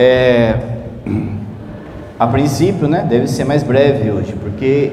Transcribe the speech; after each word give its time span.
É, 0.00 0.54
a 2.16 2.26
princípio, 2.28 2.86
né, 2.86 3.02
deve 3.02 3.26
ser 3.26 3.42
mais 3.42 3.64
breve 3.64 4.12
hoje, 4.12 4.32
porque 4.34 4.92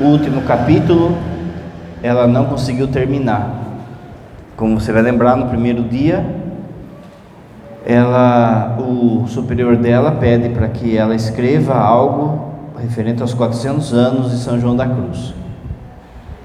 o 0.00 0.06
último 0.06 0.42
capítulo 0.42 1.16
ela 2.02 2.26
não 2.26 2.46
conseguiu 2.46 2.88
terminar. 2.88 3.54
Como 4.56 4.80
você 4.80 4.92
vai 4.92 5.02
lembrar, 5.02 5.36
no 5.36 5.46
primeiro 5.46 5.84
dia, 5.84 6.26
ela, 7.86 8.76
o 8.80 9.28
superior 9.28 9.76
dela 9.76 10.10
pede 10.10 10.48
para 10.48 10.66
que 10.66 10.96
ela 10.96 11.14
escreva 11.14 11.74
algo 11.74 12.50
referente 12.82 13.22
aos 13.22 13.32
400 13.32 13.92
anos 13.92 14.32
de 14.32 14.38
São 14.38 14.58
João 14.58 14.74
da 14.74 14.88
Cruz. 14.88 15.32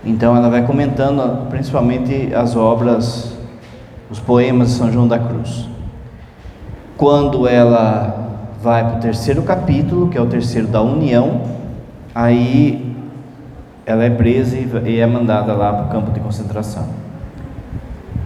Então 0.05 0.37
ela 0.37 0.51
vai 0.51 0.67
comentando 0.67 1.49
principalmente 1.49 2.31
as 2.31 2.55
obras, 2.55 3.35
os 4.11 4.19
poemas 4.19 4.67
de 4.67 4.73
São 4.75 4.91
João 4.91 5.07
da 5.07 5.17
Cruz. 5.17 5.74
Quando 6.97 7.47
ela 7.47 8.25
vai 8.61 8.83
para 8.83 8.97
o 8.97 8.99
terceiro 8.99 9.43
capítulo, 9.43 10.09
que 10.09 10.17
é 10.17 10.21
o 10.21 10.25
terceiro 10.27 10.67
da 10.67 10.81
união, 10.81 11.41
aí 12.13 12.95
ela 13.85 14.03
é 14.03 14.09
presa 14.09 14.57
e 14.57 14.99
é 14.99 15.05
mandada 15.05 15.53
lá 15.53 15.71
para 15.73 15.85
o 15.85 15.89
campo 15.89 16.11
de 16.11 16.19
concentração. 16.19 16.87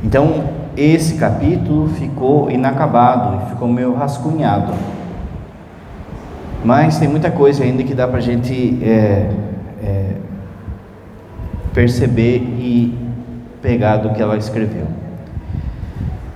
Então, 0.04 0.46
esse 0.78 1.16
capítulo 1.16 1.90
ficou 1.90 2.50
inacabado, 2.50 3.50
ficou 3.50 3.68
meio 3.68 3.94
rascunhado. 3.96 4.74
Mas 6.64 7.00
tem 7.00 7.08
muita 7.08 7.32
coisa 7.32 7.64
ainda 7.64 7.84
que 7.84 7.94
dá 7.94 8.08
para 8.08 8.18
a 8.18 8.22
gente 8.22 8.80
é, 8.82 9.30
é, 9.84 10.16
perceber 11.74 12.38
e 12.38 12.98
pegar 13.62 13.98
do 13.98 14.12
que 14.12 14.22
ela 14.22 14.38
escreveu. 14.38 14.88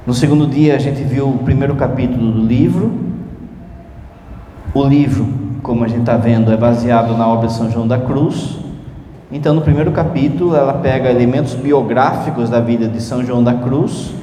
No 0.05 0.13
segundo 0.13 0.45
dia 0.45 0.75
a 0.75 0.79
gente 0.79 1.01
viu 1.01 1.29
o 1.29 1.37
primeiro 1.37 1.75
capítulo 1.75 2.29
do 2.29 2.45
livro. 2.45 2.91
O 4.73 4.83
livro, 4.83 5.25
como 5.61 5.85
a 5.85 5.87
gente 5.87 6.01
está 6.01 6.17
vendo, 6.17 6.51
é 6.51 6.57
baseado 6.57 7.15
na 7.15 7.25
obra 7.25 7.47
de 7.47 7.53
São 7.53 7.71
João 7.71 7.87
da 7.87 7.97
Cruz. 7.97 8.57
Então, 9.31 9.53
no 9.53 9.61
primeiro 9.61 9.91
capítulo, 9.93 10.57
ela 10.57 10.73
pega 10.73 11.09
elementos 11.09 11.53
biográficos 11.53 12.49
da 12.49 12.59
vida 12.59 12.85
de 12.85 13.01
São 13.01 13.23
João 13.23 13.41
da 13.41 13.53
Cruz. 13.53 14.13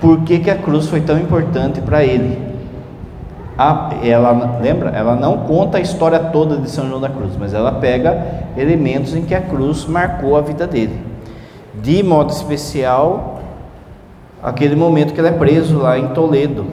Por 0.00 0.20
que, 0.20 0.38
que 0.38 0.50
a 0.50 0.56
cruz 0.56 0.86
foi 0.86 1.00
tão 1.00 1.18
importante 1.18 1.80
para 1.80 2.04
ele? 2.04 2.46
ela 4.04 4.60
lembra, 4.62 4.90
ela 4.90 5.16
não 5.16 5.38
conta 5.38 5.78
a 5.78 5.80
história 5.80 6.20
toda 6.20 6.58
de 6.58 6.70
São 6.70 6.88
João 6.88 7.00
da 7.00 7.08
Cruz, 7.08 7.32
mas 7.36 7.52
ela 7.52 7.72
pega 7.72 8.44
elementos 8.56 9.16
em 9.16 9.22
que 9.22 9.34
a 9.34 9.40
cruz 9.40 9.84
marcou 9.84 10.36
a 10.36 10.40
vida 10.40 10.64
dele. 10.64 11.00
De 11.82 12.00
modo 12.04 12.30
especial, 12.30 13.37
aquele 14.42 14.76
momento 14.76 15.12
que 15.12 15.20
ele 15.20 15.28
é 15.28 15.32
preso 15.32 15.78
lá 15.78 15.98
em 15.98 16.08
Toledo, 16.08 16.66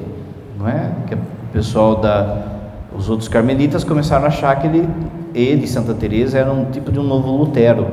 não 0.58 0.68
é? 0.68 0.92
Que 1.08 1.16
o 1.16 1.20
pessoal 1.52 1.96
da 1.96 2.56
os 2.98 3.10
outros 3.10 3.28
carmelitas 3.28 3.84
começaram 3.84 4.24
a 4.24 4.28
achar 4.30 4.56
que 4.56 4.68
ele, 4.68 4.90
ele 5.34 5.68
Santa 5.68 5.94
Teresa 5.94 6.38
era 6.38 6.52
um 6.52 6.72
tipo 6.72 6.92
de 6.92 7.00
um 7.00 7.04
novo 7.04 7.30
Lutero. 7.30 7.88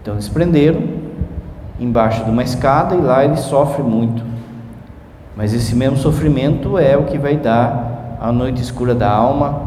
Então 0.00 0.14
eles 0.14 0.28
prenderam 0.28 0.82
embaixo 1.80 2.24
de 2.24 2.30
uma 2.30 2.42
escada 2.42 2.94
e 2.94 3.00
lá 3.00 3.24
ele 3.24 3.36
sofre 3.36 3.82
muito. 3.82 4.22
Mas 5.36 5.52
esse 5.52 5.74
mesmo 5.74 5.96
sofrimento 5.96 6.78
é 6.78 6.96
o 6.96 7.04
que 7.04 7.18
vai 7.18 7.36
dar 7.36 8.16
a 8.20 8.30
noite 8.30 8.62
escura 8.62 8.94
da 8.94 9.10
alma, 9.10 9.62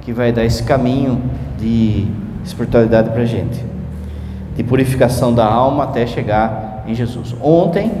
que 0.00 0.12
vai 0.12 0.32
dar 0.32 0.44
esse 0.44 0.64
caminho 0.64 1.22
de 1.56 2.08
espiritualidade 2.44 3.10
para 3.10 3.24
gente, 3.24 3.64
de 4.56 4.64
purificação 4.64 5.32
da 5.32 5.46
alma 5.46 5.84
até 5.84 6.04
chegar 6.06 6.82
em 6.88 6.94
Jesus. 6.94 7.36
Ontem, 7.40 7.92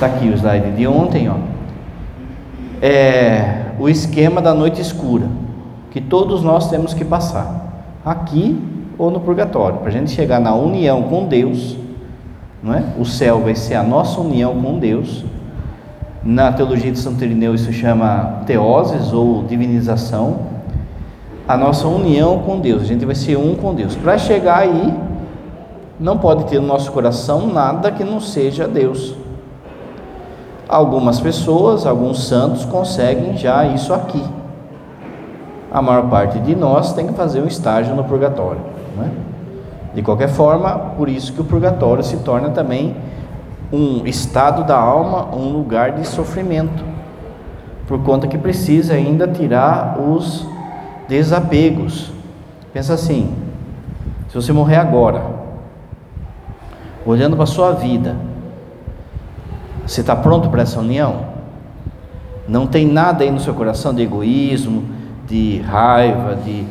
está 0.00 0.06
aqui 0.06 0.30
o 0.30 0.34
slide 0.34 0.70
de 0.72 0.86
ontem, 0.86 1.28
ó, 1.28 1.34
é 2.80 3.66
o 3.78 3.86
esquema 3.86 4.40
da 4.40 4.54
noite 4.54 4.80
escura, 4.80 5.26
que 5.90 6.00
todos 6.00 6.42
nós 6.42 6.70
temos 6.70 6.94
que 6.94 7.04
passar, 7.04 7.84
aqui 8.02 8.58
ou 8.96 9.10
no 9.10 9.20
purgatório, 9.20 9.76
para 9.78 9.88
a 9.88 9.92
gente 9.92 10.10
chegar 10.10 10.40
na 10.40 10.54
união 10.54 11.02
com 11.02 11.26
Deus, 11.26 11.76
não 12.62 12.72
é? 12.72 12.82
O 12.98 13.04
céu 13.04 13.40
vai 13.40 13.54
ser 13.54 13.74
a 13.74 13.82
nossa 13.82 14.18
união 14.22 14.58
com 14.62 14.78
Deus 14.78 15.22
na 16.24 16.50
teologia 16.50 16.90
de 16.90 16.98
Santo 16.98 17.22
Irineu 17.22 17.54
isso 17.54 17.72
chama 17.72 18.42
teoses 18.46 19.12
ou 19.12 19.44
divinização. 19.44 20.50
A 21.48 21.56
nossa 21.56 21.88
união 21.88 22.38
com 22.40 22.60
Deus, 22.60 22.82
a 22.82 22.84
gente 22.86 23.04
vai 23.04 23.14
ser 23.14 23.36
um 23.36 23.54
com 23.54 23.74
Deus. 23.74 23.96
Para 23.96 24.16
chegar 24.16 24.58
aí, 24.58 24.94
não 25.98 26.18
pode 26.18 26.44
ter 26.44 26.60
no 26.60 26.66
nosso 26.66 26.92
coração 26.92 27.46
nada 27.46 27.90
que 27.90 28.04
não 28.04 28.20
seja 28.20 28.68
Deus. 28.68 29.19
Algumas 30.70 31.18
pessoas, 31.18 31.84
alguns 31.84 32.28
santos 32.28 32.64
conseguem 32.64 33.36
já 33.36 33.66
isso 33.66 33.92
aqui. 33.92 34.24
A 35.68 35.82
maior 35.82 36.08
parte 36.08 36.38
de 36.38 36.54
nós 36.54 36.92
tem 36.92 37.08
que 37.08 37.12
fazer 37.12 37.42
um 37.42 37.46
estágio 37.48 37.92
no 37.96 38.04
purgatório. 38.04 38.60
Né? 38.96 39.10
De 39.92 40.00
qualquer 40.00 40.28
forma, 40.28 40.70
por 40.96 41.08
isso 41.08 41.32
que 41.32 41.40
o 41.40 41.44
purgatório 41.44 42.04
se 42.04 42.18
torna 42.18 42.50
também 42.50 42.94
um 43.72 44.06
estado 44.06 44.62
da 44.62 44.78
alma, 44.78 45.34
um 45.34 45.48
lugar 45.48 45.90
de 45.90 46.06
sofrimento, 46.06 46.84
por 47.88 48.00
conta 48.04 48.28
que 48.28 48.38
precisa 48.38 48.94
ainda 48.94 49.26
tirar 49.26 49.98
os 49.98 50.46
desapegos. 51.08 52.12
Pensa 52.72 52.94
assim: 52.94 53.34
se 54.28 54.36
você 54.36 54.52
morrer 54.52 54.76
agora, 54.76 55.20
olhando 57.04 57.34
para 57.34 57.42
a 57.42 57.48
sua 57.48 57.72
vida, 57.72 58.29
você 59.90 60.02
está 60.02 60.14
pronto 60.14 60.48
para 60.50 60.62
essa 60.62 60.78
união? 60.78 61.22
Não 62.46 62.64
tem 62.64 62.86
nada 62.86 63.24
aí 63.24 63.30
no 63.30 63.40
seu 63.40 63.52
coração 63.52 63.92
de 63.92 64.00
egoísmo, 64.00 64.84
de 65.26 65.60
raiva, 65.62 66.36
de 66.36 66.64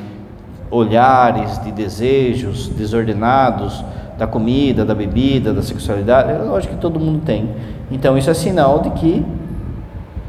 olhares, 0.72 1.62
de 1.62 1.69
desejos 1.69 2.69
desordenados, 2.69 3.84
da 4.18 4.25
comida, 4.25 4.85
da 4.85 4.96
bebida, 4.96 5.53
da 5.53 5.62
sexualidade, 5.62 6.31
lógico 6.47 6.75
que 6.75 6.80
todo 6.80 6.97
mundo 6.97 7.22
tem. 7.25 7.50
Então 7.91 8.18
isso 8.18 8.30
é 8.30 8.34
sinal 8.34 8.80
de 8.80 8.91
que 8.91 9.25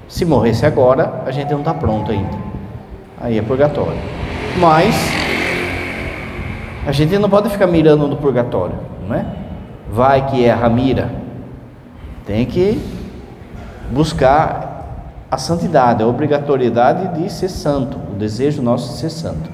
se 0.08 0.24
morresse 0.24 0.66
agora, 0.66 1.22
a 1.24 1.30
gente 1.30 1.52
não 1.52 1.60
está 1.60 1.72
pronto 1.72 2.10
ainda. 2.10 2.36
Aí 3.20 3.38
é 3.38 3.42
purgatório. 3.42 4.00
Mas 4.58 4.96
a 6.84 6.90
gente 6.90 7.16
não 7.18 7.30
pode 7.30 7.50
ficar 7.50 7.68
mirando 7.68 8.08
no 8.08 8.16
purgatório, 8.16 8.74
não 9.06 9.14
é? 9.14 9.26
Vai 9.92 10.26
que 10.26 10.44
é 10.44 10.50
a 10.50 10.68
mira. 10.68 11.19
Tem 12.30 12.46
que 12.46 12.80
buscar 13.90 15.08
a 15.28 15.36
santidade, 15.36 16.00
a 16.00 16.06
obrigatoriedade 16.06 17.20
de 17.20 17.28
ser 17.28 17.48
santo, 17.48 17.98
o 18.12 18.14
desejo 18.14 18.62
nosso 18.62 18.92
de 18.92 19.00
ser 19.00 19.10
santo. 19.10 19.50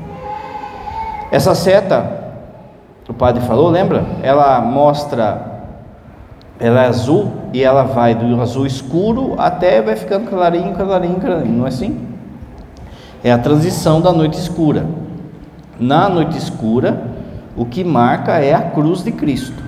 Essa 1.33 1.55
seta 1.55 2.35
o 3.09 3.15
padre 3.15 3.43
falou, 3.45 3.71
lembra? 3.71 4.05
Ela 4.23 4.61
mostra, 4.61 5.63
ela 6.61 6.85
é 6.85 6.89
azul 6.89 7.33
e 7.51 7.63
ela 7.63 7.85
vai 7.85 8.15
do 8.15 8.39
azul 8.43 8.67
escuro 8.67 9.37
até 9.39 9.81
vai 9.81 9.97
ficando 9.97 10.29
clarinho, 10.29 10.75
clarinho, 10.75 11.19
clarinho, 11.19 11.57
não 11.57 11.65
é 11.65 11.69
assim? 11.69 12.07
É 13.25 13.33
a 13.33 13.39
transição 13.39 14.03
da 14.03 14.13
noite 14.13 14.39
escura. 14.39 14.85
Na 15.81 16.11
noite 16.11 16.37
escura, 16.37 17.05
o 17.57 17.65
que 17.65 17.83
marca 17.83 18.33
é 18.33 18.53
a 18.53 18.61
cruz 18.61 19.03
de 19.03 19.13
Cristo. 19.13 19.66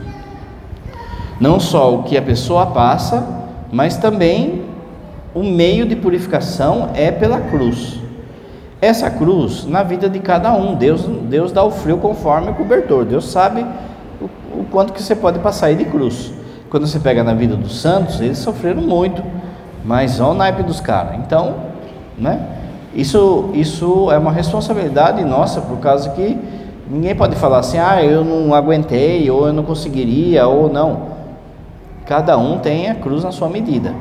Não 1.40 1.60
só 1.60 1.94
o 1.94 2.02
que 2.02 2.16
a 2.16 2.22
pessoa 2.22 2.66
passa, 2.66 3.24
mas 3.70 3.96
também 3.96 4.62
o 5.34 5.42
meio 5.42 5.86
de 5.86 5.94
purificação 5.94 6.90
é 6.94 7.12
pela 7.12 7.40
cruz. 7.40 8.00
Essa 8.80 9.10
cruz, 9.10 9.64
na 9.64 9.82
vida 9.82 10.08
de 10.08 10.18
cada 10.20 10.52
um, 10.52 10.74
Deus, 10.74 11.02
Deus 11.02 11.52
dá 11.52 11.62
o 11.64 11.70
frio 11.70 11.98
conforme 11.98 12.50
o 12.50 12.54
cobertor. 12.54 13.04
Deus 13.04 13.28
sabe 13.28 13.64
o, 14.20 14.24
o 14.60 14.64
quanto 14.70 14.92
que 14.92 15.02
você 15.02 15.14
pode 15.14 15.38
passar 15.40 15.66
aí 15.66 15.76
de 15.76 15.84
cruz. 15.84 16.32
Quando 16.70 16.86
você 16.86 16.98
pega 16.98 17.24
na 17.24 17.34
vida 17.34 17.56
dos 17.56 17.80
santos, 17.80 18.20
eles 18.20 18.38
sofreram 18.38 18.82
muito, 18.82 19.22
mas 19.84 20.20
olha 20.20 20.30
o 20.30 20.34
naipe 20.34 20.62
dos 20.62 20.80
caras. 20.80 21.16
Então, 21.16 21.54
né? 22.16 22.40
Isso, 22.94 23.50
isso 23.52 24.10
é 24.10 24.18
uma 24.18 24.32
responsabilidade 24.32 25.24
nossa, 25.24 25.60
por 25.60 25.78
causa 25.78 26.10
que 26.10 26.38
ninguém 26.90 27.14
pode 27.14 27.36
falar 27.36 27.58
assim, 27.58 27.78
ah, 27.78 28.02
eu 28.02 28.24
não 28.24 28.54
aguentei, 28.54 29.30
ou 29.30 29.46
eu 29.46 29.52
não 29.52 29.62
conseguiria, 29.62 30.46
ou 30.46 30.72
não. 30.72 31.17
Cada 32.08 32.38
um 32.38 32.58
tem 32.58 32.88
a 32.88 32.94
cruz 32.94 33.22
na 33.22 33.30
sua 33.30 33.50
medida. 33.50 33.94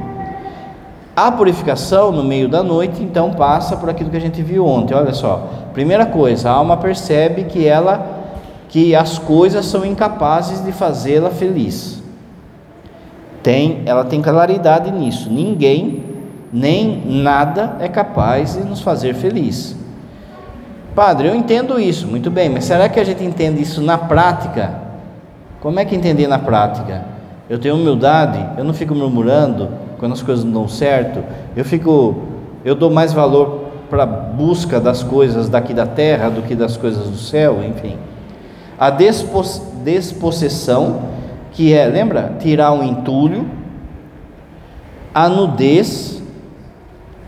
A 1.13 1.29
purificação 1.29 2.09
no 2.09 2.23
meio 2.23 2.47
da 2.47 2.63
noite, 2.63 3.03
então, 3.03 3.33
passa 3.33 3.75
por 3.75 3.89
aquilo 3.89 4.09
que 4.09 4.15
a 4.15 4.21
gente 4.21 4.41
viu 4.41 4.65
ontem. 4.65 4.93
Olha 4.95 5.13
só. 5.13 5.49
Primeira 5.73 6.05
coisa, 6.05 6.49
a 6.49 6.53
alma 6.53 6.77
percebe 6.77 7.43
que 7.43 7.67
ela 7.67 8.15
que 8.69 8.95
as 8.95 9.17
coisas 9.17 9.65
são 9.65 9.85
incapazes 9.85 10.63
de 10.63 10.71
fazê-la 10.71 11.29
feliz. 11.29 12.01
Tem, 13.43 13.81
ela 13.85 14.05
tem 14.05 14.21
claridade 14.21 14.89
nisso. 14.89 15.29
Ninguém 15.29 16.03
nem 16.51 17.01
nada 17.05 17.75
é 17.79 17.89
capaz 17.89 18.53
de 18.53 18.63
nos 18.63 18.79
fazer 18.79 19.15
feliz. 19.15 19.75
Padre, 20.95 21.27
eu 21.27 21.35
entendo 21.35 21.79
isso, 21.79 22.07
muito 22.07 22.31
bem, 22.31 22.49
mas 22.49 22.65
será 22.65 22.87
que 22.87 22.99
a 22.99 23.03
gente 23.03 23.23
entende 23.23 23.61
isso 23.61 23.81
na 23.81 23.97
prática? 23.97 24.81
Como 25.59 25.79
é 25.79 25.85
que 25.85 25.95
entender 25.95 26.27
na 26.27 26.39
prática? 26.39 27.16
Eu 27.49 27.59
tenho 27.59 27.75
humildade, 27.75 28.45
eu 28.57 28.63
não 28.63 28.73
fico 28.73 28.93
murmurando, 28.93 29.69
quando 29.97 30.13
as 30.13 30.21
coisas 30.21 30.43
não 30.43 30.51
dão 30.51 30.67
certo, 30.67 31.23
eu 31.55 31.63
fico 31.63 32.23
eu 32.65 32.75
dou 32.75 32.89
mais 32.89 33.13
valor 33.13 33.67
para 33.89 34.03
a 34.03 34.05
busca 34.05 34.79
das 34.79 35.01
coisas 35.01 35.47
daqui 35.47 35.73
da 35.73 35.85
terra 35.85 36.29
do 36.29 36.41
que 36.41 36.53
das 36.53 36.75
coisas 36.75 37.09
do 37.09 37.17
céu, 37.17 37.63
enfim. 37.63 37.95
A 38.77 38.89
despossessão, 38.89 41.01
que 41.51 41.73
é, 41.73 41.85
lembra? 41.85 42.33
Tirar 42.39 42.73
o 42.73 42.83
entulho, 42.83 43.49
a 45.13 45.29
nudez, 45.29 46.21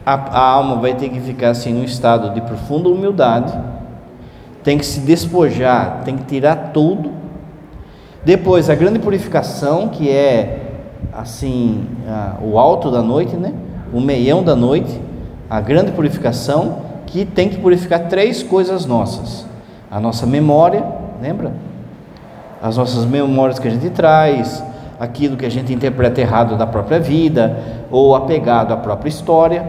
a, 0.06 0.13
a 0.13 0.39
alma 0.39 0.75
vai 0.75 0.94
ter 0.94 1.10
que 1.10 1.21
ficar 1.21 1.51
assim 1.51 1.74
num 1.74 1.83
estado 1.83 2.33
de 2.33 2.42
profunda 2.42 2.89
humildade, 2.89 3.57
tem 4.63 4.77
que 4.77 4.86
se 4.86 5.00
despojar, 5.00 6.01
tem 6.04 6.18
que 6.18 6.25
tirar 6.25 6.71
tudo. 6.74 7.19
Depois, 8.24 8.69
a 8.69 8.75
grande 8.75 9.00
purificação, 9.00 9.88
que 9.89 10.10
é 10.10 10.60
assim, 11.13 11.86
o 12.42 12.60
alto 12.60 12.92
da 12.92 13.01
noite, 13.01 13.36
né? 13.36 13.54
O 13.94 14.00
meião 14.00 14.44
da 14.44 14.56
noite, 14.56 15.00
a 15.50 15.60
grande 15.60 15.92
purificação, 15.92 16.89
que 17.06 17.25
tem 17.25 17.50
que 17.50 17.57
purificar 17.57 18.07
três 18.07 18.44
coisas 18.44 18.86
nossas: 18.86 19.45
a 19.89 20.00
nossa 20.00 20.25
memória, 20.25 20.83
lembra? 21.21 21.54
As 22.62 22.77
nossas 22.77 23.06
memórias 23.06 23.57
que 23.57 23.68
a 23.68 23.71
gente 23.71 23.89
traz, 23.89 24.63
aquilo 25.00 25.38
que 25.38 25.45
a 25.45 25.50
gente 25.50 25.74
interpreta 25.74 26.19
errado 26.19 26.57
da 26.57 26.68
própria 26.68 27.00
vida, 27.00 27.57
ou 27.89 28.16
apegado 28.16 28.74
à 28.74 28.77
própria 28.77 29.10
história, 29.10 29.63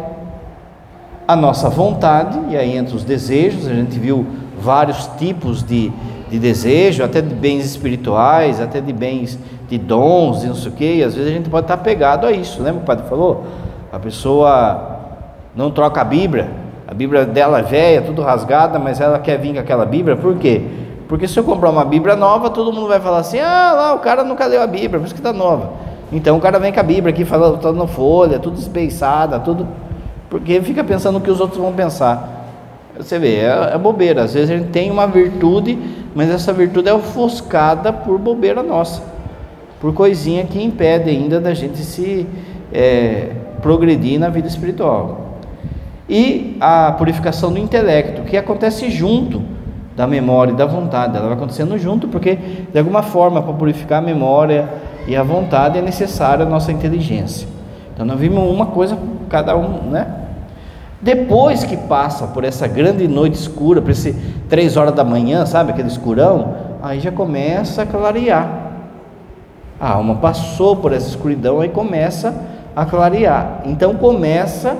a 1.26 1.36
nossa 1.36 1.70
vontade, 1.70 2.38
e 2.48 2.56
aí 2.56 2.76
entre 2.76 2.96
os 2.96 3.04
desejos, 3.04 3.68
a 3.68 3.72
gente 3.72 3.96
viu 3.96 4.26
vários 4.60 5.06
tipos 5.18 5.62
de, 5.62 5.92
de 6.30 6.38
desejo, 6.38 7.02
até 7.02 7.20
de 7.20 7.34
bens 7.34 7.64
espirituais, 7.64 8.60
até 8.60 8.80
de 8.80 8.92
bens 8.92 9.38
de 9.68 9.76
dons 9.76 10.44
e 10.44 10.46
não 10.46 10.54
sei 10.54 10.70
o 10.70 10.74
que, 10.74 11.02
às 11.02 11.14
vezes 11.14 11.30
a 11.30 11.34
gente 11.34 11.50
pode 11.50 11.64
estar 11.64 11.74
apegado 11.74 12.26
a 12.26 12.32
isso, 12.32 12.62
lembra 12.62 12.82
o 12.82 12.84
padre 12.84 13.06
falou? 13.08 13.44
A 13.92 13.98
pessoa 13.98 14.98
não 15.54 15.70
troca 15.70 16.00
a 16.00 16.04
Bíblia, 16.04 16.48
a 16.86 16.94
Bíblia 16.94 17.24
dela 17.24 17.58
é 17.58 17.62
velha, 17.62 18.02
tudo 18.02 18.22
rasgada, 18.22 18.78
mas 18.78 19.00
ela 19.00 19.18
quer 19.18 19.38
vir 19.38 19.54
com 19.54 19.60
aquela 19.60 19.84
Bíblia, 19.84 20.16
por 20.16 20.36
quê? 20.36 20.62
Porque 21.08 21.26
se 21.26 21.36
eu 21.36 21.42
comprar 21.42 21.70
uma 21.70 21.84
Bíblia 21.84 22.14
nova, 22.14 22.50
todo 22.50 22.72
mundo 22.72 22.86
vai 22.86 23.00
falar 23.00 23.18
assim: 23.18 23.40
ah, 23.40 23.72
lá, 23.74 23.94
o 23.94 23.98
cara 23.98 24.22
nunca 24.22 24.46
leu 24.46 24.62
a 24.62 24.66
Bíblia, 24.68 25.00
por 25.00 25.06
isso 25.06 25.14
que 25.14 25.18
está 25.18 25.32
nova. 25.32 25.72
Então 26.12 26.36
o 26.36 26.40
cara 26.40 26.60
vem 26.60 26.72
com 26.72 26.78
a 26.78 26.84
Bíblia 26.84 27.12
aqui, 27.12 27.24
falando, 27.24 27.58
toda 27.58 27.76
no 27.76 27.88
folha, 27.88 28.38
tudo 28.38 28.56
esbeiçada, 28.56 29.40
tudo. 29.40 29.66
Porque 30.28 30.60
fica 30.60 30.84
pensando 30.84 31.18
o 31.18 31.20
que 31.20 31.30
os 31.30 31.40
outros 31.40 31.60
vão 31.60 31.72
pensar. 31.72 32.46
Você 32.96 33.18
vê, 33.18 33.36
é, 33.36 33.70
é, 33.74 33.78
bobeira. 33.78 34.22
Às 34.22 34.34
vezes 34.34 34.50
a 34.50 34.56
gente 34.56 34.68
tem 34.68 34.90
uma 34.90 35.06
virtude, 35.06 35.78
mas 36.14 36.30
essa 36.30 36.52
virtude 36.52 36.88
é 36.88 36.94
ofuscada 36.94 37.92
por 37.92 38.18
bobeira 38.18 38.62
nossa, 38.62 39.02
por 39.80 39.94
coisinha 39.94 40.44
que 40.44 40.62
impede 40.62 41.10
ainda 41.10 41.40
da 41.40 41.54
gente 41.54 41.78
se 41.78 42.26
é, 42.72 43.30
progredir 43.62 44.18
na 44.18 44.28
vida 44.28 44.48
espiritual 44.48 45.30
e 46.10 46.56
a 46.60 46.90
purificação 46.90 47.52
do 47.52 47.58
intelecto, 47.60 48.22
que 48.22 48.36
acontece 48.36 48.90
junto 48.90 49.40
da 49.96 50.08
memória 50.08 50.50
e 50.50 50.56
da 50.56 50.66
vontade, 50.66 51.16
ela 51.16 51.26
vai 51.26 51.36
acontecendo 51.36 51.78
junto, 51.78 52.08
porque 52.08 52.36
de 52.72 52.78
alguma 52.78 53.00
forma, 53.00 53.40
para 53.40 53.52
purificar 53.52 53.98
a 53.98 54.02
memória 54.02 54.68
e 55.06 55.14
a 55.14 55.22
vontade, 55.22 55.78
é 55.78 55.82
necessária 55.82 56.44
a 56.44 56.48
nossa 56.48 56.72
inteligência. 56.72 57.46
Então, 57.94 58.04
nós 58.04 58.18
vimos 58.18 58.50
uma 58.50 58.66
coisa 58.66 58.98
cada 59.28 59.56
um, 59.56 59.90
né? 59.90 60.06
Depois 61.00 61.64
que 61.64 61.76
passa 61.76 62.26
por 62.26 62.44
essa 62.44 62.66
grande 62.66 63.08
noite 63.08 63.34
escura, 63.34 63.80
por 63.80 63.90
esse 63.90 64.12
três 64.48 64.76
horas 64.76 64.94
da 64.94 65.02
manhã, 65.02 65.46
sabe, 65.46 65.70
aquele 65.70 65.88
escurão, 65.88 66.54
aí 66.82 67.00
já 67.00 67.10
começa 67.10 67.82
a 67.82 67.86
clarear. 67.86 68.48
A 69.80 69.92
alma 69.92 70.16
passou 70.16 70.76
por 70.76 70.92
essa 70.92 71.08
escuridão, 71.08 71.60
aí 71.60 71.70
começa 71.70 72.34
a 72.76 72.84
clarear. 72.84 73.62
Então 73.64 73.94
começa 73.94 74.76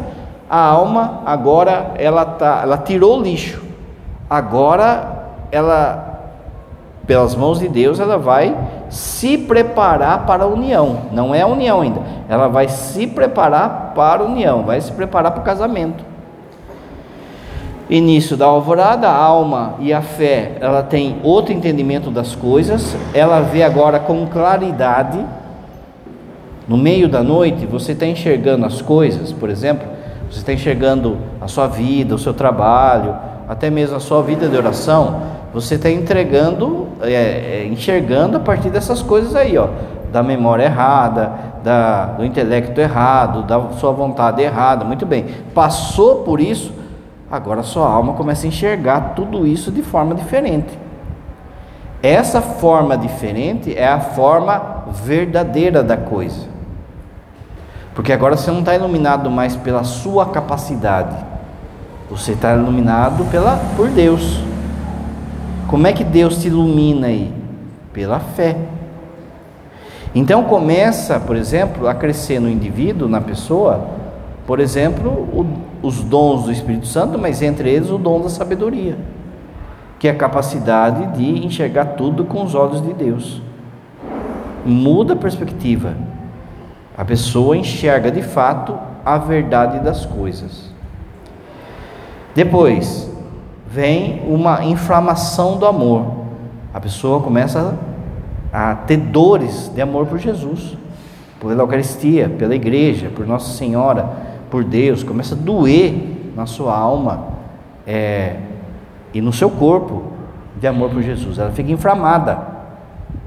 a 0.48 0.58
alma 0.58 1.22
agora 1.24 1.92
ela 1.96 2.24
tá, 2.24 2.60
ela 2.64 2.76
tirou 2.76 3.18
o 3.18 3.22
lixo. 3.22 3.62
Agora 4.28 5.26
ela 5.50 6.08
pelas 7.06 7.34
mãos 7.34 7.58
de 7.58 7.68
Deus 7.68 7.98
ela 7.98 8.18
vai 8.18 8.56
se 8.90 9.38
preparar 9.38 10.26
para 10.26 10.44
a 10.44 10.46
união. 10.46 11.02
Não 11.12 11.34
é 11.34 11.40
a 11.40 11.46
união 11.46 11.80
ainda. 11.80 12.02
Ela 12.28 12.48
vai 12.48 12.68
se 12.68 13.06
preparar 13.06 13.92
para 13.94 14.22
a 14.22 14.26
união, 14.26 14.64
vai 14.64 14.80
se 14.80 14.92
preparar 14.92 15.32
para 15.32 15.40
o 15.40 15.44
casamento. 15.44 16.09
Início 17.90 18.36
da 18.36 18.46
alvorada, 18.46 19.08
a 19.08 19.16
alma 19.16 19.74
e 19.80 19.92
a 19.92 20.00
fé, 20.00 20.52
ela 20.60 20.80
tem 20.80 21.16
outro 21.24 21.52
entendimento 21.52 22.08
das 22.08 22.36
coisas, 22.36 22.96
ela 23.12 23.40
vê 23.40 23.64
agora 23.64 23.98
com 23.98 24.24
claridade. 24.26 25.18
No 26.68 26.76
meio 26.76 27.08
da 27.08 27.20
noite, 27.20 27.66
você 27.66 27.90
está 27.90 28.06
enxergando 28.06 28.64
as 28.64 28.80
coisas, 28.80 29.32
por 29.32 29.50
exemplo, 29.50 29.88
você 30.30 30.38
está 30.38 30.52
enxergando 30.52 31.16
a 31.40 31.48
sua 31.48 31.66
vida, 31.66 32.14
o 32.14 32.18
seu 32.18 32.32
trabalho, 32.32 33.16
até 33.48 33.68
mesmo 33.68 33.96
a 33.96 34.00
sua 34.00 34.22
vida 34.22 34.46
de 34.46 34.56
oração, 34.56 35.22
você 35.52 35.74
está 35.74 35.90
entregando, 35.90 36.86
é, 37.02 37.12
é, 37.12 37.68
enxergando 37.68 38.36
a 38.36 38.40
partir 38.40 38.70
dessas 38.70 39.02
coisas 39.02 39.34
aí, 39.34 39.58
ó, 39.58 39.66
da 40.12 40.22
memória 40.22 40.62
errada, 40.62 41.32
da, 41.64 42.04
do 42.06 42.24
intelecto 42.24 42.80
errado, 42.80 43.42
da 43.42 43.60
sua 43.80 43.90
vontade 43.90 44.40
errada. 44.40 44.84
Muito 44.84 45.04
bem, 45.04 45.26
passou 45.52 46.22
por 46.22 46.40
isso, 46.40 46.78
agora 47.30 47.62
sua 47.62 47.88
alma 47.88 48.14
começa 48.14 48.46
a 48.46 48.48
enxergar 48.48 49.12
tudo 49.14 49.46
isso 49.46 49.70
de 49.70 49.82
forma 49.82 50.14
diferente. 50.14 50.76
Essa 52.02 52.40
forma 52.40 52.96
diferente 52.96 53.76
é 53.76 53.86
a 53.86 54.00
forma 54.00 54.84
verdadeira 55.04 55.82
da 55.82 55.96
coisa. 55.96 56.48
Porque 57.94 58.12
agora 58.12 58.36
você 58.36 58.50
não 58.50 58.60
está 58.60 58.74
iluminado 58.74 59.30
mais 59.30 59.54
pela 59.54 59.84
sua 59.84 60.26
capacidade, 60.26 61.14
você 62.10 62.32
está 62.32 62.54
iluminado 62.54 63.24
pela, 63.30 63.60
por 63.76 63.88
Deus. 63.88 64.42
Como 65.68 65.86
é 65.86 65.92
que 65.92 66.02
Deus 66.02 66.38
te 66.38 66.48
ilumina 66.48 67.08
aí? 67.08 67.32
Pela 67.92 68.18
fé. 68.18 68.56
Então 70.14 70.42
começa, 70.44 71.20
por 71.20 71.36
exemplo, 71.36 71.86
a 71.86 71.94
crescer 71.94 72.40
no 72.40 72.48
indivíduo, 72.48 73.08
na 73.08 73.20
pessoa, 73.20 73.99
por 74.50 74.58
exemplo, 74.58 75.12
o, 75.32 75.46
os 75.80 76.02
dons 76.02 76.42
do 76.42 76.50
Espírito 76.50 76.88
Santo, 76.88 77.16
mas 77.16 77.40
entre 77.40 77.70
eles 77.70 77.88
o 77.88 77.96
dom 77.96 78.20
da 78.20 78.28
sabedoria, 78.28 78.98
que 79.96 80.08
é 80.08 80.10
a 80.10 80.14
capacidade 80.16 81.16
de 81.16 81.46
enxergar 81.46 81.84
tudo 81.94 82.24
com 82.24 82.42
os 82.42 82.52
olhos 82.52 82.82
de 82.82 82.92
Deus. 82.92 83.40
Muda 84.66 85.12
a 85.12 85.16
perspectiva. 85.16 85.94
A 86.98 87.04
pessoa 87.04 87.56
enxerga 87.56 88.10
de 88.10 88.22
fato 88.24 88.76
a 89.04 89.18
verdade 89.18 89.78
das 89.84 90.04
coisas. 90.04 90.74
Depois 92.34 93.08
vem 93.68 94.20
uma 94.26 94.64
inflamação 94.64 95.58
do 95.58 95.66
amor. 95.66 96.06
A 96.74 96.80
pessoa 96.80 97.20
começa 97.20 97.78
a 98.52 98.74
ter 98.74 98.96
dores 98.96 99.70
de 99.72 99.80
amor 99.80 100.06
por 100.06 100.18
Jesus, 100.18 100.76
pela 101.38 101.62
Eucaristia, 101.62 102.28
pela 102.28 102.56
igreja, 102.56 103.12
por 103.14 103.24
Nossa 103.24 103.56
Senhora, 103.56 104.28
por 104.50 104.64
Deus. 104.64 105.02
Começa 105.02 105.34
a 105.34 105.38
doer 105.38 106.32
na 106.36 106.46
sua 106.46 106.76
alma 106.76 107.28
é, 107.86 108.36
e 109.14 109.20
no 109.20 109.32
seu 109.32 109.50
corpo 109.50 110.04
de 110.60 110.66
amor 110.66 110.90
por 110.90 111.02
Jesus. 111.02 111.38
Ela 111.38 111.50
fica 111.50 111.70
inflamada 111.70 112.38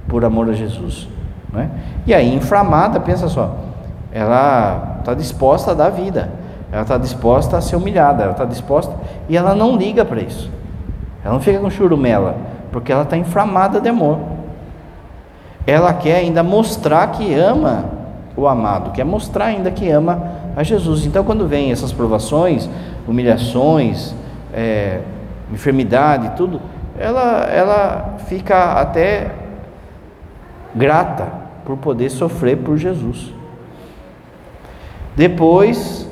por 0.08 0.24
amor 0.24 0.50
a 0.50 0.54
Jesus. 0.54 1.08
Né? 1.52 1.70
E 2.06 2.14
aí, 2.14 2.34
inflamada, 2.34 3.00
pensa 3.00 3.28
só, 3.28 3.56
ela 4.12 4.98
está 5.00 5.14
disposta 5.14 5.72
a 5.72 5.74
dar 5.74 5.90
vida, 5.90 6.32
ela 6.72 6.82
está 6.82 6.98
disposta 6.98 7.58
a 7.58 7.62
ser 7.62 7.76
humilhada, 7.76 8.24
ela 8.24 8.32
está 8.32 8.46
disposta 8.46 8.94
e 9.30 9.38
ela 9.38 9.56
não 9.56 9.76
liga 9.76 10.04
para 10.04 10.22
isso. 10.22 10.52
Ela 11.24 11.34
não 11.34 11.42
fica 11.42 11.60
com 11.60 11.70
churumela, 11.70 12.36
porque 12.72 12.92
ela 12.92 13.04
está 13.04 13.16
inflamada 13.16 13.80
de 13.80 13.90
amor. 13.90 14.20
Ela 15.66 15.94
quer 15.94 16.18
ainda 16.18 16.44
mostrar 16.44 17.08
que 17.12 17.34
ama 17.34 17.86
o 18.36 18.48
amado, 18.48 18.92
quer 18.92 19.06
mostrar 19.06 19.46
ainda 19.46 19.72
que 19.72 19.90
ama 19.90 20.43
a 20.56 20.64
Jesus. 20.64 21.06
Então, 21.06 21.24
quando 21.24 21.48
vem 21.48 21.72
essas 21.72 21.92
provações, 21.92 22.70
humilhações, 23.08 24.14
é, 24.54 25.02
enfermidade, 25.52 26.36
tudo, 26.38 26.62
ela, 26.98 27.46
ela 27.46 28.18
fica 28.28 28.74
até 28.74 29.32
grata 30.76 31.28
por 31.66 31.78
poder 31.78 32.10
sofrer 32.10 32.58
por 32.58 32.78
Jesus. 32.78 33.32
Depois, 35.16 36.08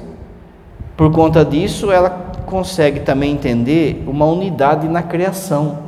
por 0.96 1.12
conta 1.12 1.44
disso, 1.44 1.92
ela 1.92 2.10
consegue 2.46 3.00
também 3.00 3.32
entender 3.32 4.04
uma 4.08 4.26
unidade 4.26 4.88
na 4.88 5.02
criação. 5.02 5.80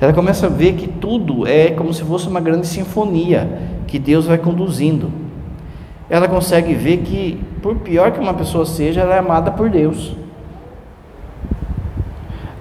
Ela 0.00 0.12
começa 0.12 0.46
a 0.46 0.48
ver 0.48 0.74
que 0.74 0.86
tudo 0.86 1.46
é 1.46 1.70
como 1.70 1.92
se 1.92 2.02
fosse 2.04 2.26
uma 2.26 2.40
grande 2.40 2.66
sinfonia 2.66 3.60
que 3.86 3.98
Deus 3.98 4.26
vai 4.26 4.38
conduzindo. 4.38 5.29
Ela 6.10 6.26
consegue 6.26 6.74
ver 6.74 6.98
que, 6.98 7.40
por 7.62 7.76
pior 7.76 8.10
que 8.10 8.18
uma 8.18 8.34
pessoa 8.34 8.66
seja, 8.66 9.00
ela 9.02 9.14
é 9.14 9.18
amada 9.20 9.52
por 9.52 9.70
Deus. 9.70 10.12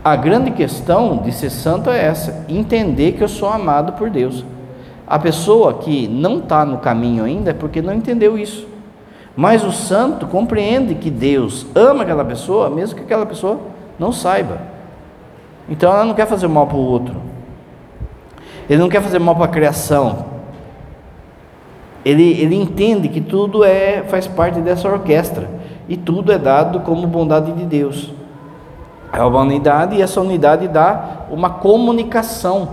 A 0.04 0.16
grande 0.16 0.52
questão 0.52 1.18
de 1.18 1.32
ser 1.32 1.50
santo 1.50 1.90
é 1.90 2.06
essa: 2.06 2.46
entender 2.48 3.14
que 3.14 3.24
eu 3.24 3.28
sou 3.28 3.50
amado 3.50 3.94
por 3.94 4.10
Deus. 4.10 4.46
A 5.06 5.18
pessoa 5.18 5.74
que 5.74 6.08
não 6.08 6.38
está 6.38 6.64
no 6.64 6.78
caminho 6.78 7.24
ainda 7.24 7.50
é 7.50 7.54
porque 7.54 7.82
não 7.82 7.94
entendeu 7.94 8.38
isso. 8.38 8.68
Mas 9.36 9.64
o 9.64 9.72
santo 9.72 10.28
compreende 10.28 10.94
que 10.94 11.10
Deus 11.10 11.66
ama 11.74 12.04
aquela 12.04 12.24
pessoa, 12.24 12.70
mesmo 12.70 12.96
que 12.96 13.04
aquela 13.04 13.26
pessoa 13.26 13.60
não 13.98 14.12
saiba. 14.12 14.60
Então 15.68 15.92
ela 15.92 16.06
não 16.06 16.14
quer 16.14 16.28
fazer 16.28 16.48
mal 16.48 16.68
para 16.68 16.78
o 16.78 16.86
outro. 16.86 17.16
Ele 18.70 18.80
não 18.80 18.90
quer 18.90 19.02
fazer 19.02 19.18
mal 19.18 19.36
para 19.36 19.46
a 19.46 19.50
criação. 19.50 20.26
Ele, 22.10 22.42
ele 22.42 22.56
entende 22.56 23.10
que 23.10 23.22
tudo 23.22 23.64
é 23.64 24.04
faz 24.08 24.26
parte 24.26 24.62
dessa 24.62 24.88
orquestra 24.90 25.50
e 25.88 25.96
tudo 25.96 26.32
é 26.32 26.38
dado 26.38 26.80
como 26.80 27.06
bondade 27.06 27.52
de 27.52 27.66
Deus. 27.66 28.12
É 29.12 29.22
uma 29.24 29.42
unidade 29.42 29.96
e 29.96 30.02
essa 30.02 30.22
unidade 30.22 30.68
dá 30.68 31.26
uma 31.30 31.50
comunicação. 31.50 32.70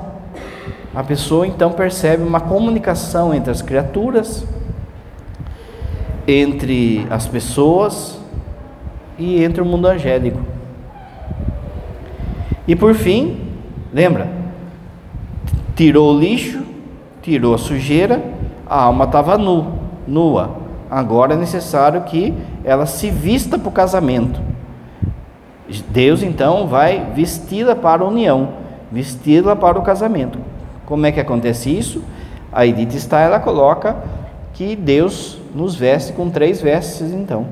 A 0.95 1.02
pessoa 1.02 1.47
então 1.47 1.73
percebe 1.73 2.23
uma 2.23 2.40
comunicação 2.40 3.35
entre 3.35 3.50
as 3.50 3.61
criaturas 3.61 4.47
entre 6.26 7.07
as 7.09 7.26
pessoas 7.26 8.19
e 9.19 9.43
entre 9.43 9.62
o 9.62 9.64
mundo 9.64 9.87
angélico. 9.87 10.40
E 12.66 12.75
por 12.75 12.95
fim, 12.95 13.38
lembra? 13.93 14.28
Tirou 15.76 16.14
o 16.14 16.19
lixo, 16.19 16.62
tirou 17.23 17.55
a 17.55 17.59
sujeira, 17.59 18.23
a 18.67 18.83
alma 18.83 19.05
estava 19.05 19.39
nu, 19.39 19.73
nua. 20.07 20.57
Agora 20.91 21.35
é 21.35 21.37
necessário 21.37 22.03
que 22.03 22.35
ela 22.65 22.87
se 22.87 23.11
vista 23.11 23.59
para 23.59 23.69
o 23.69 23.73
casamento. 23.73 24.41
Deus 25.89 26.23
então 26.23 26.67
vai 26.67 27.13
vesti-la 27.15 27.75
para 27.75 28.03
a 28.03 28.07
união, 28.07 28.51
vesti-la 28.91 29.57
para 29.57 29.79
o 29.79 29.83
casamento. 29.83 30.39
Como 30.85 31.05
é 31.07 31.13
que 31.13 31.19
acontece 31.19 31.77
isso? 31.77 32.05
A 32.53 32.65
Edith 32.65 32.95
está, 32.95 33.21
ela 33.21 33.41
coloca 33.41 33.97
que 34.53 34.77
Deus 34.77 35.39
nos 35.55 35.75
veste 35.75 36.13
com 36.13 36.31
três 36.31 36.63
vestes, 36.63 37.13
então: 37.13 37.47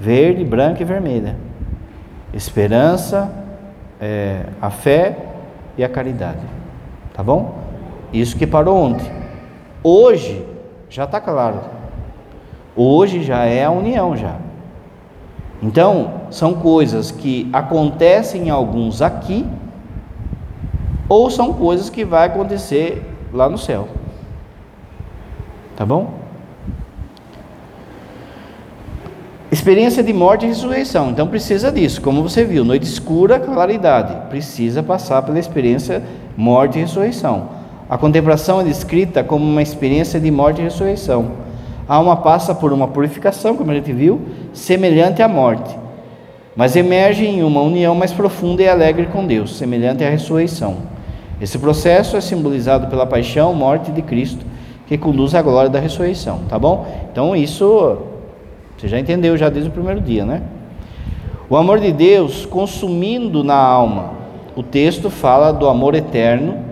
verde, 0.00 0.44
branca 0.44 0.82
e 0.82 0.84
vermelha. 0.84 1.36
Esperança, 2.32 3.30
é, 4.00 4.44
a 4.62 4.70
fé 4.70 5.16
e 5.76 5.82
a 5.82 5.88
caridade. 5.88 6.38
Tá 7.12 7.22
bom? 7.22 7.58
Isso 8.12 8.36
que 8.36 8.46
parou 8.46 8.76
ontem. 8.76 9.19
Hoje 9.82 10.44
já 10.88 11.04
está 11.04 11.20
claro. 11.20 11.60
Hoje 12.76 13.22
já 13.22 13.44
é 13.44 13.64
a 13.64 13.70
união 13.70 14.16
já. 14.16 14.36
Então, 15.62 16.22
são 16.30 16.54
coisas 16.54 17.10
que 17.10 17.48
acontecem 17.52 18.48
em 18.48 18.50
alguns 18.50 19.02
aqui 19.02 19.46
ou 21.08 21.28
são 21.28 21.52
coisas 21.52 21.90
que 21.90 22.04
vai 22.04 22.26
acontecer 22.26 23.02
lá 23.32 23.48
no 23.48 23.58
céu. 23.58 23.88
Tá 25.76 25.84
bom? 25.84 26.14
Experiência 29.50 30.02
de 30.02 30.12
morte 30.12 30.46
e 30.46 30.48
ressurreição. 30.48 31.10
Então 31.10 31.26
precisa 31.26 31.72
disso, 31.72 32.00
como 32.00 32.22
você 32.22 32.44
viu, 32.44 32.64
noite 32.64 32.84
escura, 32.84 33.40
claridade. 33.40 34.28
Precisa 34.28 34.82
passar 34.82 35.22
pela 35.22 35.38
experiência 35.38 36.02
morte 36.36 36.78
e 36.78 36.82
ressurreição. 36.82 37.59
A 37.90 37.98
contemplação 37.98 38.60
é 38.60 38.64
descrita 38.64 39.24
como 39.24 39.44
uma 39.44 39.60
experiência 39.60 40.20
de 40.20 40.30
morte 40.30 40.60
e 40.60 40.62
ressurreição. 40.62 41.32
A 41.88 41.96
alma 41.96 42.18
passa 42.18 42.54
por 42.54 42.72
uma 42.72 42.86
purificação, 42.86 43.56
como 43.56 43.72
a 43.72 43.74
gente 43.74 43.92
viu, 43.92 44.20
semelhante 44.52 45.20
à 45.22 45.26
morte, 45.26 45.76
mas 46.54 46.76
emerge 46.76 47.26
em 47.26 47.42
uma 47.42 47.60
união 47.60 47.92
mais 47.96 48.12
profunda 48.12 48.62
e 48.62 48.68
alegre 48.68 49.06
com 49.06 49.26
Deus, 49.26 49.56
semelhante 49.56 50.04
à 50.04 50.08
ressurreição. 50.08 50.76
Esse 51.40 51.58
processo 51.58 52.16
é 52.16 52.20
simbolizado 52.20 52.86
pela 52.86 53.04
paixão, 53.04 53.52
morte 53.54 53.90
de 53.90 54.02
Cristo, 54.02 54.46
que 54.86 54.96
conduz 54.96 55.34
à 55.34 55.42
glória 55.42 55.68
da 55.68 55.80
ressurreição, 55.80 56.42
tá 56.48 56.56
bom? 56.56 56.86
Então 57.10 57.34
isso 57.34 57.98
você 58.78 58.86
já 58.86 59.00
entendeu 59.00 59.36
já 59.36 59.48
desde 59.48 59.68
o 59.68 59.72
primeiro 59.72 60.00
dia, 60.00 60.24
né? 60.24 60.42
O 61.48 61.56
amor 61.56 61.80
de 61.80 61.90
Deus 61.90 62.46
consumindo 62.46 63.42
na 63.42 63.56
alma. 63.56 64.12
O 64.54 64.62
texto 64.62 65.10
fala 65.10 65.52
do 65.52 65.68
amor 65.68 65.96
eterno 65.96 66.69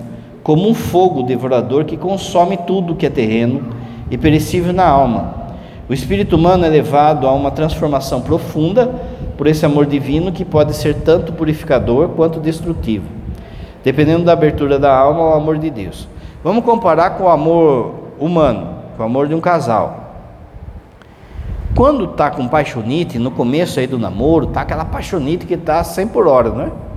como 0.49 0.67
um 0.67 0.73
fogo 0.73 1.25
devorador 1.25 1.85
que 1.85 1.95
consome 1.95 2.57
tudo 2.57 2.95
que 2.95 3.05
é 3.05 3.11
terreno 3.11 3.69
e 4.11 4.17
perecível 4.17 4.73
na 4.73 4.89
alma. 4.89 5.35
O 5.87 5.93
espírito 5.93 6.37
humano 6.37 6.65
é 6.65 6.71
levado 6.71 7.27
a 7.27 7.35
uma 7.35 7.51
transformação 7.51 8.23
profunda 8.23 8.87
por 9.37 9.47
esse 9.47 9.67
amor 9.67 9.85
divino 9.85 10.33
que 10.33 10.47
pode 10.47 10.75
ser 10.75 11.03
tanto 11.03 11.35
purificador 11.35 12.09
quanto 12.17 12.41
destrutivo, 12.41 13.05
dependendo 13.85 14.25
da 14.25 14.33
abertura 14.33 14.79
da 14.79 14.97
alma 14.97 15.21
ao 15.21 15.35
amor 15.35 15.59
de 15.59 15.69
Deus. 15.69 16.09
Vamos 16.43 16.65
comparar 16.65 17.11
com 17.19 17.25
o 17.25 17.29
amor 17.29 17.95
humano, 18.19 18.69
com 18.97 19.03
o 19.03 19.05
amor 19.07 19.29
de 19.29 19.35
um 19.35 19.43
casal. 19.43 20.15
Quando 21.75 22.07
tá 22.07 22.31
com 22.31 22.49
paixonite, 22.49 23.19
no 23.19 23.31
começo 23.31 23.79
aí 23.79 23.87
do 23.87 23.99
namoro, 23.99 24.47
tá 24.47 24.63
aquela 24.63 24.87
paixonite 24.87 25.45
que 25.45 25.59
tá 25.59 25.85
100 25.85 26.09
por 26.09 26.27
hora, 26.27 26.49
não 26.49 26.63
é? 26.63 26.88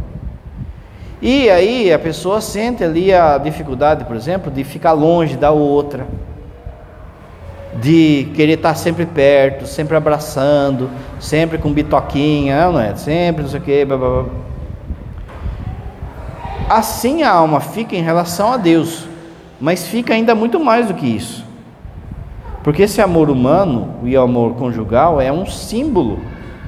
E 1.22 1.50
aí 1.52 1.94
a 1.94 2.00
pessoa 2.00 2.42
sente 2.42 2.84
ali 2.84 3.14
a 3.14 3.38
dificuldade, 3.38 4.06
por 4.06 4.16
exemplo, 4.16 4.52
de 4.52 4.64
ficar 4.64 4.94
longe 4.94 5.38
da 5.38 5.52
outra, 5.52 6.08
de 7.80 8.28
querer 8.34 8.54
estar 8.54 8.74
sempre 8.74 9.06
perto, 9.06 9.68
sempre 9.68 9.96
abraçando, 9.96 10.90
sempre 11.20 11.60
com 11.60 11.72
bitoquinha, 11.72 12.72
não 12.72 12.80
é? 12.80 12.96
Sempre 12.96 13.44
não 13.44 13.50
sei 13.50 13.60
o 13.60 13.64
que, 13.64 13.86
blá, 13.86 13.98
blá, 13.98 14.10
blá. 14.24 14.26
Assim 16.68 17.22
a 17.22 17.32
alma 17.32 17.60
fica 17.60 17.96
em 17.96 18.02
relação 18.02 18.52
a 18.52 18.58
Deus, 18.58 19.06
mas 19.60 19.88
fica 19.88 20.16
ainda 20.16 20.34
muito 20.34 20.60
mais 20.60 20.88
do 20.88 20.96
que 20.96 21.06
isso. 21.06 21.46
Porque 22.64 22.84
esse 22.84 23.00
amor 23.00 23.30
humano 23.30 23.96
e 24.04 24.18
o 24.18 24.22
amor 24.22 24.56
conjugal 24.56 25.22
é 25.22 25.32
um 25.32 25.46
símbolo 25.46 26.20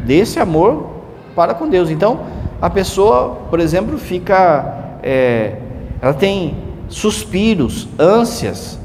desse 0.06 0.40
amor 0.40 0.90
para 1.36 1.54
com 1.54 1.68
Deus. 1.68 1.90
Então, 1.90 2.22
a 2.64 2.70
pessoa, 2.70 3.40
por 3.50 3.60
exemplo, 3.60 3.98
fica. 3.98 4.98
É, 5.04 5.58
ela 6.02 6.14
tem 6.14 6.56
suspiros, 6.88 7.90
ânsias 8.00 8.80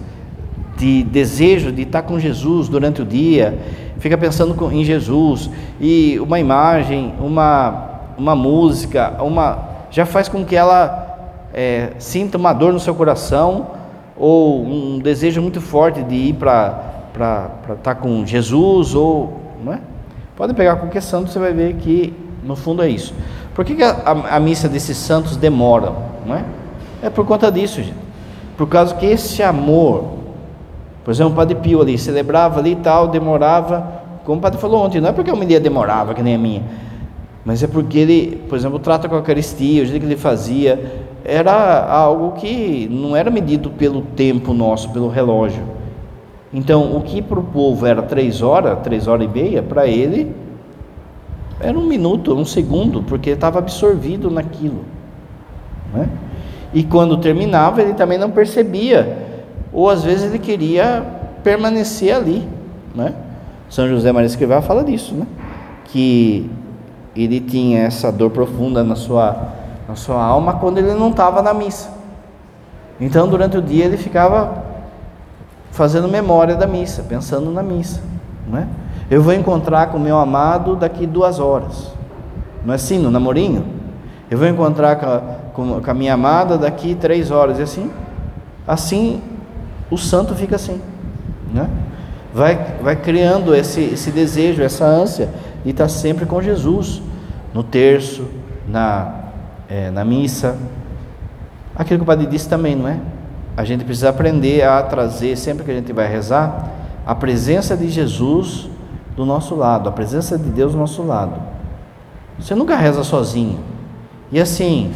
de 0.77 1.05
desejo 1.05 1.71
de 1.71 1.83
estar 1.83 2.03
com 2.03 2.19
Jesus 2.19 2.69
durante 2.69 3.03
o 3.03 3.05
dia, 3.05 3.57
fica 4.01 4.19
pensando 4.19 4.57
em 4.73 4.83
Jesus 4.83 5.49
e 5.81 6.19
uma 6.19 6.41
imagem, 6.41 7.15
uma, 7.21 8.01
uma 8.19 8.35
música, 8.35 9.15
uma 9.23 9.69
já 9.93 10.05
faz 10.05 10.29
com 10.29 10.45
que 10.45 10.57
ela 10.57 11.39
é, 11.55 11.93
sinta 12.01 12.37
uma 12.37 12.53
dor 12.53 12.73
no 12.73 12.81
seu 12.81 12.97
coração 12.97 13.69
ou 14.17 14.61
um 14.65 14.99
desejo 14.99 15.41
muito 15.41 15.61
forte 15.61 16.03
de 16.03 16.17
ir 16.17 16.35
para 16.35 17.53
estar 17.77 17.95
com 17.95 18.27
Jesus 18.27 18.97
ou. 18.97 19.41
Não 19.65 19.73
é? 19.73 19.79
Pode 20.35 20.53
pegar 20.55 20.75
qualquer 20.77 21.01
santo, 21.01 21.31
você 21.31 21.39
vai 21.39 21.53
ver 21.53 21.77
que 21.77 22.13
no 22.43 22.57
fundo 22.57 22.83
é 22.83 22.89
isso. 22.89 23.15
Por 23.59 23.65
que, 23.65 23.75
que 23.75 23.83
a, 23.83 23.91
a, 23.91 24.37
a, 24.37 24.39
missa 24.39 24.69
desses 24.69 24.97
santos 24.97 25.37
demora? 25.37 25.93
Não 26.25 26.37
é? 26.37 26.45
é 27.03 27.11
por 27.11 27.27
conta 27.27 27.51
disso, 27.51 27.83
gente. 27.83 27.99
Por 28.57 28.69
causa 28.69 28.95
que 28.95 29.05
esse 29.05 29.43
amor, 29.43 30.05
por 31.03 31.11
exemplo, 31.11 31.33
o 31.33 31.35
Padre 31.35 31.57
Pio 31.57 31.83
ali, 31.83 31.99
celebrava 31.99 32.61
ali 32.61 32.75
e 32.75 32.77
tal, 32.77 33.09
demorava, 33.09 33.85
como 34.25 34.39
o 34.39 34.41
Padre 34.41 34.61
falou 34.61 34.85
ontem, 34.85 35.01
não 35.01 35.09
é 35.09 35.13
porque 35.13 35.29
a 35.29 35.35
homilia 35.35 35.59
demorava, 35.59 36.15
que 36.15 36.23
nem 36.23 36.37
a 36.37 36.39
minha, 36.39 36.63
mas 37.45 37.61
é 37.61 37.67
porque 37.67 37.99
ele, 37.99 38.45
por 38.49 38.57
exemplo, 38.57 38.79
trata 38.79 39.09
com 39.09 39.17
a 39.17 39.19
Eucaristia, 39.19 39.83
o 39.83 39.87
jeito 39.87 40.03
que 40.03 40.07
ele 40.07 40.17
fazia, 40.17 41.03
era 41.25 41.85
algo 41.85 42.35
que 42.37 42.89
não 42.89 43.17
era 43.17 43.29
medido 43.29 43.71
pelo 43.71 44.03
tempo 44.03 44.55
nosso, 44.55 44.89
pelo 44.91 45.09
relógio 45.09 45.65
então, 46.53 46.97
o 46.97 47.03
que 47.03 47.21
para 47.21 47.39
o 47.39 47.43
povo 47.43 47.85
era 47.85 48.01
três 48.01 48.41
horas, 48.41 48.79
três 48.83 49.07
horas 49.07 49.27
e 49.27 49.29
meia, 49.29 49.63
para 49.63 49.87
ele 49.87 50.35
era 51.61 51.79
um 51.79 51.85
minuto, 51.85 52.35
um 52.35 52.45
segundo, 52.45 53.03
porque 53.03 53.31
estava 53.31 53.59
absorvido 53.59 54.31
naquilo. 54.31 54.85
Né? 55.93 56.09
E 56.73 56.85
quando 56.85 57.17
terminava, 57.17 57.83
ele 57.83 57.95
também 57.95 58.19
não 58.19 58.31
percebia, 58.31 59.27
ou 59.73 59.89
às 59.89 60.05
vezes 60.05 60.25
ele 60.27 60.39
queria 60.39 61.05
permanecer 61.43 62.15
ali. 62.15 62.49
Né? 62.95 63.15
São 63.69 63.89
José 63.89 64.13
Maria 64.13 64.27
Escrivá 64.27 64.63
fala 64.63 64.85
disso, 64.85 65.15
né? 65.15 65.27
que 65.87 66.49
ele 67.17 67.41
tinha 67.41 67.81
essa 67.81 68.13
dor 68.13 68.31
profunda 68.31 68.85
na 68.85 68.95
sua, 68.95 69.49
na 69.89 69.97
sua 69.97 70.23
alma 70.23 70.55
quando 70.55 70.79
ele 70.79 70.95
não 70.95 71.11
estava 71.11 71.43
na 71.43 71.53
missa. 71.53 71.91
Então, 73.01 73.29
durante 73.29 73.57
o 73.57 73.63
dia, 73.63 73.85
ele 73.85 73.97
ficava 73.97 74.65
fazendo 75.71 76.09
memória 76.09 76.57
da 76.57 76.67
missa, 76.67 77.03
pensando 77.03 77.51
na 77.51 77.63
missa. 77.63 78.03
Não 78.49 78.59
é? 78.59 78.67
Eu 79.11 79.23
vou 79.23 79.33
encontrar 79.33 79.89
com 79.89 79.99
meu 79.99 80.19
amado 80.19 80.77
daqui 80.77 81.07
duas 81.07 81.41
horas. 81.41 81.93
Não 82.65 82.73
é 82.73 82.77
assim 82.77 82.99
no 82.99 83.11
namorinho? 83.11 83.65
Eu 84.31 84.37
vou 84.37 84.47
encontrar 84.47 84.97
com 84.97 85.07
a, 85.07 85.19
com, 85.55 85.81
com 85.81 85.91
a 85.91 85.95
minha 85.95 86.15
amada 86.15 86.59
daqui 86.59 86.95
três 86.95 87.31
horas. 87.31 87.59
E 87.59 87.63
assim, 87.63 87.91
assim 88.67 89.23
o 89.91 89.97
santo 89.97 90.35
fica 90.35 90.57
assim. 90.57 90.81
Né? 91.53 91.69
Vai, 92.35 92.77
vai 92.83 92.97
criando 92.97 93.55
esse, 93.55 93.81
esse 93.81 94.11
desejo, 94.11 94.63
essa 94.63 94.85
ânsia 94.85 95.31
de 95.65 95.71
estar 95.71 95.89
sempre 95.89 96.27
com 96.27 96.43
Jesus, 96.43 97.01
no 97.55 97.63
terço, 97.63 98.27
na, 98.69 99.15
é, 99.69 99.91
na 99.91 100.05
missa. 100.05 100.57
Aquilo 101.75 102.01
que 102.01 102.03
o 102.03 102.07
padre 102.07 102.27
disse 102.27 102.49
também, 102.49 102.77
não 102.77 102.89
é? 102.89 102.99
a 103.59 103.65
gente 103.65 103.85
precisa 103.85 104.11
aprender 104.11 104.63
a 104.63 104.81
trazer, 104.85 105.37
sempre 105.37 105.65
que 105.65 105.71
a 105.73 105.75
gente 105.75 105.93
vai 105.93 106.07
rezar, 106.07 106.71
a 107.05 107.13
presença 107.13 107.77
de 107.77 107.89
Jesus 107.89 108.69
do 109.19 109.27
nosso 109.27 109.57
lado, 109.57 109.89
a 109.89 109.93
presença 109.93 110.39
de 110.39 110.49
Deus 110.49 110.75
do 110.75 110.79
nosso 110.79 111.03
lado. 111.03 111.43
Você 112.39 112.55
nunca 112.55 112.77
reza 112.77 113.03
sozinho. 113.03 113.59
E 114.31 114.39
assim, 114.39 114.95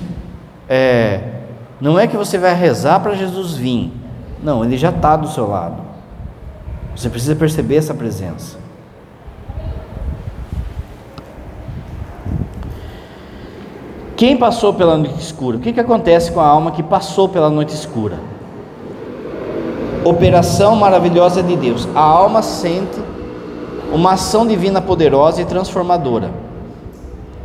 é, 0.69 1.41
não 1.81 1.99
é 1.99 2.07
que 2.07 2.17
você 2.17 2.39
vai 2.39 2.55
rezar 2.55 3.01
para 3.01 3.17
Jesus 3.17 3.55
vir. 3.55 3.93
Não, 4.41 4.65
ele 4.65 4.77
já 4.77 4.91
está 4.91 5.17
do 5.17 5.27
seu 5.27 5.49
lado. 5.49 5.83
Você 6.95 7.11
precisa 7.11 7.35
perceber 7.35 7.75
essa 7.75 7.93
presença. 7.95 8.59
Quem 14.17 14.37
passou 14.37 14.73
pela 14.73 14.97
noite 14.97 15.19
escura? 15.19 15.57
O 15.57 15.61
que, 15.61 15.73
que 15.73 15.81
acontece 15.81 16.31
com 16.31 16.39
a 16.39 16.47
alma 16.47 16.71
que 16.71 16.83
passou 16.85 17.29
pela 17.29 17.51
noite 17.51 17.75
escura? 17.75 18.21
Operação 20.05 20.77
maravilhosa 20.77 21.43
de 21.43 21.57
Deus. 21.57 21.89
A 21.93 22.01
alma 22.01 22.41
sente 22.41 23.02
uma 23.93 24.13
ação 24.13 24.47
divina 24.47 24.81
poderosa 24.81 25.43
e 25.43 25.45
transformadora, 25.45 26.31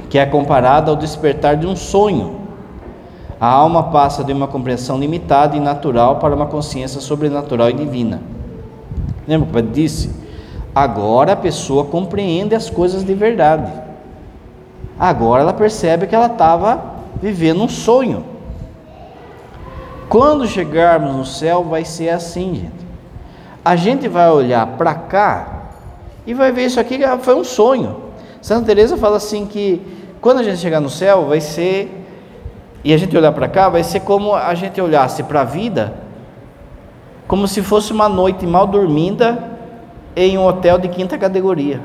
que 0.09 0.17
é 0.17 0.25
comparada 0.25 0.89
ao 0.89 0.95
despertar 0.95 1.57
de 1.57 1.67
um 1.67 1.75
sonho. 1.75 2.41
A 3.39 3.47
alma 3.47 3.83
passa 3.83 4.23
de 4.23 4.33
uma 4.33 4.47
compreensão 4.47 4.97
limitada 4.97 5.55
e 5.55 5.59
natural 5.59 6.15
para 6.15 6.33
uma 6.33 6.47
consciência 6.47 7.01
sobrenatural 7.01 7.69
e 7.69 7.73
divina. 7.73 8.21
Lembra 9.27 9.61
que 9.61 9.69
o 9.69 9.71
disse? 9.71 10.09
Agora 10.73 11.33
a 11.33 11.35
pessoa 11.35 11.85
compreende 11.85 12.55
as 12.55 12.69
coisas 12.69 13.03
de 13.03 13.13
verdade. 13.13 13.71
Agora 14.97 15.41
ela 15.41 15.53
percebe 15.53 16.07
que 16.07 16.15
ela 16.15 16.27
estava 16.27 16.81
vivendo 17.21 17.61
um 17.61 17.69
sonho. 17.69 18.23
Quando 20.09 20.47
chegarmos 20.47 21.15
no 21.15 21.25
céu, 21.25 21.63
vai 21.63 21.83
ser 21.83 22.09
assim, 22.09 22.55
gente. 22.55 22.87
A 23.63 23.75
gente 23.75 24.07
vai 24.07 24.31
olhar 24.31 24.65
para 24.65 24.95
cá 24.95 25.56
e 26.27 26.34
vai 26.34 26.51
ver 26.51 26.65
isso 26.65 26.79
aqui 26.79 27.00
foi 27.22 27.34
um 27.34 27.43
sonho. 27.43 28.03
Santa 28.39 28.67
Teresa 28.67 28.96
fala 28.98 29.17
assim 29.17 29.48
que 29.48 29.81
quando 30.22 30.39
a 30.39 30.43
gente 30.43 30.60
chegar 30.60 30.79
no 30.79 30.89
céu, 30.89 31.25
vai 31.25 31.41
ser 31.41 32.05
e 32.84 32.93
a 32.93 32.98
gente 32.98 33.17
olhar 33.17 33.31
para 33.31 33.48
cá, 33.48 33.67
vai 33.67 33.84
ser 33.84 34.01
como 34.01 34.36
a 34.36 34.53
gente 34.53 34.79
olhasse 34.79 35.24
para 35.24 35.41
a 35.41 35.43
vida 35.43 36.05
como 37.27 37.48
se 37.48 37.62
fosse 37.62 37.91
uma 37.91 38.07
noite 38.07 38.46
mal 38.46 38.67
dormida 38.67 39.57
em 40.15 40.38
um 40.38 40.46
hotel 40.46 40.77
de 40.77 40.88
quinta 40.88 41.17
categoria 41.17 41.81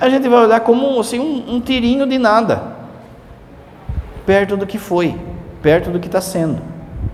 a 0.00 0.08
gente 0.08 0.28
vai 0.28 0.44
olhar 0.44 0.60
como 0.60 0.98
assim, 0.98 1.18
um, 1.18 1.56
um 1.56 1.60
tirinho 1.60 2.06
de 2.06 2.18
nada, 2.18 2.62
perto 4.24 4.56
do 4.56 4.66
que 4.66 4.78
foi, 4.78 5.14
perto 5.60 5.90
do 5.90 6.00
que 6.00 6.06
está 6.06 6.20
sendo, 6.20 6.60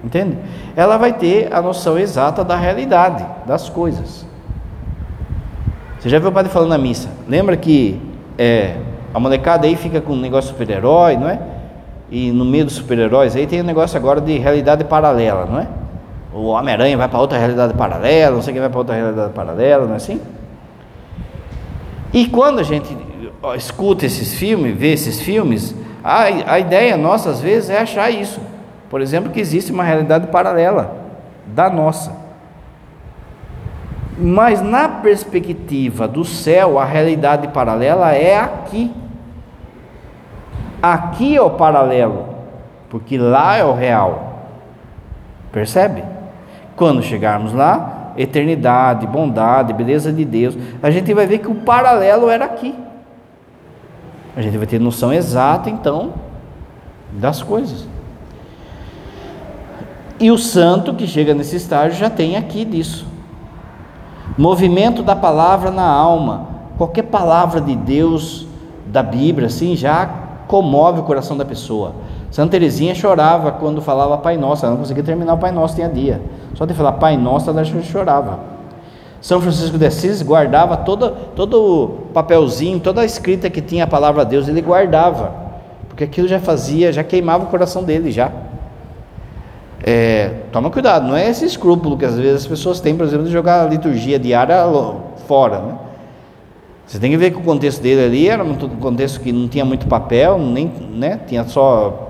entende? 0.04 0.38
Ela 0.76 0.96
vai 0.96 1.12
ter 1.12 1.52
a 1.52 1.60
noção 1.60 1.98
exata 1.98 2.44
da 2.44 2.54
realidade 2.54 3.26
das 3.44 3.68
coisas. 3.68 4.24
Você 6.06 6.10
já 6.10 6.20
viu 6.20 6.28
o 6.28 6.32
padre 6.32 6.52
falando 6.52 6.68
na 6.68 6.78
missa? 6.78 7.08
Lembra 7.26 7.56
que 7.56 8.00
é, 8.38 8.76
a 9.12 9.18
molecada 9.18 9.66
aí 9.66 9.74
fica 9.74 10.00
com 10.00 10.12
um 10.12 10.20
negócio 10.20 10.50
super-herói, 10.50 11.16
não 11.16 11.28
é? 11.28 11.40
E 12.08 12.30
no 12.30 12.44
meio 12.44 12.64
dos 12.64 12.74
super-heróis 12.74 13.34
aí 13.34 13.44
tem 13.44 13.60
um 13.60 13.64
negócio 13.64 13.98
agora 13.98 14.20
de 14.20 14.38
realidade 14.38 14.84
paralela, 14.84 15.46
não 15.46 15.58
é? 15.58 15.66
O 16.32 16.44
Homem-Aranha 16.50 16.96
vai 16.96 17.08
para 17.08 17.18
outra 17.18 17.36
realidade 17.36 17.74
paralela, 17.74 18.36
não 18.36 18.40
sei 18.40 18.52
quem 18.52 18.60
vai 18.60 18.70
para 18.70 18.78
outra 18.78 18.94
realidade 18.94 19.32
paralela, 19.32 19.84
não 19.84 19.94
é 19.94 19.96
assim? 19.96 20.20
E 22.12 22.28
quando 22.28 22.60
a 22.60 22.62
gente 22.62 22.96
escuta 23.56 24.06
esses 24.06 24.32
filmes, 24.34 24.78
vê 24.78 24.92
esses 24.92 25.20
filmes, 25.20 25.74
a, 26.04 26.22
a 26.52 26.60
ideia 26.60 26.96
nossa 26.96 27.30
às 27.30 27.40
vezes 27.40 27.68
é 27.68 27.80
achar 27.80 28.10
isso. 28.10 28.40
Por 28.88 29.00
exemplo, 29.00 29.32
que 29.32 29.40
existe 29.40 29.72
uma 29.72 29.82
realidade 29.82 30.28
paralela 30.28 30.98
da 31.48 31.68
nossa. 31.68 32.25
Mas 34.18 34.62
na 34.62 34.88
perspectiva 34.88 36.08
do 36.08 36.24
céu, 36.24 36.78
a 36.78 36.84
realidade 36.84 37.48
paralela 37.48 38.12
é 38.12 38.38
aqui. 38.38 38.92
Aqui 40.82 41.36
é 41.36 41.42
o 41.42 41.50
paralelo, 41.50 42.26
porque 42.88 43.18
lá 43.18 43.56
é 43.56 43.64
o 43.64 43.74
real. 43.74 44.48
Percebe? 45.52 46.02
Quando 46.76 47.02
chegarmos 47.02 47.52
lá, 47.52 48.12
eternidade, 48.16 49.06
bondade, 49.06 49.72
beleza 49.72 50.12
de 50.12 50.24
Deus, 50.24 50.56
a 50.82 50.90
gente 50.90 51.12
vai 51.12 51.26
ver 51.26 51.38
que 51.38 51.48
o 51.48 51.54
paralelo 51.54 52.28
era 52.30 52.44
aqui. 52.44 52.74
A 54.34 54.42
gente 54.42 54.56
vai 54.56 54.66
ter 54.66 54.78
noção 54.78 55.12
exata, 55.12 55.70
então, 55.70 56.14
das 57.12 57.42
coisas. 57.42 57.86
E 60.18 60.30
o 60.30 60.38
santo 60.38 60.94
que 60.94 61.06
chega 61.06 61.34
nesse 61.34 61.56
estágio 61.56 61.98
já 61.98 62.08
tem 62.08 62.36
aqui 62.36 62.64
disso. 62.64 63.15
Movimento 64.36 65.02
da 65.02 65.16
palavra 65.16 65.70
na 65.70 65.86
alma. 65.86 66.48
Qualquer 66.76 67.04
palavra 67.04 67.60
de 67.60 67.74
Deus, 67.74 68.46
da 68.86 69.02
Bíblia, 69.02 69.46
assim, 69.46 69.74
já 69.76 70.08
comove 70.46 71.00
o 71.00 71.02
coração 71.02 71.36
da 71.36 71.44
pessoa. 71.44 71.92
Santa 72.30 72.52
Teresinha 72.52 72.94
chorava 72.94 73.52
quando 73.52 73.80
falava 73.80 74.18
Pai 74.18 74.36
Nosso, 74.36 74.64
ela 74.64 74.74
não 74.74 74.80
conseguia 74.80 75.02
terminar 75.02 75.34
o 75.34 75.38
Pai 75.38 75.52
Nosso, 75.52 75.74
tinha 75.74 75.88
dia. 75.88 76.20
Só 76.54 76.66
de 76.66 76.74
falar 76.74 76.92
Pai 76.92 77.16
Nosso, 77.16 77.50
ela 77.50 77.64
chorava. 77.64 78.56
São 79.20 79.40
Francisco 79.40 79.78
de 79.78 79.86
Assis 79.86 80.22
guardava 80.22 80.76
todo, 80.76 81.10
todo 81.34 81.54
o 81.54 81.88
papelzinho, 82.12 82.78
toda 82.78 83.00
a 83.00 83.04
escrita 83.04 83.48
que 83.48 83.60
tinha 83.60 83.84
a 83.84 83.86
palavra 83.86 84.24
de 84.24 84.32
Deus, 84.32 84.48
ele 84.48 84.60
guardava, 84.60 85.32
porque 85.88 86.04
aquilo 86.04 86.28
já 86.28 86.38
fazia, 86.38 86.92
já 86.92 87.02
queimava 87.02 87.44
o 87.44 87.46
coração 87.46 87.82
dele 87.82 88.12
já. 88.12 88.30
É, 89.82 90.30
toma 90.52 90.70
cuidado, 90.70 91.06
não 91.06 91.16
é 91.16 91.28
esse 91.28 91.44
escrúpulo 91.44 91.98
que 91.98 92.04
às 92.04 92.16
vezes 92.16 92.42
as 92.42 92.46
pessoas 92.46 92.80
têm, 92.80 92.96
por 92.96 93.04
exemplo, 93.06 93.26
de 93.26 93.32
jogar 93.32 93.64
a 93.64 93.68
liturgia 93.68 94.18
diária 94.18 94.56
fora, 95.26 95.60
né? 95.60 95.74
Você 96.86 97.00
tem 97.00 97.10
que 97.10 97.16
ver 97.16 97.32
que 97.32 97.36
o 97.36 97.42
contexto 97.42 97.82
dele 97.82 98.04
ali 98.04 98.28
era 98.28 98.44
um 98.44 98.54
contexto 98.54 99.20
que 99.20 99.32
não 99.32 99.48
tinha 99.48 99.64
muito 99.64 99.86
papel, 99.86 100.38
nem, 100.38 100.70
né? 100.92 101.20
Tinha 101.26 101.44
só 101.44 102.06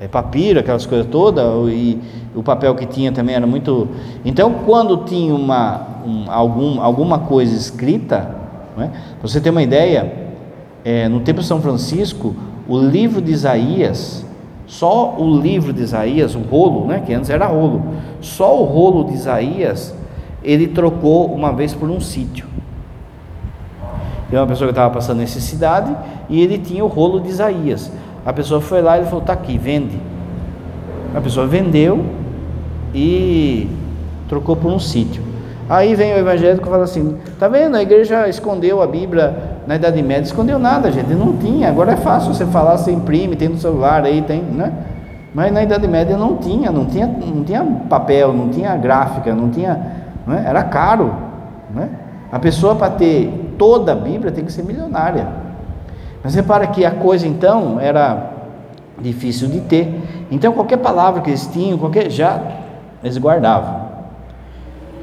é, 0.00 0.06
papiro, 0.06 0.60
aquelas 0.60 0.86
coisas 0.86 1.06
todas, 1.06 1.44
e 1.72 1.98
o 2.34 2.42
papel 2.42 2.74
que 2.74 2.86
tinha 2.86 3.10
também 3.10 3.34
era 3.34 3.46
muito. 3.46 3.88
Então, 4.24 4.52
quando 4.66 5.04
tinha 5.04 5.34
uma, 5.34 5.80
um, 6.06 6.30
algum, 6.30 6.80
alguma 6.80 7.20
coisa 7.20 7.56
escrita, 7.56 8.36
né, 8.76 8.92
você 9.20 9.40
ter 9.40 9.50
uma 9.50 9.62
ideia, 9.62 10.12
é, 10.84 11.08
no 11.08 11.20
tempo 11.20 11.40
de 11.40 11.46
São 11.46 11.60
Francisco, 11.60 12.36
o 12.68 12.78
livro 12.78 13.20
de 13.20 13.32
Isaías, 13.32 14.24
só 14.68 15.16
o 15.18 15.40
livro 15.40 15.72
de 15.72 15.82
Isaías, 15.82 16.34
o 16.34 16.40
rolo, 16.40 16.86
né, 16.86 17.02
que 17.04 17.12
antes 17.14 17.30
era 17.30 17.46
rolo, 17.46 17.82
só 18.20 18.60
o 18.60 18.64
rolo 18.64 19.04
de 19.04 19.14
Isaías, 19.14 19.94
ele 20.44 20.68
trocou 20.68 21.26
uma 21.32 21.52
vez 21.52 21.74
por 21.74 21.90
um 21.90 21.98
sítio. 21.98 22.46
Tem 24.30 24.38
uma 24.38 24.46
pessoa 24.46 24.68
que 24.68 24.72
estava 24.72 24.92
passando 24.92 25.18
necessidade 25.18 25.96
e 26.28 26.42
ele 26.42 26.58
tinha 26.58 26.84
o 26.84 26.86
rolo 26.86 27.18
de 27.18 27.30
Isaías. 27.30 27.90
A 28.26 28.32
pessoa 28.32 28.60
foi 28.60 28.82
lá 28.82 28.96
e 28.96 29.00
ele 29.00 29.06
falou: 29.06 29.22
está 29.22 29.32
aqui, 29.32 29.56
vende. 29.56 29.98
A 31.14 31.20
pessoa 31.20 31.46
vendeu 31.46 32.04
e 32.94 33.70
trocou 34.28 34.54
por 34.54 34.70
um 34.70 34.78
sítio. 34.78 35.22
Aí 35.66 35.94
vem 35.94 36.12
o 36.12 36.18
evangélico 36.18 36.66
e 36.66 36.70
fala 36.70 36.84
assim: 36.84 37.16
tá 37.38 37.48
vendo? 37.48 37.74
A 37.74 37.82
igreja 37.82 38.28
escondeu 38.28 38.82
a 38.82 38.86
Bíblia 38.86 39.47
na 39.68 39.76
Idade 39.76 40.02
Média, 40.02 40.22
escondeu 40.22 40.58
nada, 40.58 40.90
gente, 40.90 41.12
não 41.12 41.36
tinha. 41.36 41.68
Agora 41.68 41.92
é 41.92 41.96
fácil 41.96 42.32
você 42.32 42.46
falar, 42.46 42.78
você 42.78 42.90
imprime, 42.90 43.36
tem 43.36 43.50
no 43.50 43.58
celular 43.58 44.02
aí, 44.02 44.22
tem, 44.22 44.40
né? 44.40 44.72
Mas 45.34 45.52
na 45.52 45.62
Idade 45.62 45.86
Média 45.86 46.16
não 46.16 46.38
tinha, 46.38 46.72
não 46.72 46.86
tinha, 46.86 47.06
não 47.06 47.44
tinha 47.44 47.62
papel, 47.86 48.32
não 48.32 48.48
tinha 48.48 48.74
gráfica, 48.78 49.34
não 49.34 49.50
tinha, 49.50 49.74
né? 50.26 50.42
era 50.46 50.62
caro, 50.62 51.14
né? 51.74 51.90
A 52.32 52.38
pessoa 52.38 52.76
para 52.76 52.92
ter 52.92 53.54
toda 53.58 53.92
a 53.92 53.94
Bíblia 53.94 54.32
tem 54.32 54.42
que 54.42 54.50
ser 54.50 54.62
milionária. 54.62 55.28
Mas 56.24 56.34
repara 56.34 56.66
que 56.68 56.86
a 56.86 56.90
coisa 56.90 57.28
então 57.28 57.78
era 57.78 58.30
difícil 58.98 59.48
de 59.48 59.60
ter. 59.60 60.00
Então 60.30 60.54
qualquer 60.54 60.78
palavra 60.78 61.20
que 61.20 61.28
eles 61.28 61.46
tinham, 61.46 61.76
qualquer 61.76 62.08
já 62.10 62.40
eles 63.04 63.18
guardavam. 63.18 63.82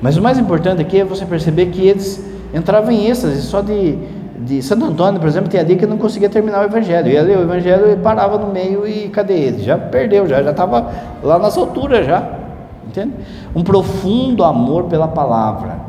Mas 0.02 0.18
o 0.18 0.24
mais 0.24 0.40
importante 0.40 0.82
aqui 0.82 1.02
é 1.02 1.06
você 1.06 1.24
perceber 1.24 1.68
que 1.68 1.88
eles 1.88 2.26
entravam 2.52 2.90
em 2.90 3.08
êxtase 3.08 3.44
só 3.44 3.62
de, 3.62 3.98
de 4.38 4.62
Santo 4.62 4.86
Antônio, 4.86 5.20
por 5.20 5.28
exemplo, 5.28 5.50
tem 5.50 5.60
a 5.60 5.64
dia 5.64 5.78
que 5.78 5.86
não 5.86 5.98
conseguia 5.98 6.30
terminar 6.30 6.62
o 6.62 6.66
evangelho. 6.66 7.10
Ia 7.10 7.22
ler 7.22 7.38
o 7.38 7.42
evangelho 7.42 7.92
e 7.92 7.96
parava 7.96 8.38
no 8.38 8.52
meio 8.52 8.88
e 8.88 9.10
cadê 9.10 9.34
ele? 9.34 9.64
Já 9.64 9.78
perdeu, 9.78 10.28
já 10.28 10.44
já 10.44 10.52
estava 10.52 10.92
lá 11.24 11.40
nas 11.40 11.58
alturas 11.58 12.06
já. 12.06 12.40
Entende? 12.88 13.14
Um 13.56 13.64
profundo 13.64 14.44
amor 14.44 14.86
pela 14.86 15.08
palavra. 15.08 15.80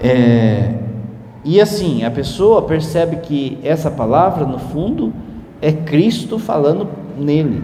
É, 0.00 0.74
e 1.44 1.60
assim, 1.60 2.04
a 2.04 2.10
pessoa 2.10 2.62
percebe 2.62 3.16
que 3.16 3.58
essa 3.62 3.90
palavra, 3.90 4.44
no 4.44 4.58
fundo, 4.58 5.12
é 5.60 5.72
Cristo 5.72 6.38
falando 6.38 6.88
nele. 7.16 7.62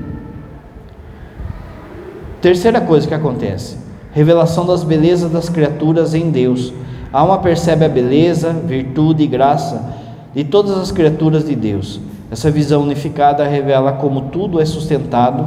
Terceira 2.41 2.81
coisa 2.81 3.09
que 3.09 3.15
acontece: 3.15 3.77
revelação 4.13 4.67
das 4.67 4.85
belezas 4.85 5.31
das 5.31 5.49
criaturas 5.49 6.15
em 6.15 6.31
Deus. 6.31 6.73
A 7.13 7.21
alma 7.21 7.39
percebe 7.39 7.85
a 7.85 7.89
beleza, 7.89 8.53
virtude 8.53 9.25
e 9.25 9.27
graça 9.27 9.95
de 10.35 10.45
todas 10.45 10.79
as 10.79 10.91
criaturas 10.91 11.45
de 11.45 11.55
Deus. 11.55 12.01
Essa 12.31 12.51
visão 12.51 12.83
unificada 12.83 13.47
revela 13.47 13.93
como 13.93 14.23
tudo 14.23 14.61
é 14.61 14.65
sustentado 14.65 15.47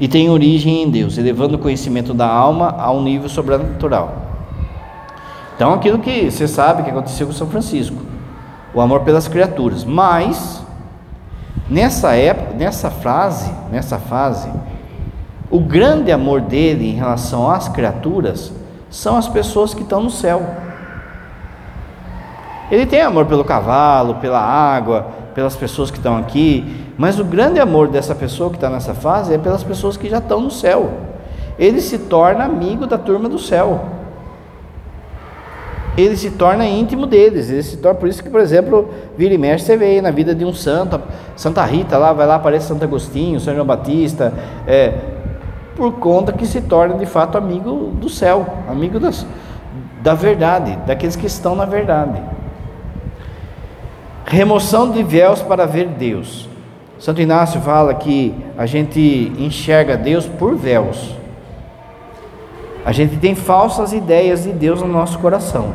e 0.00 0.08
tem 0.08 0.28
origem 0.28 0.82
em 0.82 0.90
Deus, 0.90 1.16
elevando 1.16 1.54
o 1.54 1.58
conhecimento 1.58 2.12
da 2.12 2.26
alma 2.26 2.74
a 2.76 2.90
um 2.90 3.00
nível 3.00 3.28
sobrenatural. 3.28 4.22
Então, 5.54 5.72
aquilo 5.72 6.00
que 6.00 6.28
você 6.28 6.48
sabe 6.48 6.82
que 6.82 6.90
aconteceu 6.90 7.28
com 7.28 7.32
São 7.32 7.46
Francisco, 7.46 7.96
o 8.74 8.80
amor 8.80 9.02
pelas 9.02 9.28
criaturas. 9.28 9.84
Mas 9.84 10.60
nessa 11.70 12.14
época, 12.16 12.54
nessa 12.54 12.90
frase, 12.90 13.52
nessa 13.70 13.98
fase, 13.98 14.48
o 15.48 15.60
grande 15.60 16.10
amor 16.10 16.40
dele 16.40 16.90
em 16.90 16.94
relação 16.94 17.48
às 17.48 17.68
criaturas 17.68 18.52
são 18.94 19.16
as 19.16 19.26
pessoas 19.26 19.74
que 19.74 19.82
estão 19.82 20.00
no 20.00 20.08
céu. 20.08 20.40
Ele 22.70 22.86
tem 22.86 23.02
amor 23.02 23.26
pelo 23.26 23.44
cavalo, 23.44 24.14
pela 24.14 24.38
água, 24.38 25.08
pelas 25.34 25.56
pessoas 25.56 25.90
que 25.90 25.96
estão 25.96 26.16
aqui, 26.16 26.86
mas 26.96 27.18
o 27.18 27.24
grande 27.24 27.58
amor 27.58 27.88
dessa 27.88 28.14
pessoa 28.14 28.50
que 28.50 28.56
está 28.56 28.70
nessa 28.70 28.94
fase 28.94 29.34
é 29.34 29.38
pelas 29.38 29.64
pessoas 29.64 29.96
que 29.96 30.08
já 30.08 30.18
estão 30.18 30.40
no 30.40 30.50
céu. 30.50 30.92
Ele 31.58 31.80
se 31.80 31.98
torna 31.98 32.44
amigo 32.44 32.86
da 32.86 32.96
turma 32.96 33.28
do 33.28 33.38
céu. 33.38 33.84
Ele 35.98 36.16
se 36.16 36.30
torna 36.30 36.64
íntimo 36.64 37.04
deles. 37.04 37.50
Ele 37.50 37.64
se 37.64 37.78
torna 37.78 37.98
por 37.98 38.08
isso 38.08 38.22
que, 38.22 38.30
por 38.30 38.40
exemplo, 38.40 38.90
vira 39.18 39.34
e 39.34 39.38
mexe 39.38 39.64
você 39.64 39.76
vê 39.76 39.86
aí 39.86 40.00
na 40.00 40.12
vida 40.12 40.36
de 40.36 40.44
um 40.44 40.54
santo, 40.54 41.00
Santa 41.34 41.64
Rita 41.64 41.98
lá, 41.98 42.12
vai 42.12 42.28
lá 42.28 42.36
aparece 42.36 42.68
Santo 42.68 42.84
Agostinho, 42.84 43.40
São 43.40 43.54
João 43.54 43.66
Batista, 43.66 44.32
é, 44.68 44.94
por 45.76 45.92
conta 45.94 46.32
que 46.32 46.46
se 46.46 46.60
torna 46.60 46.96
de 46.96 47.06
fato 47.06 47.36
amigo 47.36 47.92
do 47.94 48.08
céu, 48.08 48.46
amigo 48.68 48.98
das, 49.00 49.26
da 50.02 50.14
verdade, 50.14 50.76
daqueles 50.86 51.16
que 51.16 51.26
estão 51.26 51.54
na 51.54 51.64
verdade. 51.64 52.20
Remoção 54.26 54.90
de 54.90 55.02
véus 55.02 55.42
para 55.42 55.66
ver 55.66 55.88
Deus. 55.88 56.48
Santo 56.98 57.20
Inácio 57.20 57.60
fala 57.60 57.92
que 57.94 58.34
a 58.56 58.66
gente 58.66 59.32
enxerga 59.38 59.96
Deus 59.96 60.26
por 60.26 60.56
véus. 60.56 61.14
A 62.84 62.92
gente 62.92 63.16
tem 63.16 63.34
falsas 63.34 63.92
ideias 63.92 64.44
de 64.44 64.52
Deus 64.52 64.80
no 64.80 64.88
nosso 64.88 65.18
coração. 65.18 65.72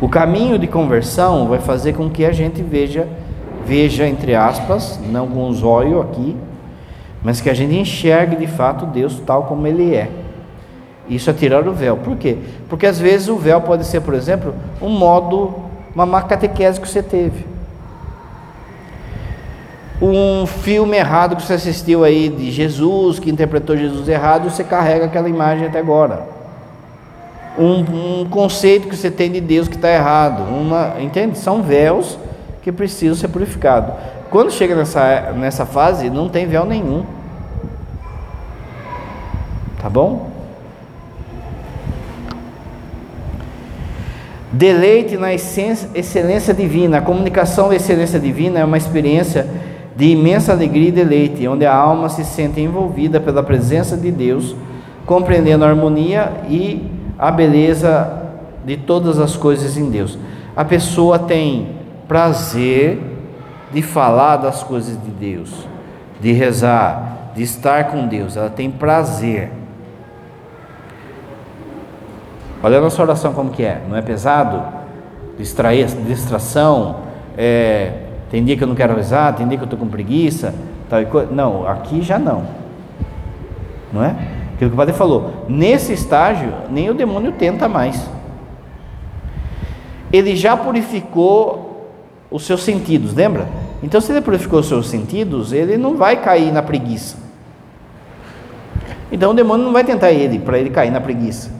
O 0.00 0.08
caminho 0.08 0.58
de 0.58 0.66
conversão 0.66 1.46
vai 1.46 1.58
fazer 1.58 1.92
com 1.92 2.08
que 2.08 2.24
a 2.24 2.32
gente 2.32 2.62
veja, 2.62 3.06
veja 3.66 4.06
entre 4.06 4.34
aspas, 4.34 4.98
não 5.10 5.26
com 5.28 5.48
os 5.48 5.62
olhos 5.62 6.00
aqui, 6.02 6.36
mas 7.22 7.40
que 7.40 7.50
a 7.50 7.54
gente 7.54 7.74
enxergue 7.74 8.36
de 8.36 8.46
fato 8.46 8.86
Deus 8.86 9.20
tal 9.26 9.44
como 9.44 9.66
Ele 9.66 9.94
é. 9.94 10.10
Isso 11.08 11.28
é 11.28 11.32
tirar 11.32 11.66
o 11.66 11.72
véu. 11.72 11.96
Por 11.96 12.16
quê? 12.16 12.38
Porque 12.68 12.86
às 12.86 12.98
vezes 12.98 13.28
o 13.28 13.36
véu 13.36 13.60
pode 13.60 13.84
ser, 13.84 14.00
por 14.00 14.14
exemplo, 14.14 14.54
um 14.80 14.88
modo, 14.88 15.54
uma 15.94 16.06
má 16.06 16.22
catequese 16.22 16.80
que 16.80 16.88
você 16.88 17.02
teve. 17.02 17.44
Um 20.00 20.46
filme 20.46 20.96
errado 20.96 21.36
que 21.36 21.42
você 21.42 21.54
assistiu 21.54 22.04
aí 22.04 22.28
de 22.28 22.50
Jesus, 22.50 23.18
que 23.18 23.28
interpretou 23.28 23.76
Jesus 23.76 24.08
errado, 24.08 24.46
e 24.46 24.50
você 24.50 24.64
carrega 24.64 25.06
aquela 25.06 25.28
imagem 25.28 25.66
até 25.66 25.78
agora. 25.78 26.22
Um, 27.58 28.20
um 28.20 28.28
conceito 28.30 28.88
que 28.88 28.96
você 28.96 29.10
tem 29.10 29.30
de 29.30 29.40
Deus 29.40 29.66
que 29.68 29.74
está 29.74 29.90
errado. 29.90 30.44
Uma, 30.44 30.94
entende? 31.00 31.36
São 31.36 31.60
véus 31.60 32.16
que 32.62 32.70
precisam 32.70 33.16
ser 33.16 33.28
purificados. 33.28 33.94
Quando 34.30 34.52
chega 34.52 34.76
nessa, 34.76 35.32
nessa 35.32 35.66
fase, 35.66 36.08
não 36.08 36.28
tem 36.28 36.46
véu 36.46 36.64
nenhum. 36.64 37.04
Tá 39.82 39.90
bom? 39.90 40.30
Deleite 44.52 45.16
na 45.16 45.34
essência, 45.34 45.90
excelência 45.96 46.54
divina. 46.54 46.98
A 46.98 47.00
comunicação 47.00 47.68
da 47.68 47.74
excelência 47.74 48.20
divina 48.20 48.60
é 48.60 48.64
uma 48.64 48.78
experiência 48.78 49.48
de 49.96 50.06
imensa 50.06 50.52
alegria 50.52 50.88
e 50.88 50.92
deleite, 50.92 51.48
onde 51.48 51.66
a 51.66 51.74
alma 51.74 52.08
se 52.08 52.24
sente 52.24 52.60
envolvida 52.60 53.18
pela 53.18 53.42
presença 53.42 53.96
de 53.96 54.12
Deus, 54.12 54.54
compreendendo 55.06 55.64
a 55.64 55.68
harmonia 55.68 56.32
e 56.48 56.88
a 57.18 57.32
beleza 57.32 58.20
de 58.64 58.76
todas 58.76 59.18
as 59.18 59.36
coisas 59.36 59.76
em 59.76 59.90
Deus. 59.90 60.16
A 60.56 60.64
pessoa 60.64 61.18
tem 61.18 61.68
prazer 62.06 63.09
de 63.72 63.82
falar 63.82 64.36
das 64.36 64.62
coisas 64.62 65.00
de 65.02 65.10
Deus, 65.10 65.66
de 66.20 66.32
rezar, 66.32 67.32
de 67.34 67.42
estar 67.42 67.84
com 67.84 68.06
Deus. 68.06 68.36
Ela 68.36 68.50
tem 68.50 68.70
prazer. 68.70 69.50
Olha 72.62 72.78
a 72.78 72.80
nossa 72.80 73.00
oração 73.00 73.32
como 73.32 73.50
que 73.50 73.62
é. 73.62 73.80
Não 73.88 73.96
é 73.96 74.02
pesado? 74.02 74.62
Distrair, 75.38 75.86
distração. 76.06 76.96
É, 77.36 77.92
tem 78.30 78.44
dia 78.44 78.56
que 78.56 78.62
eu 78.62 78.68
não 78.68 78.74
quero 78.74 78.94
rezar, 78.94 79.34
tem 79.34 79.48
dia 79.48 79.56
que 79.56 79.62
eu 79.62 79.66
estou 79.66 79.78
com 79.78 79.88
preguiça. 79.88 80.54
Tal 80.88 81.04
coisa. 81.06 81.32
Não, 81.32 81.66
aqui 81.66 82.02
já 82.02 82.18
não. 82.18 82.44
Não 83.92 84.04
é? 84.04 84.10
Aquilo 84.54 84.70
que 84.70 84.74
o 84.74 84.76
padre 84.76 84.92
falou. 84.92 85.46
Nesse 85.48 85.92
estágio, 85.92 86.52
nem 86.68 86.90
o 86.90 86.94
demônio 86.94 87.32
tenta 87.32 87.68
mais. 87.68 88.10
Ele 90.12 90.36
já 90.36 90.56
purificou 90.56 91.69
os 92.30 92.44
seus 92.44 92.62
sentidos, 92.62 93.14
lembra? 93.14 93.48
Então, 93.82 94.00
se 94.00 94.12
ele 94.12 94.20
purificou 94.20 94.60
os 94.60 94.68
seus 94.68 94.88
sentidos, 94.88 95.52
ele 95.52 95.76
não 95.76 95.96
vai 95.96 96.16
cair 96.22 96.52
na 96.52 96.62
preguiça. 96.62 97.16
Então, 99.10 99.32
o 99.32 99.34
demônio 99.34 99.64
não 99.64 99.72
vai 99.72 99.82
tentar 99.82 100.12
ele 100.12 100.38
para 100.38 100.58
ele 100.58 100.70
cair 100.70 100.90
na 100.90 101.00
preguiça. 101.00 101.50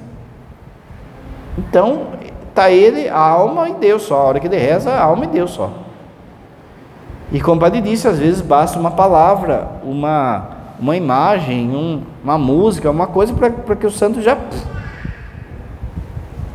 Então, 1.59 2.09
tá 2.55 2.71
ele, 2.71 3.09
a 3.09 3.19
alma 3.19 3.69
e 3.69 3.75
Deus 3.75 4.03
só. 4.03 4.17
A 4.17 4.25
hora 4.25 4.41
que 4.41 4.47
ele 4.47 4.57
reza, 4.57 4.91
a 4.91 5.03
alma 5.03 5.25
e 5.25 5.29
Deus 5.29 5.51
só. 5.51 5.73
E 7.33 7.41
como 7.41 7.57
o 7.57 7.61
padre 7.61 7.81
disse, 7.81 8.07
às 8.07 8.19
vezes 8.19 8.41
basta 8.41 8.79
uma 8.79 8.91
palavra, 8.91 9.69
uma, 9.83 10.49
uma 10.81 10.97
imagem, 10.97 11.71
um, 11.71 12.03
uma 12.23 12.37
música, 12.39 12.91
uma 12.91 13.07
coisa 13.07 13.33
para 13.33 13.77
que 13.77 13.87
o 13.87 13.91
santo 13.91 14.21
já 14.21 14.37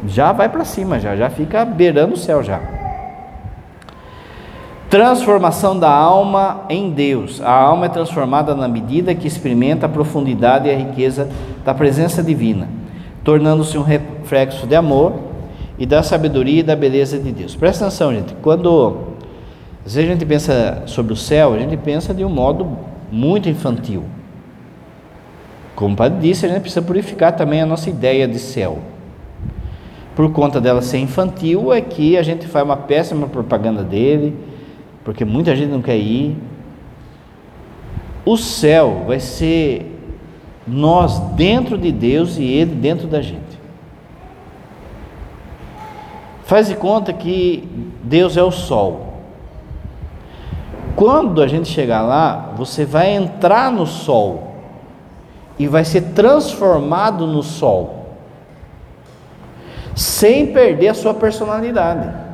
já 0.07 0.31
vai 0.31 0.47
para 0.47 0.63
cima, 0.63 0.99
já, 0.99 1.15
já 1.15 1.29
fica 1.29 1.65
beirando 1.65 2.13
o 2.13 2.17
céu 2.17 2.43
já. 2.43 2.59
Transformação 4.89 5.77
da 5.77 5.89
alma 5.89 6.63
em 6.69 6.91
Deus. 6.91 7.41
A 7.41 7.51
alma 7.51 7.87
é 7.87 7.89
transformada 7.89 8.53
na 8.53 8.67
medida 8.67 9.15
que 9.15 9.27
experimenta 9.27 9.87
a 9.87 9.89
profundidade 9.89 10.67
e 10.67 10.71
a 10.71 10.77
riqueza 10.77 11.27
da 11.63 11.73
presença 11.73 12.21
divina, 12.21 12.69
tornando-se 13.23 13.77
um 13.77 13.81
reflexo 13.81 14.67
de 14.67 14.75
amor 14.75 15.13
e 15.79 15.87
da 15.87 16.03
sabedoria 16.03 16.59
e 16.59 16.63
da 16.63 16.75
beleza 16.75 17.17
de 17.17 17.31
Deus. 17.31 17.55
Presta 17.55 17.85
atenção, 17.85 18.13
gente. 18.13 18.35
Quando 18.43 19.15
às 19.83 19.95
vezes 19.95 20.09
a 20.09 20.13
gente 20.13 20.25
pensa 20.25 20.83
sobre 20.85 21.13
o 21.13 21.15
céu, 21.15 21.53
a 21.53 21.57
gente 21.57 21.75
pensa 21.77 22.13
de 22.13 22.23
um 22.23 22.29
modo 22.29 22.77
muito 23.11 23.49
infantil. 23.49 24.03
Como 25.75 25.95
o 25.95 25.97
padre 25.97 26.19
disse, 26.19 26.45
a 26.45 26.49
gente 26.49 26.61
precisa 26.61 26.81
purificar 26.81 27.35
também 27.35 27.59
a 27.59 27.65
nossa 27.65 27.89
ideia 27.89 28.27
de 28.27 28.37
céu. 28.37 28.79
Por 30.15 30.31
conta 30.31 30.61
dela 30.61 30.81
ser 30.81 30.99
infantil, 30.99 31.73
é 31.73 31.81
que 31.81 32.17
a 32.17 32.23
gente 32.23 32.47
faz 32.47 32.63
uma 32.63 32.77
péssima 32.77 33.27
propaganda 33.27 33.83
dele 33.83 34.54
porque 35.05 35.23
muita 35.23 35.55
gente 35.55 35.69
não 35.69 35.83
quer 35.83 35.97
ir. 35.97 36.35
O 38.25 38.35
céu 38.35 39.03
vai 39.05 39.19
ser 39.19 39.95
nós 40.67 41.19
dentro 41.35 41.77
de 41.77 41.91
Deus 41.91 42.37
e 42.37 42.43
Ele 42.43 42.73
dentro 42.73 43.07
da 43.07 43.21
gente. 43.21 43.45
Faz 46.43 46.67
de 46.67 46.75
conta 46.75 47.13
que 47.13 47.69
Deus 48.03 48.35
é 48.35 48.41
o 48.41 48.49
sol. 48.49 49.13
Quando 50.95 51.41
a 51.41 51.47
gente 51.47 51.69
chegar 51.69 52.01
lá, 52.01 52.53
você 52.57 52.83
vai 52.83 53.11
entrar 53.11 53.71
no 53.71 53.85
sol 53.85 54.55
e 55.59 55.67
vai 55.67 55.85
ser 55.85 56.01
transformado 56.13 57.27
no 57.27 57.43
sol, 57.43 58.07
sem 59.95 60.47
perder 60.47 60.89
a 60.89 60.93
sua 60.93 61.13
personalidade. 61.13 62.24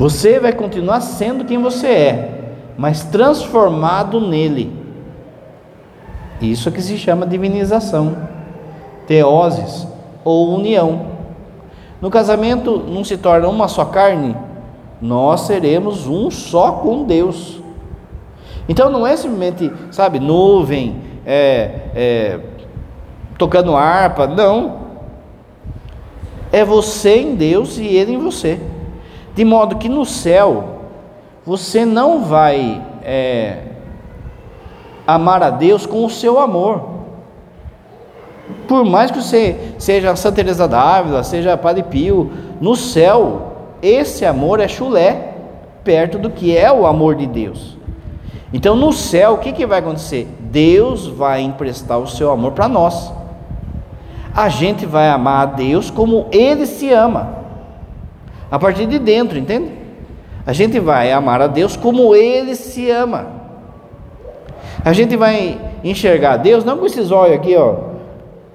Você 0.00 0.40
vai 0.40 0.54
continuar 0.54 1.02
sendo 1.02 1.44
quem 1.44 1.60
você 1.60 1.86
é, 1.86 2.54
mas 2.78 3.04
transformado 3.04 4.18
nele. 4.18 4.72
Isso 6.40 6.72
que 6.72 6.80
se 6.80 6.96
chama 6.96 7.26
divinização, 7.26 8.16
teoses 9.06 9.86
ou 10.24 10.54
união. 10.54 11.02
No 12.00 12.08
casamento 12.08 12.78
não 12.78 13.04
se 13.04 13.18
torna 13.18 13.46
uma 13.46 13.68
só 13.68 13.84
carne, 13.84 14.34
nós 15.02 15.42
seremos 15.42 16.06
um 16.06 16.30
só 16.30 16.72
com 16.72 17.04
Deus. 17.04 17.60
Então 18.66 18.88
não 18.88 19.06
é 19.06 19.14
simplesmente, 19.18 19.70
sabe, 19.90 20.18
nuvem, 20.18 20.96
é, 21.26 21.90
é, 21.94 22.40
tocando 23.36 23.76
harpa, 23.76 24.26
não. 24.26 24.80
É 26.50 26.64
você 26.64 27.18
em 27.18 27.34
Deus 27.34 27.76
e 27.76 27.84
Ele 27.84 28.14
em 28.14 28.18
você. 28.18 28.69
De 29.40 29.44
modo 29.46 29.76
que 29.76 29.88
no 29.88 30.04
céu 30.04 30.80
você 31.46 31.86
não 31.86 32.24
vai 32.24 32.82
é, 33.02 33.62
amar 35.06 35.42
a 35.42 35.48
Deus 35.48 35.86
com 35.86 36.04
o 36.04 36.10
seu 36.10 36.38
amor. 36.38 36.82
Por 38.68 38.84
mais 38.84 39.10
que 39.10 39.22
você 39.22 39.72
seja 39.78 40.14
Santa 40.14 40.36
Teresa 40.36 40.68
d'Ávila, 40.68 41.22
seja 41.22 41.56
Padre 41.56 41.84
Pio, 41.84 42.30
no 42.60 42.76
céu 42.76 43.54
esse 43.80 44.26
amor 44.26 44.60
é 44.60 44.68
chulé 44.68 45.32
perto 45.82 46.18
do 46.18 46.28
que 46.28 46.54
é 46.54 46.70
o 46.70 46.86
amor 46.86 47.14
de 47.14 47.24
Deus. 47.24 47.78
Então 48.52 48.76
no 48.76 48.92
céu 48.92 49.32
o 49.32 49.38
que, 49.38 49.52
que 49.52 49.64
vai 49.64 49.78
acontecer? 49.78 50.28
Deus 50.38 51.06
vai 51.06 51.40
emprestar 51.40 51.98
o 51.98 52.06
seu 52.06 52.30
amor 52.30 52.52
para 52.52 52.68
nós. 52.68 53.10
A 54.36 54.50
gente 54.50 54.84
vai 54.84 55.08
amar 55.08 55.40
a 55.40 55.46
Deus 55.46 55.90
como 55.90 56.26
Ele 56.30 56.66
se 56.66 56.92
ama, 56.92 57.39
a 58.50 58.58
partir 58.58 58.86
de 58.86 58.98
dentro, 58.98 59.38
entende? 59.38 59.70
A 60.46 60.52
gente 60.52 60.80
vai 60.80 61.12
amar 61.12 61.40
a 61.40 61.46
Deus 61.46 61.76
como 61.76 62.14
Ele 62.14 62.54
se 62.54 62.90
ama. 62.90 63.26
A 64.84 64.92
gente 64.92 65.16
vai 65.16 65.60
enxergar 65.84 66.38
Deus 66.38 66.64
não 66.64 66.78
com 66.78 66.86
esses 66.86 67.10
olhos 67.10 67.36
aqui, 67.36 67.54
ó, 67.54 67.90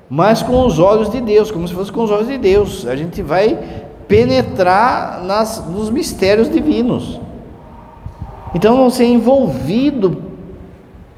mas 0.10 0.42
com 0.42 0.66
os 0.66 0.80
olhos 0.80 1.10
de 1.10 1.22
Deus, 1.22 1.52
como 1.52 1.68
se 1.68 1.74
fosse 1.74 1.92
com 1.92 2.04
os 2.04 2.12
olhos 2.12 2.28
de 2.28 2.38
Deus. 2.38 2.86
A 2.88 2.96
gente 2.96 3.22
vai 3.22 3.58
penetrar 4.08 5.24
nas, 5.24 5.66
nos 5.68 5.90
mistérios 5.90 6.50
divinos. 6.50 7.20
Então 8.54 8.78
vão 8.78 8.90
ser 8.90 9.06
envolvido 9.06 10.22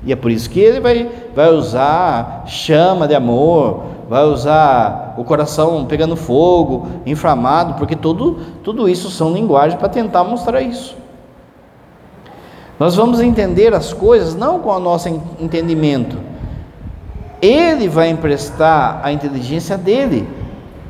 e 0.08 0.13
é 0.13 0.15
por 0.15 0.32
isso 0.32 0.50
que 0.50 0.62
ele 0.62 0.80
vai, 0.80 1.12
vai 1.36 1.50
usar 1.50 2.43
chama 2.48 3.10
de 3.10 3.13
amor, 3.13 3.84
vai 4.08 4.24
usar 4.24 5.15
o 5.17 5.24
coração 5.26 5.86
pegando 5.86 6.15
fogo, 6.15 6.88
inflamado, 7.06 7.74
porque 7.74 7.93
tudo, 7.93 8.39
tudo 8.63 8.88
isso 8.88 9.10
são 9.10 9.34
linguagens 9.34 9.78
para 9.78 9.89
tentar 9.89 10.24
mostrar 10.24 10.62
isso. 10.62 10.96
Nós 12.80 12.96
vamos 12.96 13.20
entender 13.20 13.74
as 13.74 13.91
coisas 13.91 14.34
não 14.34 14.60
com 14.60 14.70
o 14.70 14.80
nosso 14.80 15.10
entendimento. 15.41 16.17
Ele 17.41 17.89
vai 17.89 18.10
emprestar 18.10 19.02
a 19.04 19.12
inteligência 19.12 19.78
dele. 19.78 20.26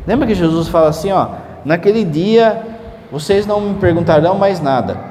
Lembra 0.06 0.28
que 0.28 0.36
Jesus 0.36 0.68
fala 0.68 0.90
assim, 0.90 1.12
ó, 1.12 1.30
naquele 1.66 2.04
dia 2.04 2.62
vocês 3.12 3.48
não 3.48 3.60
me 3.62 3.74
perguntarão 3.80 4.36
mais 4.36 4.60
nada. 4.60 5.07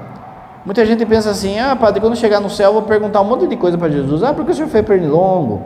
Muita 0.67 0.85
gente 0.85 1.07
pensa 1.07 1.31
assim: 1.31 1.61
ah, 1.61 1.77
padre, 1.77 2.01
quando 2.01 2.17
chegar 2.17 2.41
no 2.41 2.51
céu, 2.51 2.71
eu 2.71 2.73
vou 2.73 2.83
perguntar 2.83 3.21
um 3.21 3.25
monte 3.25 3.47
de 3.47 3.57
coisa 3.57 3.79
para 3.79 3.89
Jesus. 3.89 4.25
Ah, 4.25 4.35
porque 4.35 4.51
o 4.51 4.55
senhor 4.55 4.69
fez 4.69 4.85
pernilongo? 4.85 5.63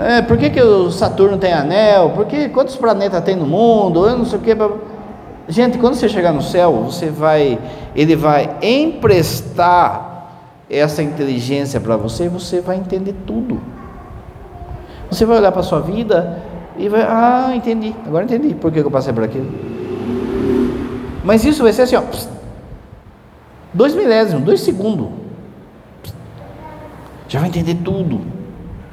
É, 0.00 0.22
por 0.22 0.38
que, 0.38 0.50
que 0.50 0.62
o 0.62 0.88
Saturno 0.92 1.36
tem 1.36 1.52
anel? 1.52 2.10
Por 2.10 2.26
que, 2.26 2.48
quantos 2.48 2.76
planetas 2.76 3.22
tem 3.24 3.34
no 3.34 3.44
mundo? 3.44 4.08
Eu 4.08 4.16
não 4.16 4.24
sei 4.24 4.38
o 4.38 4.42
que. 4.42 4.56
Gente, 5.48 5.78
quando 5.78 5.94
você 5.94 6.08
chegar 6.08 6.32
no 6.32 6.42
céu, 6.42 6.72
você 6.84 7.10
vai, 7.10 7.58
ele 7.94 8.14
vai 8.14 8.56
emprestar 8.62 10.28
essa 10.70 11.02
inteligência 11.02 11.80
para 11.80 11.96
você 11.96 12.26
e 12.26 12.28
você 12.28 12.60
vai 12.60 12.76
entender 12.76 13.14
tudo. 13.26 13.60
Você 15.10 15.24
vai 15.24 15.38
olhar 15.38 15.50
para 15.50 15.60
a 15.60 15.64
sua 15.64 15.80
vida 15.80 16.40
e 16.78 16.88
vai, 16.88 17.02
ah, 17.02 17.52
entendi, 17.54 17.94
agora 18.06 18.24
entendi 18.24 18.54
por 18.54 18.72
que 18.72 18.78
eu 18.78 18.90
passei 18.90 19.12
por 19.12 19.24
aquilo. 19.24 19.52
Mas 21.24 21.44
isso 21.44 21.62
vai 21.62 21.72
ser 21.72 21.82
assim, 21.82 21.96
ó, 21.96 22.02
Dois 23.74 23.92
milésimos, 23.94 24.44
dois 24.44 24.60
segundos. 24.60 25.08
Já 27.28 27.40
vai 27.40 27.48
entender 27.48 27.74
tudo. 27.74 28.20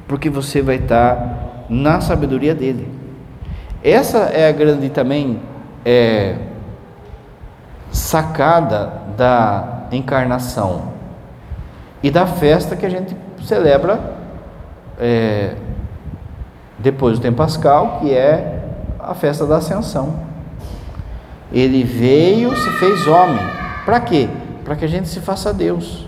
Porque 0.08 0.28
você 0.28 0.60
vai 0.60 0.76
estar 0.76 1.64
na 1.68 2.00
sabedoria 2.00 2.54
dele. 2.54 2.88
Essa 3.82 4.18
é 4.18 4.48
a 4.48 4.52
grande 4.52 4.90
também 4.90 5.40
é, 5.84 6.36
sacada 7.90 8.92
da 9.16 9.86
encarnação 9.92 10.92
e 12.02 12.10
da 12.10 12.26
festa 12.26 12.76
que 12.76 12.84
a 12.84 12.88
gente 12.88 13.16
celebra 13.44 14.00
é, 14.98 15.54
depois 16.78 17.18
do 17.18 17.22
tempo 17.22 17.36
pascal, 17.36 18.00
que 18.00 18.12
é 18.12 18.60
a 18.98 19.14
festa 19.14 19.46
da 19.46 19.56
ascensão. 19.56 20.14
Ele 21.52 21.84
veio, 21.84 22.56
se 22.56 22.70
fez 22.78 23.06
homem. 23.06 23.40
Para 23.84 24.00
quê? 24.00 24.28
Para 24.64 24.76
que 24.76 24.84
a 24.84 24.88
gente 24.88 25.08
se 25.08 25.20
faça 25.20 25.52
Deus 25.52 26.06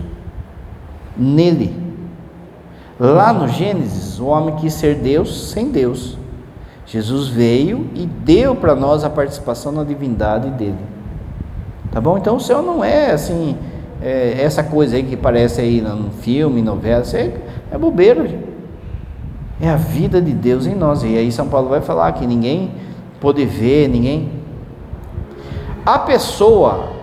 nele. 1.17 1.83
Lá 2.99 3.33
no 3.33 3.47
Gênesis, 3.47 4.19
o 4.19 4.27
homem 4.27 4.55
quis 4.55 4.73
ser 4.73 4.95
Deus 4.95 5.51
sem 5.51 5.69
Deus. 5.69 6.17
Jesus 6.85 7.27
veio 7.27 7.89
e 7.93 8.05
deu 8.05 8.55
para 8.55 8.75
nós 8.75 9.03
a 9.03 9.09
participação 9.09 9.71
na 9.71 9.83
divindade 9.83 10.49
dele. 10.51 10.77
Tá 11.91 11.99
bom? 11.99 12.17
Então 12.17 12.37
o 12.37 12.39
céu 12.39 12.61
não 12.61 12.83
é 12.83 13.11
assim, 13.11 13.57
é, 14.01 14.41
essa 14.41 14.63
coisa 14.63 14.95
aí 14.95 15.03
que 15.03 15.17
parece 15.17 15.61
aí 15.61 15.81
no 15.81 16.11
filme, 16.11 16.61
novela, 16.61 17.03
é, 17.13 17.33
é 17.71 17.77
bobeira. 17.77 18.29
É 19.59 19.69
a 19.69 19.75
vida 19.77 20.21
de 20.21 20.31
Deus 20.31 20.67
em 20.67 20.75
nós. 20.75 21.03
E 21.03 21.17
aí 21.17 21.31
São 21.31 21.47
Paulo 21.47 21.69
vai 21.69 21.81
falar 21.81 22.11
que 22.13 22.27
ninguém 22.27 22.71
pode 23.19 23.45
ver, 23.45 23.87
ninguém. 23.87 24.31
A 25.85 25.99
pessoa 25.99 26.94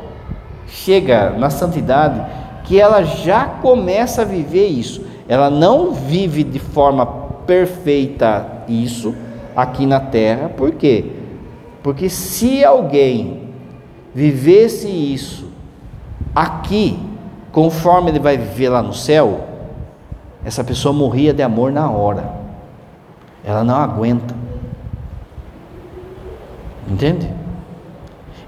chega 0.73 1.31
na 1.31 1.51
santidade 1.51 2.25
que 2.65 2.81
ela 2.81 3.03
já 3.03 3.45
começa 3.45 4.23
a 4.23 4.25
viver 4.25 4.67
isso. 4.67 5.05
Ela 5.29 5.51
não 5.51 5.93
vive 5.93 6.43
de 6.43 6.59
forma 6.59 7.05
perfeita 7.47 8.65
isso 8.67 9.15
aqui 9.55 9.87
na 9.87 10.01
terra. 10.01 10.49
Por 10.49 10.73
quê? 10.73 11.13
Porque 11.83 12.09
se 12.09 12.65
alguém 12.65 13.51
vivesse 14.15 14.89
isso 14.89 15.51
aqui, 16.35 16.99
conforme 17.51 18.11
ele 18.11 18.19
vai 18.19 18.37
viver 18.37 18.69
lá 18.69 18.83
no 18.83 18.95
céu, 18.95 19.49
essa 20.45 20.65
pessoa 20.65 20.93
morria 20.93 21.35
de 21.35 21.43
amor 21.43 21.71
na 21.71 21.91
hora. 21.91 22.33
Ela 23.45 23.63
não 23.63 23.77
aguenta. 23.77 24.35
Entende? 26.89 27.42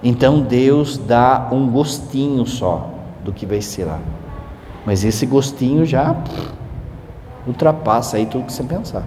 Então 0.04 0.40
Deus 0.40 0.98
dá 0.98 1.48
um 1.50 1.66
gostinho 1.66 2.44
só 2.44 2.90
do 3.24 3.32
que 3.32 3.46
vai 3.46 3.62
ser 3.62 3.86
lá. 3.86 3.98
Mas 4.84 5.02
esse 5.02 5.24
gostinho 5.24 5.86
já 5.86 6.14
ultrapassa 7.46 8.18
aí 8.18 8.26
tudo 8.26 8.44
que 8.44 8.52
você 8.52 8.62
pensar. 8.62 9.02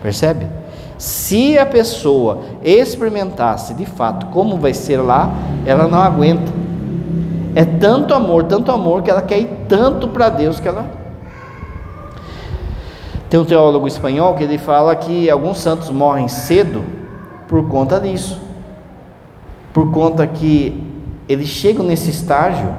Percebe? 0.00 0.46
Se 0.96 1.58
a 1.58 1.66
pessoa 1.66 2.42
experimentasse 2.62 3.74
de 3.74 3.84
fato 3.84 4.26
como 4.26 4.58
vai 4.58 4.72
ser 4.72 4.98
lá, 4.98 5.28
ela 5.66 5.88
não 5.88 5.98
aguenta. 5.98 6.52
É 7.56 7.64
tanto 7.64 8.14
amor, 8.14 8.44
tanto 8.44 8.70
amor 8.70 9.02
que 9.02 9.10
ela 9.10 9.22
quer 9.22 9.40
ir 9.40 9.64
tanto 9.68 10.06
para 10.06 10.28
Deus 10.28 10.60
que 10.60 10.68
ela. 10.68 10.88
Tem 13.28 13.40
um 13.40 13.44
teólogo 13.44 13.88
espanhol 13.88 14.34
que 14.34 14.44
ele 14.44 14.56
fala 14.56 14.94
que 14.94 15.28
alguns 15.28 15.58
santos 15.58 15.90
morrem 15.90 16.28
cedo 16.28 16.84
por 17.48 17.66
conta 17.68 17.98
disso 17.98 18.45
por 19.76 19.92
conta 19.92 20.26
que 20.26 20.82
eles 21.28 21.48
chegam 21.48 21.84
nesse 21.84 22.08
estágio 22.08 22.74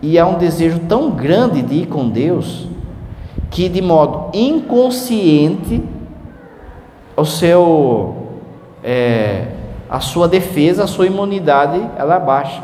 e 0.00 0.16
há 0.16 0.24
um 0.24 0.38
desejo 0.38 0.78
tão 0.88 1.10
grande 1.10 1.60
de 1.62 1.74
ir 1.74 1.86
com 1.86 2.08
Deus 2.08 2.68
que 3.50 3.68
de 3.68 3.82
modo 3.82 4.30
inconsciente 4.32 5.82
o 7.16 7.24
seu 7.24 8.14
é, 8.84 9.48
a 9.90 9.98
sua 9.98 10.28
defesa, 10.28 10.84
a 10.84 10.86
sua 10.86 11.08
imunidade 11.08 11.84
ela 11.96 12.20
baixa. 12.20 12.62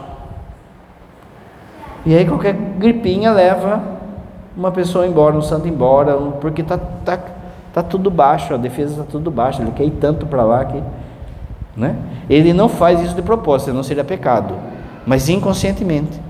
E 2.07 2.15
aí 2.15 2.25
qualquer 2.25 2.53
gripinha 2.53 3.33
leva 3.33 3.83
uma 4.57 4.71
pessoa 4.71 5.05
embora, 5.05 5.37
um 5.37 5.43
santo 5.43 5.67
embora, 5.67 6.17
porque 6.41 6.63
tá, 6.63 6.79
tá, 7.05 7.19
tá 7.75 7.83
tudo 7.83 8.09
baixo, 8.09 8.55
a 8.55 8.57
defesa 8.57 9.01
está 9.01 9.05
tudo 9.11 9.33
baixo, 9.33 9.63
ele 9.63 9.73
quer 9.73 9.83
ir 9.83 9.99
tanto 10.01 10.27
para 10.27 10.45
lá 10.45 10.65
que 10.65 10.81
né? 11.79 11.97
Ele 12.29 12.53
não 12.53 12.69
faz 12.69 13.01
isso 13.01 13.15
de 13.15 13.23
propósito, 13.23 13.73
não 13.73 13.85
seria 13.85 14.03
pecado, 14.03 14.55
mas 15.07 15.29
inconscientemente. 15.29 16.21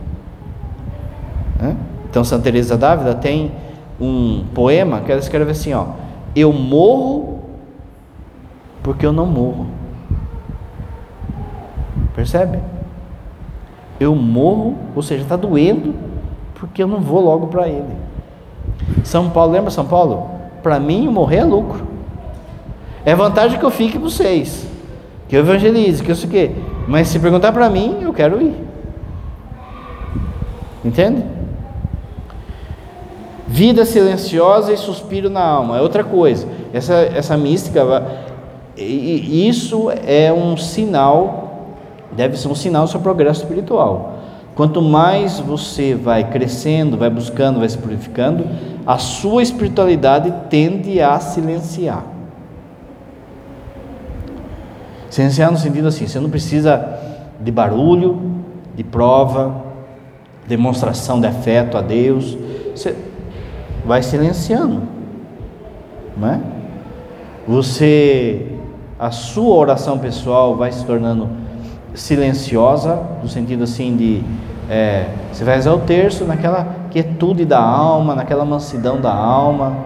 Né? 1.59 1.75
Então, 2.09 2.23
Santa 2.23 2.45
Teresa 2.45 2.77
d'Ávila 2.77 3.15
tem 3.15 3.51
um 3.99 4.45
poema 4.55 5.01
que 5.01 5.11
ela 5.11 5.21
escreve 5.21 5.51
assim: 5.51 5.73
ó, 5.73 5.87
Eu 6.37 6.53
morro 6.53 7.41
porque 8.83 9.05
eu 9.05 9.13
não 9.13 9.27
morro. 9.27 9.67
Percebe? 12.15 12.59
Eu 13.99 14.15
morro, 14.15 14.77
ou 14.95 15.03
seja, 15.03 15.23
está 15.23 15.35
doendo 15.37 15.95
porque 16.55 16.83
eu 16.83 16.87
não 16.87 17.01
vou 17.01 17.21
logo 17.21 17.47
para 17.47 17.69
Ele. 17.69 17.97
São 19.03 19.31
Paulo, 19.31 19.53
lembra 19.53 19.71
São 19.71 19.87
Paulo? 19.87 20.31
Para 20.63 20.79
mim, 20.79 21.09
morrer 21.09 21.39
é 21.39 21.45
lucro. 21.45 21.87
É 23.05 23.15
vantagem 23.15 23.59
que 23.59 23.65
eu 23.65 23.71
fique 23.71 23.99
para 23.99 24.09
vocês 24.09 24.69
que 25.29 25.37
eu 25.37 25.41
evangelize, 25.41 26.03
que 26.03 26.11
eu 26.11 26.17
sei 26.17 26.29
o 26.29 26.31
quê. 26.33 26.51
Mas 26.87 27.09
se 27.09 27.19
perguntar 27.19 27.53
para 27.53 27.69
mim, 27.69 27.99
eu 28.03 28.12
quero 28.12 28.41
ir. 28.41 28.55
Entende? 30.85 31.23
Vida 33.47 33.85
silenciosa 33.85 34.73
e 34.73 34.77
suspiro 34.77 35.29
na 35.29 35.43
alma 35.43 35.79
é 35.79 35.81
outra 35.81 36.05
coisa. 36.05 36.47
Essa, 36.73 36.95
essa 36.95 37.37
mística, 37.37 37.83
isso 38.77 39.91
é 40.07 40.33
um 40.33 40.57
sinal, 40.57 41.75
deve 42.12 42.37
ser 42.37 42.49
um 42.49 42.55
sinal 42.55 42.85
do 42.85 42.91
seu 42.91 43.01
progresso 43.01 43.43
espiritual. 43.43 44.19
Quanto 44.55 44.83
mais 44.83 45.41
você 45.41 45.95
vai 45.95 46.31
crescendo, 46.31 46.97
vai 46.97 47.09
buscando, 47.09 47.59
vai 47.59 47.69
se 47.69 47.79
purificando, 47.79 48.45
a 48.87 48.99
sua 48.99 49.43
espiritualidade 49.43 50.33
tende 50.51 51.01
a 51.01 51.19
silenciar. 51.21 52.18
Silenciar 55.19 55.51
no 55.51 55.59
sentido 55.59 55.89
assim, 55.89 56.07
você 56.07 56.21
não 56.21 56.31
precisa 56.31 56.97
de 57.41 57.51
barulho, 57.51 58.23
de 58.77 58.85
prova, 58.85 59.65
demonstração 60.47 61.21
de 61.21 61.27
afeto 61.27 61.77
a 61.77 61.81
Deus. 61.81 62.39
Você 62.73 62.95
vai 63.85 64.01
silenciando, 64.01 64.83
não 66.17 66.29
é? 66.29 66.41
Você, 67.49 68.47
a 68.97 69.11
sua 69.11 69.57
oração 69.57 69.99
pessoal 69.99 70.55
vai 70.55 70.71
se 70.71 70.85
tornando 70.85 71.29
silenciosa, 71.95 73.03
no 73.21 73.29
sentido 73.29 73.65
assim 73.65 73.97
de 73.97 74.23
é, 74.71 75.09
você 75.33 75.43
vai 75.43 75.57
rezar 75.57 75.75
o 75.75 75.81
terço 75.81 76.25
naquela 76.27 76.65
quietude 76.93 77.45
da 77.45 77.61
alma, 77.61 78.15
naquela 78.15 78.45
mansidão 78.45 79.01
da 79.01 79.13
alma. 79.13 79.79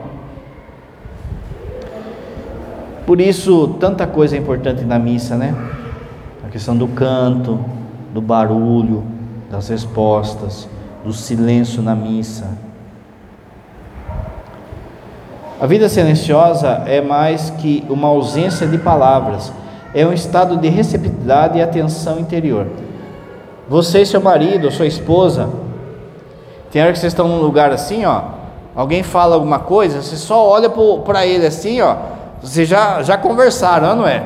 Por 3.06 3.20
isso, 3.20 3.76
tanta 3.80 4.06
coisa 4.06 4.36
é 4.36 4.38
importante 4.38 4.84
na 4.84 4.98
missa, 4.98 5.36
né? 5.36 5.54
A 6.46 6.48
questão 6.48 6.76
do 6.76 6.86
canto, 6.88 7.58
do 8.12 8.20
barulho, 8.20 9.02
das 9.50 9.68
respostas, 9.68 10.68
do 11.04 11.12
silêncio 11.12 11.82
na 11.82 11.94
missa. 11.94 12.46
A 15.60 15.66
vida 15.66 15.88
silenciosa 15.88 16.82
é 16.86 17.00
mais 17.00 17.50
que 17.50 17.84
uma 17.88 18.08
ausência 18.08 18.66
de 18.66 18.78
palavras, 18.78 19.52
é 19.94 20.06
um 20.06 20.12
estado 20.12 20.56
de 20.56 20.68
receptividade 20.68 21.58
e 21.58 21.62
atenção 21.62 22.18
interior. 22.18 22.66
Você 23.68 24.02
e 24.02 24.06
seu 24.06 24.20
marido, 24.20 24.70
sua 24.70 24.86
esposa, 24.86 25.48
tem 26.70 26.82
hora 26.82 26.92
que 26.92 26.98
vocês 26.98 27.12
estão 27.12 27.28
num 27.28 27.40
lugar 27.40 27.70
assim, 27.70 28.04
ó, 28.04 28.22
alguém 28.74 29.02
fala 29.02 29.34
alguma 29.34 29.58
coisa, 29.58 30.02
você 30.02 30.16
só 30.16 30.48
olha 30.48 30.70
para 31.04 31.26
ele 31.26 31.46
assim, 31.46 31.80
ó, 31.80 31.96
vocês 32.42 32.68
já, 32.68 33.02
já 33.02 33.16
conversaram, 33.16 33.94
não 33.94 34.06
é? 34.06 34.22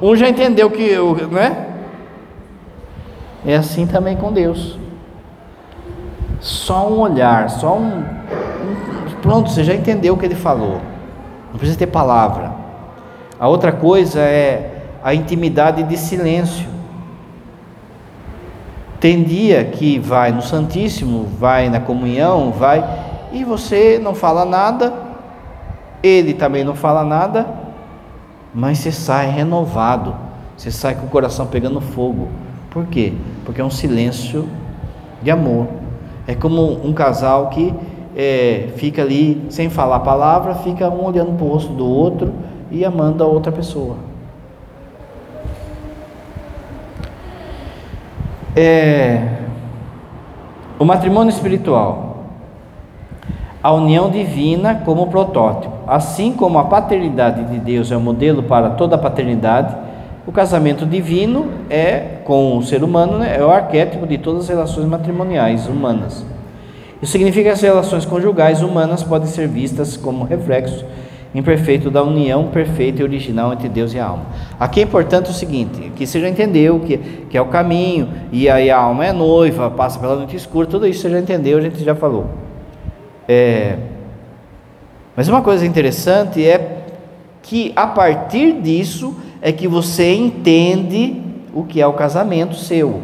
Um 0.00 0.14
já 0.14 0.28
entendeu 0.28 0.70
que, 0.70 0.94
não 0.96 1.38
é? 1.38 1.66
É 3.44 3.56
assim 3.56 3.86
também 3.86 4.16
com 4.16 4.32
Deus. 4.32 4.78
Só 6.40 6.88
um 6.88 7.00
olhar, 7.00 7.50
só 7.50 7.76
um, 7.76 7.98
um 7.98 9.20
pronto, 9.22 9.50
você 9.50 9.64
já 9.64 9.74
entendeu 9.74 10.14
o 10.14 10.16
que 10.16 10.24
ele 10.24 10.34
falou. 10.36 10.80
Não 11.50 11.58
precisa 11.58 11.78
ter 11.78 11.86
palavra. 11.86 12.52
A 13.40 13.48
outra 13.48 13.72
coisa 13.72 14.20
é 14.20 14.84
a 15.02 15.12
intimidade 15.12 15.82
de 15.82 15.96
silêncio. 15.96 16.68
Tem 19.00 19.22
dia 19.22 19.64
que 19.64 19.98
vai 19.98 20.32
no 20.32 20.42
Santíssimo, 20.42 21.26
vai 21.38 21.68
na 21.68 21.80
comunhão, 21.80 22.50
vai 22.52 22.84
e 23.32 23.44
você 23.44 24.00
não 24.02 24.14
fala 24.14 24.44
nada, 24.44 25.05
ele 26.02 26.34
também 26.34 26.64
não 26.64 26.74
fala 26.74 27.04
nada, 27.04 27.46
mas 28.54 28.78
você 28.78 28.92
sai 28.92 29.28
renovado, 29.30 30.14
você 30.56 30.70
sai 30.70 30.94
com 30.94 31.06
o 31.06 31.10
coração 31.10 31.46
pegando 31.46 31.80
fogo. 31.80 32.28
Por 32.70 32.86
quê? 32.86 33.12
Porque 33.44 33.60
é 33.60 33.64
um 33.64 33.70
silêncio 33.70 34.48
de 35.22 35.30
amor. 35.30 35.66
É 36.26 36.34
como 36.34 36.86
um 36.86 36.92
casal 36.92 37.48
que 37.50 37.72
é, 38.16 38.68
fica 38.76 39.02
ali 39.02 39.44
sem 39.50 39.68
falar 39.68 39.96
a 39.96 40.00
palavra, 40.00 40.54
fica 40.54 40.88
um 40.88 41.04
olhando 41.04 41.36
para 41.36 41.44
o 41.44 41.48
rosto 41.48 41.72
do 41.72 41.86
outro 41.86 42.32
e 42.70 42.84
amando 42.84 43.22
a 43.22 43.26
outra 43.26 43.52
pessoa. 43.52 43.96
É, 48.54 49.36
o 50.78 50.84
matrimônio 50.84 51.30
espiritual, 51.30 52.24
a 53.62 53.70
união 53.70 54.08
divina 54.08 54.76
como 54.76 55.08
protótipo, 55.08 55.75
assim 55.86 56.32
como 56.32 56.58
a 56.58 56.64
paternidade 56.64 57.44
de 57.44 57.58
Deus 57.58 57.90
é 57.90 57.96
o 57.96 58.00
modelo 58.00 58.42
para 58.42 58.70
toda 58.70 58.96
a 58.96 58.98
paternidade, 58.98 59.74
o 60.26 60.32
casamento 60.32 60.84
divino 60.84 61.46
é 61.70 62.18
com 62.24 62.58
o 62.58 62.62
ser 62.62 62.82
humano, 62.82 63.18
né, 63.18 63.36
é 63.38 63.44
o 63.44 63.50
arquétipo 63.50 64.06
de 64.06 64.18
todas 64.18 64.42
as 64.42 64.48
relações 64.48 64.86
matrimoniais 64.86 65.68
humanas. 65.68 66.24
Isso 67.00 67.12
significa 67.12 67.44
que 67.44 67.54
as 67.54 67.60
relações 67.60 68.04
conjugais 68.04 68.62
humanas 68.62 69.02
podem 69.02 69.28
ser 69.28 69.46
vistas 69.46 69.96
como 69.96 70.24
reflexo 70.24 70.84
imperfeito 71.34 71.90
da 71.90 72.02
união 72.02 72.48
perfeita 72.48 73.02
e 73.02 73.04
original 73.04 73.52
entre 73.52 73.68
Deus 73.68 73.92
e 73.92 73.98
a 73.98 74.06
alma. 74.06 74.24
Aqui 74.58 74.80
é 74.80 74.82
importante 74.82 75.30
o 75.30 75.34
seguinte, 75.34 75.92
que 75.94 76.06
você 76.06 76.18
já 76.18 76.28
entendeu 76.28 76.80
que, 76.80 76.96
que 77.28 77.36
é 77.36 77.40
o 77.40 77.46
caminho, 77.46 78.08
e 78.32 78.48
aí 78.48 78.70
a 78.70 78.78
alma 78.78 79.04
é 79.04 79.12
noiva, 79.12 79.70
passa 79.70 79.98
pela 79.98 80.16
noite 80.16 80.34
escura, 80.34 80.66
tudo 80.66 80.86
isso 80.86 81.02
você 81.02 81.10
já 81.10 81.18
entendeu, 81.18 81.58
a 81.58 81.60
gente 81.60 81.84
já 81.84 81.94
falou. 81.94 82.26
É, 83.28 83.76
mas 85.16 85.28
uma 85.28 85.40
coisa 85.40 85.64
interessante 85.64 86.46
é 86.46 86.84
que 87.42 87.72
a 87.74 87.86
partir 87.86 88.60
disso 88.60 89.16
é 89.40 89.50
que 89.50 89.66
você 89.66 90.14
entende 90.14 91.22
o 91.54 91.64
que 91.64 91.80
é 91.80 91.86
o 91.86 91.94
casamento 91.94 92.54
seu. 92.54 93.00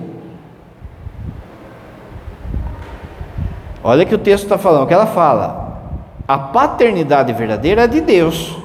Olha 3.82 4.04
que 4.04 4.14
o 4.14 4.18
texto 4.18 4.44
está 4.44 4.58
falando, 4.58 4.84
o 4.84 4.86
que 4.86 4.94
ela 4.94 5.06
fala. 5.06 5.80
A 6.28 6.38
paternidade 6.38 7.32
verdadeira 7.32 7.84
é 7.84 7.86
de 7.86 8.00
Deus. 8.00 8.56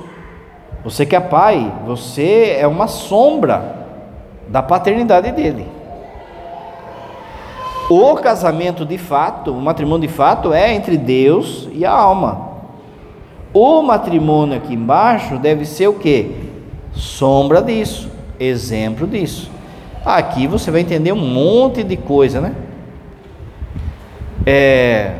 Você 0.84 1.06
que 1.06 1.16
é 1.16 1.20
pai, 1.20 1.72
você 1.86 2.58
é 2.60 2.68
uma 2.68 2.88
sombra 2.88 3.88
da 4.48 4.62
paternidade 4.62 5.32
dele. 5.32 5.68
O 7.90 8.16
casamento 8.16 8.86
de 8.86 8.98
fato, 8.98 9.52
o 9.52 9.62
matrimônio 9.62 10.08
de 10.08 10.14
fato 10.14 10.54
é 10.54 10.74
entre 10.74 10.98
Deus 10.98 11.68
e 11.72 11.86
a 11.86 11.92
alma. 11.92 12.47
O 13.54 13.82
matrimônio 13.82 14.58
aqui 14.58 14.74
embaixo 14.74 15.38
deve 15.38 15.66
ser 15.66 15.88
o 15.88 15.94
que? 15.94 16.36
Sombra 16.94 17.62
disso, 17.62 18.10
exemplo 18.40 19.08
disso. 19.08 19.50
Aqui 20.06 20.48
você 20.48 20.72
vai 20.72 20.82
entender 20.82 21.12
um 21.12 21.34
monte 21.34 21.84
de 21.84 21.98
coisa, 21.98 22.40
né? 22.40 22.56
É, 24.46 25.16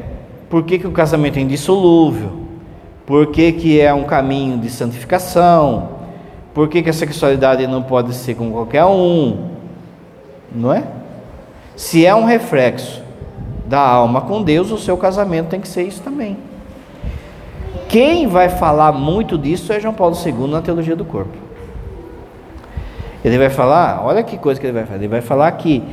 por 0.50 0.64
que, 0.64 0.80
que 0.80 0.88
o 0.88 0.92
casamento 0.92 1.38
é 1.38 1.42
indissolúvel? 1.42 2.32
Por 3.06 3.28
que, 3.28 3.52
que 3.52 3.80
é 3.80 3.94
um 3.94 4.04
caminho 4.04 4.58
de 4.58 4.70
santificação? 4.70 5.90
Por 6.54 6.68
que, 6.68 6.82
que 6.82 6.90
a 6.90 6.94
sexualidade 6.94 7.68
não 7.68 7.84
pode 7.84 8.14
ser 8.14 8.36
com 8.36 8.52
qualquer 8.52 8.86
um? 8.86 9.50
Não 10.52 10.74
é? 10.74 10.84
Se 11.76 12.06
é 12.06 12.16
um 12.16 12.26
reflexo 12.26 13.02
da 13.66 13.80
alma 13.80 14.22
com 14.22 14.42
Deus, 14.42 14.72
o 14.72 14.78
seu 14.78 14.98
casamento 14.98 15.50
tem 15.50 15.60
que 15.60 15.68
ser 15.68 15.84
isso 15.84 16.02
também. 16.02 16.38
Quem 17.90 18.28
vai 18.28 18.50
falar 18.50 18.92
muito 18.92 19.38
disso 19.38 19.72
é 19.72 19.80
João 19.80 19.94
Paulo 19.94 20.16
II 20.16 20.48
na 20.48 20.62
teologia 20.62 20.96
do 20.96 21.06
corpo. 21.06 21.38
Ele 23.24 23.38
vai 23.38 23.50
falar, 23.50 24.06
olha 24.06 24.24
que 24.24 24.38
coisa 24.38 24.60
que 24.60 24.68
ele 24.68 24.74
vai 24.74 24.86
falar. 24.86 24.98
Ele 24.98 25.08
vai 25.08 25.22
falar 25.22 25.52
que 25.54 25.84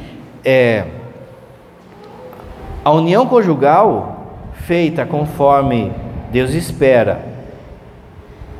é, 0.44 0.84
a 2.84 2.90
união 2.90 3.26
conjugal 3.26 4.50
feita 4.66 5.06
conforme 5.06 5.92
Deus 6.30 6.52
espera 6.52 7.24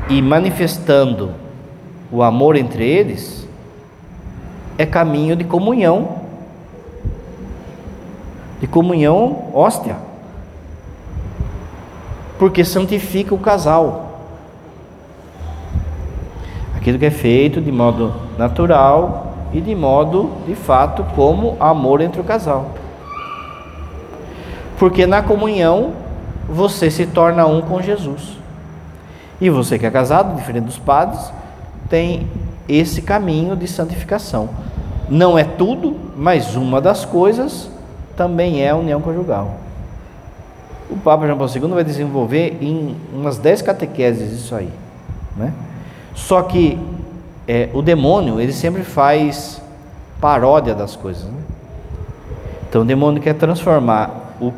e 0.09 0.21
manifestando 0.23 1.33
o 2.11 2.23
amor 2.23 2.57
entre 2.57 2.87
eles, 2.87 3.49
é 4.79 4.87
caminho 4.87 5.35
de 5.35 5.45
comunhão, 5.45 6.21
de 8.61 8.67
comunhão 8.67 9.51
hóstia, 9.53 9.97
porque 12.45 12.63
santifica 12.63 13.35
o 13.35 13.39
casal. 13.39 14.21
Aquilo 16.77 16.99
que 16.99 17.07
é 17.07 17.11
feito 17.11 17.59
de 17.59 17.73
modo 17.73 18.13
natural 18.37 19.33
e 19.51 19.63
de 19.63 19.75
modo, 19.75 20.31
de 20.47 20.55
fato, 20.55 21.07
como 21.17 21.57
amor 21.59 22.03
entre 22.03 22.21
o 22.21 22.25
casal. 22.25 22.73
Porque 24.79 25.07
na 25.07 25.23
comunhão 25.23 25.95
você 26.47 26.91
se 26.91 27.07
torna 27.07 27.47
um 27.47 27.63
com 27.63 27.81
Jesus. 27.81 28.37
E 29.41 29.49
você 29.49 29.79
que 29.79 29.87
é 29.87 29.91
casado, 29.91 30.37
diferente 30.37 30.65
dos 30.65 30.79
padres, 30.79 31.33
tem 31.89 32.29
esse 32.69 33.01
caminho 33.01 33.57
de 33.57 33.67
santificação. 33.67 34.51
Não 35.09 35.39
é 35.39 35.45
tudo, 35.45 35.97
mas 36.15 36.57
uma 36.57 36.79
das 36.79 37.07
coisas 37.07 37.71
também 38.15 38.61
é 38.61 38.69
a 38.69 38.77
união 38.77 39.01
conjugal. 39.01 39.64
O 40.91 40.97
Papa 40.97 41.27
João 41.27 41.39
Paulo 41.39 41.53
II 41.55 41.69
vai 41.75 41.85
desenvolver 41.85 42.59
em 42.61 42.97
umas 43.13 43.39
dez 43.39 43.63
catequeses 43.63 44.33
isso 44.33 44.55
aí. 44.55 44.71
Né? 45.37 45.53
Só 46.15 46.43
que 46.43 46.79
é, 47.49 47.69
o 47.73 47.83
demônio, 47.83 48.41
ele 48.41 48.53
sempre 48.53 48.83
faz 48.83 49.61
paródia 50.21 50.75
das 50.75 50.95
coisas. 50.97 51.25
Né? 51.25 51.41
Então 52.69 52.83
o 52.83 52.85
demônio 52.85 53.23
quer 53.23 53.35
transformar 53.35 54.35
o, 54.41 54.53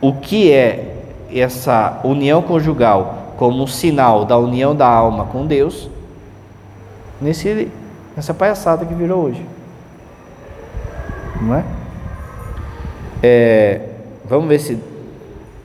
o 0.00 0.12
que 0.14 0.52
é 0.52 0.96
essa 1.32 2.00
união 2.04 2.42
conjugal 2.42 3.34
como 3.36 3.62
um 3.62 3.66
sinal 3.66 4.24
da 4.24 4.36
união 4.36 4.74
da 4.74 4.86
alma 4.86 5.24
com 5.24 5.46
Deus 5.46 5.88
nesse, 7.20 7.70
nessa 8.16 8.34
palhaçada 8.34 8.84
que 8.84 8.92
virou 8.94 9.24
hoje. 9.24 9.46
Não 11.40 11.54
é? 11.54 11.64
é 13.22 13.80
vamos 14.28 14.48
ver 14.48 14.58
se 14.58 14.78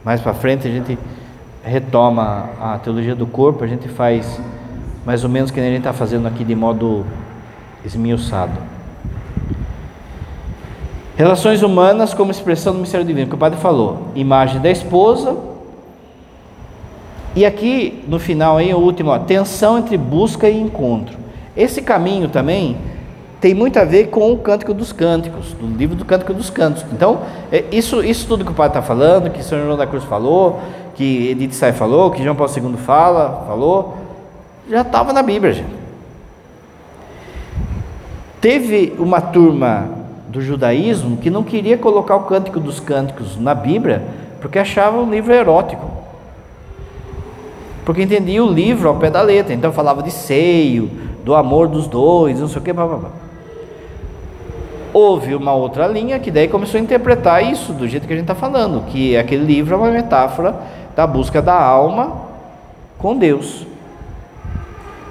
mais 0.05 0.21
para 0.21 0.35
frente 0.35 0.67
a 0.67 0.71
gente 0.71 0.99
retoma 1.63 2.51
a 2.61 2.77
teologia 2.77 3.15
do 3.15 3.25
corpo, 3.25 3.63
a 3.63 3.67
gente 3.67 3.89
faz 3.89 4.39
mais 5.03 5.23
ou 5.23 5.29
menos 5.29 5.49
que 5.49 5.59
nem 5.59 5.69
a 5.69 5.71
gente 5.71 5.81
está 5.81 5.93
fazendo 5.93 6.27
aqui 6.27 6.43
de 6.43 6.55
modo 6.55 7.03
esmiuçado. 7.83 8.53
Relações 11.15 11.63
humanas 11.63 12.13
como 12.13 12.29
expressão 12.29 12.73
do 12.73 12.79
mistério 12.79 13.05
divino, 13.05 13.27
que 13.27 13.35
o 13.35 13.37
padre 13.37 13.59
falou. 13.59 14.09
Imagem 14.15 14.61
da 14.61 14.69
esposa, 14.69 15.35
E 17.35 17.45
aqui 17.45 18.05
no 18.07 18.17
final 18.17 18.55
aí 18.57 18.73
o 18.73 18.77
último, 18.77 19.09
ó, 19.09 19.19
tensão 19.19 19.77
entre 19.77 19.97
busca 19.97 20.47
e 20.47 20.57
encontro. 20.57 21.17
Esse 21.55 21.81
caminho 21.81 22.29
também 22.29 22.77
tem 23.41 23.53
muito 23.53 23.77
a 23.77 23.83
ver 23.83 24.07
com 24.07 24.31
o 24.31 24.37
Cântico 24.37 24.73
dos 24.73 24.91
Cânticos, 24.91 25.53
do 25.53 25.67
livro 25.67 25.95
do 25.95 26.05
Cântico 26.05 26.33
dos 26.33 26.49
Cânticos. 26.49 26.91
Então, 26.91 27.19
é, 27.51 27.65
isso, 27.71 28.03
isso 28.03 28.27
tudo 28.27 28.45
que 28.45 28.51
o 28.51 28.55
Pai 28.55 28.67
está 28.67 28.81
falando, 28.81 29.29
que 29.29 29.43
São 29.43 29.59
João 29.59 29.77
da 29.77 29.85
Cruz 29.85 30.03
falou, 30.05 30.59
que 30.95 31.29
Edith 31.29 31.53
Sai 31.53 31.73
falou, 31.73 32.11
que 32.11 32.23
João 32.23 32.35
Paulo 32.35 32.51
II 32.55 32.77
fala, 32.77 33.43
falou, 33.45 33.97
já 34.69 34.81
estava 34.81 35.13
na 35.13 35.21
Bíblia, 35.21 35.53
gente. 35.53 35.75
Teve 38.39 38.95
uma 38.97 39.21
turma 39.21 39.89
do 40.27 40.41
judaísmo 40.41 41.17
que 41.17 41.29
não 41.29 41.43
queria 41.43 41.77
colocar 41.77 42.15
o 42.15 42.23
Cântico 42.23 42.59
dos 42.59 42.79
Cânticos 42.79 43.37
na 43.39 43.53
Bíblia, 43.53 44.03
porque 44.41 44.59
achava 44.59 44.97
o 45.01 45.09
livro 45.09 45.33
erótico. 45.33 45.89
Porque 47.83 48.01
entendia 48.01 48.43
o 48.43 48.51
livro 48.51 48.89
ao 48.89 48.95
pé 48.95 49.11
da 49.11 49.21
letra, 49.21 49.53
então 49.53 49.71
falava 49.71 50.01
de 50.01 50.11
seio, 50.11 50.89
do 51.23 51.35
amor 51.35 51.67
dos 51.67 51.87
dois, 51.87 52.39
não 52.39 52.47
sei 52.47 52.57
o 52.57 52.61
que, 52.61 52.73
blá, 52.73 52.85
blá, 52.85 52.97
blá. 52.97 53.24
Houve 54.97 55.35
uma 55.35 55.51
outra 55.51 55.87
linha 55.87 56.17
que 56.19 56.31
daí 56.31 56.47
começou 56.47 56.79
a 56.79 56.81
interpretar 56.81 57.43
isso 57.43 57.73
do 57.73 57.85
jeito 57.85 58.07
que 58.07 58.13
a 58.13 58.15
gente 58.15 58.23
está 58.23 58.33
falando, 58.33 58.85
que 58.85 59.17
aquele 59.17 59.43
livro 59.43 59.73
é 59.73 59.77
uma 59.77 59.91
metáfora 59.91 60.55
da 60.95 61.05
busca 61.05 61.41
da 61.41 61.53
alma 61.53 62.21
com 62.97 63.13
Deus. 63.17 63.67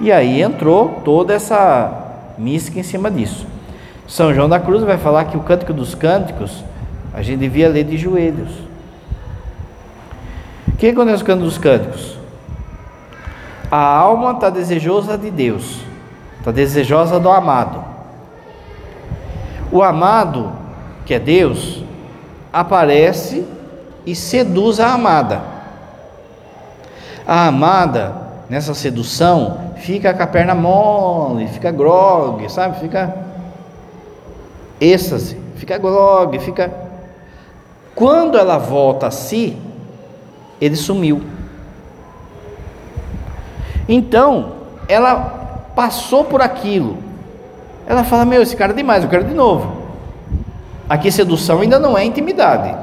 E 0.01 0.11
aí 0.11 0.41
entrou 0.41 1.01
toda 1.05 1.35
essa 1.35 2.33
mística 2.35 2.79
em 2.79 2.83
cima 2.83 3.11
disso. 3.11 3.45
São 4.07 4.33
João 4.33 4.49
da 4.49 4.59
Cruz 4.59 4.81
vai 4.81 4.97
falar 4.97 5.25
que 5.25 5.37
o 5.37 5.41
Cântico 5.41 5.71
dos 5.71 5.93
Cânticos 5.93 6.63
a 7.13 7.21
gente 7.21 7.41
devia 7.41 7.69
ler 7.69 7.83
de 7.83 7.95
joelhos. 7.95 8.49
O 10.67 10.71
que 10.77 10.87
acontece 10.87 11.23
com 11.23 11.25
o 11.25 11.35
Cântico 11.35 11.45
dos 11.45 11.57
Cânticos? 11.59 12.17
A 13.69 13.77
alma 13.77 14.31
está 14.31 14.49
desejosa 14.49 15.15
de 15.15 15.29
Deus, 15.29 15.81
está 16.39 16.49
desejosa 16.49 17.19
do 17.19 17.29
amado. 17.29 17.93
O 19.71 19.81
amado, 19.81 20.51
que 21.05 21.13
é 21.13 21.19
Deus, 21.19 21.83
aparece 22.51 23.45
e 24.05 24.15
seduz 24.15 24.79
a 24.79 24.93
amada. 24.93 25.41
A 27.27 27.47
amada, 27.47 28.15
nessa 28.49 28.73
sedução, 28.73 29.71
fica 29.77 30.13
com 30.13 30.23
a 30.23 30.27
perna 30.27 30.53
mole, 30.53 31.47
fica 31.47 31.71
grogue, 31.71 32.49
sabe? 32.49 32.79
Fica 32.79 33.15
êxtase, 34.79 35.37
fica 35.55 35.77
grogue, 35.77 36.39
fica. 36.39 36.71
Quando 37.95 38.37
ela 38.37 38.57
volta 38.57 39.07
a 39.07 39.11
si, 39.11 39.57
ele 40.61 40.75
sumiu. 40.75 41.21
Então, 43.87 44.53
ela 44.87 45.15
passou 45.75 46.23
por 46.25 46.41
aquilo. 46.41 46.97
Ela 47.87 48.03
fala: 48.03 48.25
Meu, 48.25 48.41
esse 48.41 48.55
cara 48.55 48.71
é 48.71 48.75
demais, 48.75 49.03
eu 49.03 49.09
quero 49.09 49.23
de 49.23 49.33
novo. 49.33 49.83
Aqui, 50.87 51.11
sedução 51.11 51.61
ainda 51.61 51.79
não 51.79 51.97
é 51.97 52.05
intimidade, 52.05 52.75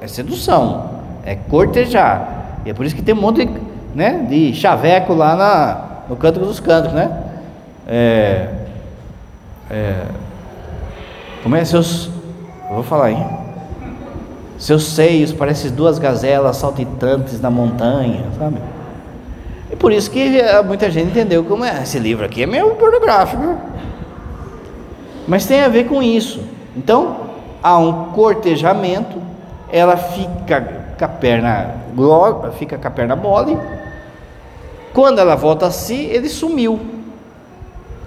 é 0.00 0.06
sedução, 0.06 0.90
é 1.24 1.34
cortejar. 1.34 2.60
E 2.64 2.70
é 2.70 2.74
por 2.74 2.86
isso 2.86 2.94
que 2.94 3.02
tem 3.02 3.14
um 3.14 3.20
monte 3.20 3.44
de, 3.44 3.52
né, 3.94 4.26
de 4.28 4.54
chaveco 4.54 5.12
lá 5.12 5.36
na, 5.36 5.84
no 6.08 6.16
canto 6.16 6.40
dos 6.40 6.60
cantos, 6.60 6.92
né? 6.92 7.10
É, 7.86 8.48
é, 9.70 10.04
como 11.42 11.56
é 11.56 11.64
seus. 11.64 12.06
Eu 12.68 12.76
vou 12.76 12.82
falar, 12.82 13.10
hein? 13.10 13.26
Seus 14.58 14.84
seios 14.84 15.32
parecem 15.32 15.72
duas 15.72 15.98
gazelas 15.98 16.56
saltitantes 16.56 17.40
na 17.40 17.50
montanha, 17.50 18.24
sabe? 18.38 18.58
E 19.70 19.76
por 19.76 19.92
isso 19.92 20.10
que 20.10 20.38
eh, 20.38 20.62
muita 20.62 20.90
gente 20.90 21.08
entendeu 21.08 21.42
como 21.42 21.64
é. 21.64 21.82
Esse 21.82 21.98
livro 21.98 22.24
aqui 22.24 22.44
é 22.44 22.46
meio 22.46 22.70
pornográfico. 22.76 23.56
Mas 25.26 25.46
tem 25.46 25.62
a 25.62 25.68
ver 25.68 25.84
com 25.84 26.02
isso. 26.02 26.42
Então, 26.76 27.16
há 27.62 27.78
um 27.78 28.06
cortejamento, 28.12 29.20
ela 29.70 29.96
fica 29.96 30.82
com 30.98 31.04
a 31.04 31.08
perna, 31.08 31.74
fica 32.58 32.78
com 32.78 32.88
a 32.88 32.90
perna 32.90 33.16
mole. 33.16 33.58
Quando 34.92 35.18
ela 35.18 35.34
volta 35.34 35.66
a 35.66 35.70
si, 35.70 36.06
ele 36.06 36.28
sumiu. 36.28 36.78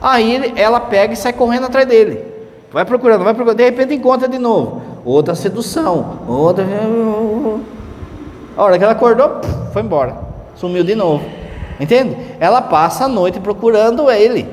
Aí 0.01 0.53
ela 0.55 0.79
pega 0.79 1.13
e 1.13 1.17
sai 1.17 1.33
correndo 1.33 1.65
atrás 1.65 1.87
dele. 1.87 2.23
Vai 2.71 2.85
procurando, 2.85 3.23
vai 3.23 3.33
procurando, 3.33 3.57
de 3.57 3.63
repente 3.63 3.93
encontra 3.93 4.27
de 4.27 4.37
novo. 4.37 4.81
Outra 5.05 5.33
sedução, 5.33 6.19
outra. 6.27 6.65
A 8.57 8.63
hora 8.63 8.77
que 8.77 8.83
ela 8.83 8.93
acordou, 8.93 9.41
foi 9.71 9.81
embora. 9.81 10.17
Sumiu 10.55 10.83
de 10.83 10.95
novo. 10.95 11.23
Entende? 11.79 12.17
Ela 12.39 12.61
passa 12.61 13.05
a 13.05 13.07
noite 13.07 13.39
procurando 13.39 14.09
ele. 14.11 14.47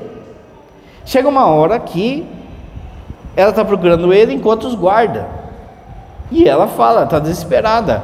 Chega 1.05 1.27
uma 1.27 1.45
hora 1.47 1.79
que 1.79 2.25
ela 3.35 3.49
está 3.49 3.65
procurando 3.65 4.13
ele 4.13 4.33
enquanto 4.33 4.65
os 4.65 4.75
guarda. 4.75 5.27
E 6.31 6.47
ela 6.47 6.67
fala, 6.67 7.03
está 7.03 7.19
desesperada. 7.19 8.03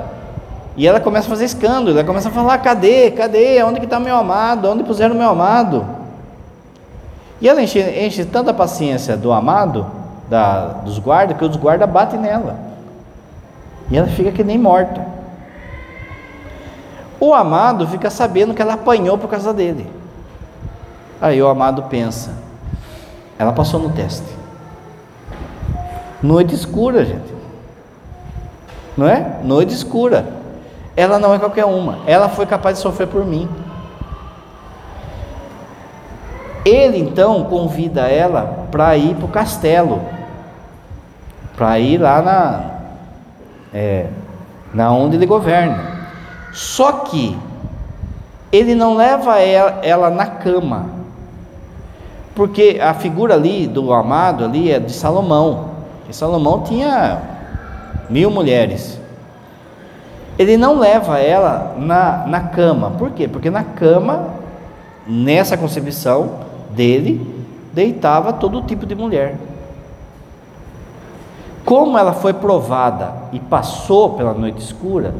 E 0.75 0.87
ela 0.87 0.99
começa 0.99 1.27
a 1.27 1.29
fazer 1.29 1.45
escândalo, 1.45 1.91
ela 1.91 2.03
começa 2.05 2.29
a 2.29 2.31
falar: 2.31 2.57
cadê? 2.59 3.11
Cadê? 3.11 3.61
Onde 3.63 3.79
que 3.79 3.85
está 3.85 3.99
meu 3.99 4.15
amado? 4.15 4.69
Onde 4.69 4.83
puseram 4.83 5.13
meu 5.13 5.29
amado? 5.29 5.85
E 7.41 7.49
ela 7.49 7.61
enche, 7.61 7.81
enche 7.81 8.23
tanta 8.23 8.53
paciência 8.53 9.17
do 9.17 9.31
amado, 9.31 9.85
da, 10.29 10.67
dos 10.83 10.99
guardas, 10.99 11.37
que 11.37 11.43
os 11.43 11.55
guardas 11.55 11.89
batem 11.89 12.19
nela. 12.19 12.55
E 13.91 13.97
ela 13.97 14.07
fica 14.07 14.31
que 14.31 14.43
nem 14.43 14.57
morta. 14.57 15.05
O 17.19 17.33
amado 17.33 17.85
fica 17.87 18.09
sabendo 18.09 18.53
que 18.53 18.61
ela 18.61 18.75
apanhou 18.75 19.17
por 19.17 19.29
causa 19.29 19.53
dele. 19.53 19.85
Aí 21.21 21.41
o 21.41 21.47
amado 21.47 21.83
pensa: 21.83 22.31
ela 23.37 23.51
passou 23.51 23.79
no 23.81 23.89
teste. 23.89 24.38
Noite 26.21 26.53
escura, 26.53 27.05
gente. 27.05 27.33
Não 28.97 29.07
é? 29.07 29.39
Noite 29.43 29.73
escura. 29.73 30.25
Ela 30.95 31.17
não 31.17 31.33
é 31.33 31.39
qualquer 31.39 31.65
uma. 31.65 31.99
Ela 32.05 32.27
foi 32.27 32.45
capaz 32.45 32.77
de 32.77 32.81
sofrer 32.81 33.07
por 33.07 33.25
mim. 33.25 33.47
Ele 36.65 36.99
então 36.99 37.45
convida 37.45 38.01
ela 38.01 38.67
para 38.69 38.95
ir 38.97 39.15
para 39.15 39.25
o 39.25 39.29
castelo, 39.29 40.01
para 41.55 41.79
ir 41.79 41.97
lá 41.97 42.21
na, 42.21 42.63
é, 43.73 44.07
na 44.73 44.91
onde 44.91 45.15
ele 45.15 45.25
governa. 45.25 45.99
Só 46.51 46.91
que 46.91 47.37
ele 48.51 48.75
não 48.75 48.95
leva 48.95 49.39
ela, 49.39 49.79
ela 49.83 50.09
na 50.09 50.25
cama, 50.25 50.89
porque 52.35 52.79
a 52.81 52.93
figura 52.93 53.35
ali 53.35 53.65
do 53.65 53.93
amado 53.93 54.43
ali 54.43 54.71
é 54.71 54.79
de 54.79 54.91
Salomão. 54.91 55.68
E 56.09 56.13
Salomão 56.13 56.63
tinha 56.63 57.21
mil 58.09 58.31
mulheres. 58.31 58.99
Ele 60.39 60.57
não 60.57 60.79
leva 60.79 61.19
ela 61.19 61.75
na, 61.77 62.25
na 62.25 62.39
cama. 62.41 62.91
Por 62.97 63.11
quê? 63.11 63.27
Porque 63.27 63.51
na 63.51 63.63
cama, 63.63 64.29
nessa 65.05 65.55
concepção 65.55 66.31
dele, 66.71 67.45
deitava 67.73 68.33
todo 68.33 68.63
tipo 68.63 68.87
de 68.87 68.95
mulher. 68.95 69.37
Como 71.63 71.95
ela 71.95 72.13
foi 72.13 72.33
provada 72.33 73.13
e 73.31 73.39
passou 73.39 74.11
pela 74.11 74.33
noite 74.33 74.63
escura, 74.63 75.13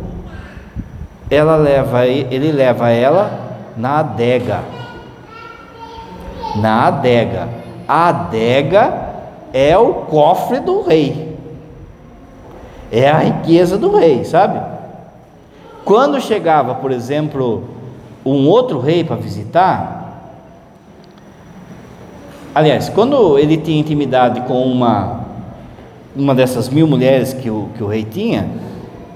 ela 1.30 1.56
leva, 1.56 2.08
ele 2.08 2.52
leva 2.52 2.90
ela 2.90 3.30
na 3.78 4.00
adega. 4.00 4.62
Na 6.56 6.88
adega. 6.88 7.48
A 7.88 8.08
adega 8.08 9.09
é 9.54 9.78
o 9.78 9.93
cofre 9.93 10.60
do 10.60 10.82
rei. 10.82 11.38
É 12.91 13.10
a 13.10 13.20
riqueza 13.20 13.78
do 13.78 13.95
rei, 13.95 14.26
sabe? 14.26 14.60
Quando 15.86 16.20
chegava, 16.22 16.76
por 16.76 16.91
exemplo, 16.91 17.64
um 18.26 18.47
outro 18.47 18.80
rei 18.80 19.04
para 19.04 19.16
visitar, 19.16 20.34
aliás, 22.54 22.89
quando 22.89 23.38
ele 23.38 23.58
tinha 23.58 23.80
intimidade 23.80 24.41
com 24.41 24.64
uma 24.64 25.20
uma 26.16 26.34
dessas 26.34 26.70
mil 26.70 26.88
mulheres 26.88 27.34
que 27.34 27.50
o, 27.50 27.70
que 27.78 27.84
o 27.84 27.88
rei 27.88 28.04
tinha, 28.04 28.50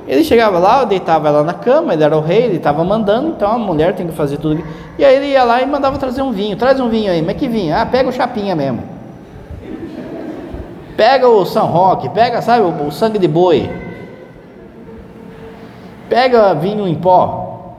ele 0.07 0.23
chegava 0.23 0.59
lá, 0.59 0.83
deitava 0.83 1.27
ela 1.27 1.43
na 1.43 1.53
cama, 1.53 1.93
ele 1.93 2.03
era 2.03 2.15
o 2.15 2.21
rei, 2.21 2.43
ele 2.43 2.57
estava 2.57 2.83
mandando, 2.83 3.29
então 3.29 3.51
a 3.51 3.57
mulher 3.57 3.95
tem 3.95 4.05
que 4.05 4.13
fazer 4.13 4.37
tudo. 4.37 4.63
E 4.97 5.03
aí 5.03 5.15
ele 5.15 5.27
ia 5.27 5.43
lá 5.43 5.61
e 5.61 5.65
mandava 5.65 5.97
trazer 5.97 6.21
um 6.21 6.31
vinho. 6.31 6.55
Traz 6.57 6.79
um 6.79 6.89
vinho 6.89 7.11
aí, 7.11 7.21
mas 7.21 7.37
que 7.37 7.47
vinho? 7.47 7.75
Ah, 7.75 7.85
pega 7.85 8.09
o 8.09 8.11
chapinha 8.11 8.55
mesmo. 8.55 8.92
Pega 11.03 11.27
o 11.27 11.45
São 11.45 11.67
Roque, 11.67 12.07
pega, 12.07 12.41
sabe, 12.41 12.63
o, 12.63 12.89
sangue 12.89 13.19
de 13.19 13.27
boi. 13.27 13.69
Pega 16.07 16.53
vinho 16.53 16.87
em 16.87 16.95
pó. 16.95 17.73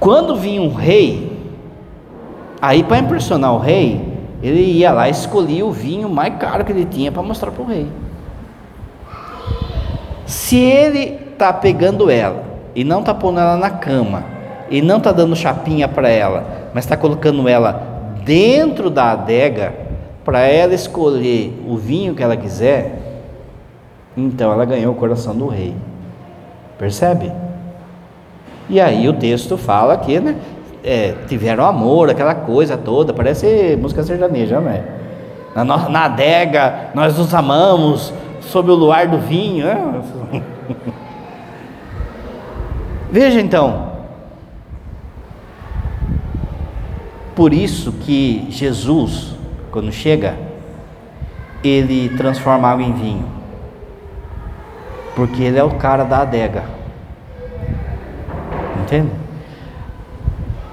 Quando 0.00 0.34
vinha 0.34 0.60
um 0.60 0.74
rei, 0.74 1.54
aí 2.60 2.82
para 2.82 2.98
impressionar 2.98 3.54
o 3.54 3.58
rei, 3.58 4.18
ele 4.42 4.62
ia 4.62 4.90
lá 4.90 5.06
e 5.06 5.12
escolhia 5.12 5.64
o 5.64 5.70
vinho 5.70 6.08
mais 6.08 6.34
caro 6.38 6.64
que 6.64 6.72
ele 6.72 6.84
tinha 6.84 7.12
para 7.12 7.22
mostrar 7.22 7.52
para 7.52 7.62
o 7.62 7.66
rei. 7.66 7.86
Se 10.26 10.58
ele 10.58 11.20
está 11.34 11.52
pegando 11.52 12.10
ela 12.10 12.42
e 12.74 12.82
não 12.82 12.98
está 12.98 13.14
pondo 13.14 13.38
ela 13.38 13.56
na 13.56 13.70
cama, 13.70 14.24
e 14.68 14.82
não 14.82 14.98
está 14.98 15.12
dando 15.12 15.36
chapinha 15.36 15.86
para 15.86 16.08
ela, 16.08 16.70
mas 16.74 16.82
está 16.82 16.96
colocando 16.96 17.48
ela 17.48 17.80
dentro 18.24 18.90
da 18.90 19.12
adega 19.12 19.91
para 20.24 20.40
ela 20.40 20.74
escolher 20.74 21.52
o 21.66 21.76
vinho 21.76 22.14
que 22.14 22.22
ela 22.22 22.36
quiser, 22.36 22.98
então 24.16 24.52
ela 24.52 24.64
ganhou 24.64 24.92
o 24.92 24.96
coração 24.96 25.34
do 25.34 25.46
rei. 25.46 25.74
Percebe? 26.78 27.32
E 28.68 28.80
aí 28.80 29.08
o 29.08 29.12
texto 29.12 29.56
fala 29.56 29.96
que 29.96 30.20
né, 30.20 30.36
é, 30.84 31.14
tiveram 31.26 31.64
amor, 31.64 32.10
aquela 32.10 32.34
coisa 32.34 32.76
toda, 32.76 33.12
parece 33.12 33.76
música 33.80 34.02
sertaneja, 34.02 34.60
não 34.60 34.70
é? 34.70 34.84
Na, 35.54 35.64
na 35.64 36.04
adega, 36.04 36.90
nós 36.94 37.18
nos 37.18 37.34
amamos, 37.34 38.12
sob 38.40 38.70
o 38.70 38.74
luar 38.74 39.06
do 39.06 39.18
vinho. 39.18 39.66
Né? 39.66 40.02
Veja 43.10 43.40
então, 43.40 43.92
por 47.34 47.52
isso 47.52 47.92
que 47.92 48.46
Jesus, 48.48 49.34
quando 49.72 49.90
chega, 49.90 50.36
ele 51.64 52.10
transforma 52.10 52.68
água 52.68 52.84
em 52.84 52.92
vinho, 52.92 53.24
porque 55.16 55.42
ele 55.42 55.58
é 55.58 55.64
o 55.64 55.70
cara 55.76 56.04
da 56.04 56.20
adega, 56.20 56.64
entende? 58.82 59.10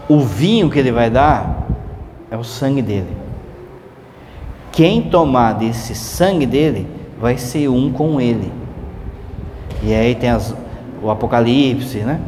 O 0.10 0.20
vinho 0.20 0.70
que 0.70 0.78
ele 0.78 0.92
vai 0.92 1.10
dar 1.10 1.66
é 2.30 2.36
o 2.36 2.44
sangue 2.44 2.82
dele. 2.82 3.16
Quem 4.72 5.04
tomar 5.04 5.54
desse 5.54 5.96
sangue 5.96 6.46
dele 6.46 6.86
vai 7.20 7.38
ser 7.38 7.70
um 7.70 7.92
com 7.92 8.20
ele. 8.20 8.52
E 9.82 9.94
aí 9.94 10.14
tem 10.14 10.30
as, 10.30 10.54
o 11.02 11.10
Apocalipse, 11.10 12.00
né? 12.00 12.20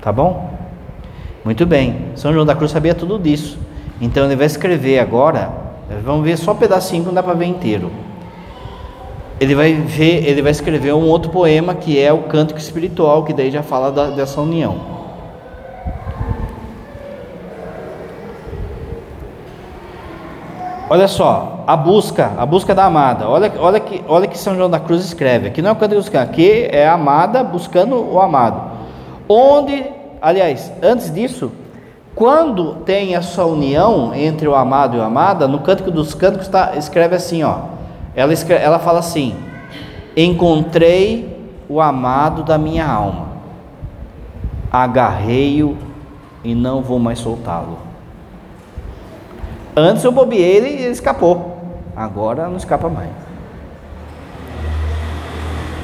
Tá 0.00 0.10
bom? 0.10 0.52
Muito 1.44 1.64
bem. 1.64 2.06
São 2.16 2.32
João 2.32 2.46
da 2.46 2.56
Cruz 2.56 2.72
sabia 2.72 2.94
tudo 2.94 3.18
disso. 3.18 3.58
Então 4.04 4.26
ele 4.26 4.36
vai 4.36 4.44
escrever 4.44 4.98
agora. 4.98 5.50
Vamos 6.04 6.26
ver 6.26 6.36
só 6.36 6.52
um 6.52 6.56
pedacinho, 6.56 7.04
não 7.04 7.14
dá 7.14 7.22
para 7.22 7.32
ver 7.32 7.46
inteiro. 7.46 7.90
Ele 9.40 9.54
vai 9.54 9.72
ver, 9.72 10.28
ele 10.28 10.42
vai 10.42 10.52
escrever 10.52 10.92
um 10.92 11.08
outro 11.08 11.30
poema 11.30 11.74
que 11.74 11.98
é 11.98 12.12
o 12.12 12.24
Cântico 12.24 12.60
Espiritual, 12.60 13.24
que 13.24 13.32
daí 13.32 13.50
já 13.50 13.62
fala 13.62 13.90
da, 13.90 14.10
dessa 14.10 14.42
união. 14.42 14.78
Olha 20.90 21.08
só, 21.08 21.64
a 21.66 21.74
busca, 21.74 22.32
a 22.36 22.44
busca 22.44 22.74
da 22.74 22.84
amada. 22.84 23.26
Olha, 23.26 23.50
olha 23.58 23.80
que, 23.80 24.04
olha 24.06 24.26
que 24.26 24.36
São 24.36 24.54
João 24.54 24.68
da 24.68 24.78
Cruz 24.78 25.02
escreve. 25.02 25.48
Aqui 25.48 25.62
não 25.62 25.70
é 25.70 25.72
o 25.72 25.76
canto 25.76 25.94
buscar, 25.94 26.20
aqui 26.20 26.68
é 26.70 26.86
a 26.86 26.92
amada 26.92 27.42
buscando 27.42 27.96
o 27.96 28.20
amado. 28.20 28.70
Onde, 29.26 29.82
aliás, 30.20 30.70
antes 30.82 31.12
disso, 31.12 31.50
quando 32.14 32.76
tem 32.76 33.16
essa 33.16 33.44
união 33.44 34.14
entre 34.14 34.46
o 34.46 34.54
amado 34.54 34.96
e 34.96 35.00
o 35.00 35.02
amada, 35.02 35.48
no 35.48 35.58
Cântico 35.58 35.90
dos 35.90 36.14
Cânticos 36.14 36.46
tá, 36.46 36.74
escreve 36.76 37.16
assim, 37.16 37.42
ó. 37.42 37.58
Ela, 38.14 38.32
escreve, 38.32 38.62
ela 38.62 38.78
fala 38.78 39.00
assim: 39.00 39.34
Encontrei 40.16 41.50
o 41.68 41.80
amado 41.80 42.44
da 42.44 42.56
minha 42.56 42.86
alma, 42.86 43.28
agarrei-o 44.70 45.76
e 46.44 46.54
não 46.54 46.82
vou 46.82 47.00
mais 47.00 47.18
soltá-lo. 47.18 47.78
Antes 49.76 50.04
eu 50.04 50.12
bobeei 50.12 50.42
ele 50.42 50.68
e 50.68 50.82
ele 50.82 50.92
escapou. 50.92 51.58
Agora 51.96 52.46
não 52.48 52.56
escapa 52.56 52.88
mais. 52.88 53.23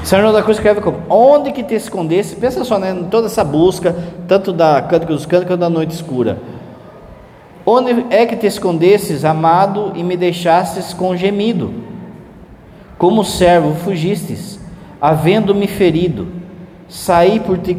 João 0.03 0.33
da 0.33 0.43
Cruz 0.43 0.57
escreve 0.57 0.81
como: 0.81 0.99
Onde 1.09 1.53
que 1.53 1.63
te 1.63 1.75
escondesse? 1.75 2.37
Pensa 2.37 2.65
só, 2.65 2.79
né? 2.79 3.07
Toda 3.11 3.27
essa 3.27 3.45
busca, 3.45 3.95
tanto 4.27 4.53
da 4.53 4.81
Cântico 4.83 5.13
dos 5.13 5.27
Cânticos 5.27 5.59
da 5.59 5.69
noite 5.69 5.95
escura. 5.95 6.39
Onde 7.65 8.07
é 8.11 8.25
que 8.27 8.37
te 8.37 8.47
escondesses, 8.47 9.25
amado, 9.25 9.93
e 9.95 10.03
me 10.03 10.17
deixastes 10.17 10.95
com 10.95 11.17
gemido? 11.17 11.73
Como 12.97 13.25
servo 13.25 13.75
fugistes, 13.75 14.59
havendo-me 15.01 15.67
ferido. 15.67 16.27
Saí 16.89 17.39
por 17.39 17.59
ti 17.59 17.77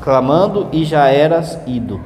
clamando 0.00 0.68
e 0.72 0.84
já 0.84 1.08
eras 1.08 1.58
ido. 1.66 2.00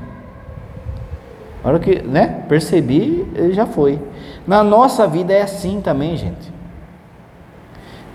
A 1.62 1.68
hora 1.68 1.78
que 1.78 2.03
né, 2.03 2.45
percebi, 2.49 3.24
já 3.53 3.66
foi. 3.66 4.01
Na 4.47 4.64
nossa 4.64 5.07
vida 5.07 5.32
é 5.32 5.43
assim 5.43 5.80
também, 5.80 6.16
gente. 6.16 6.53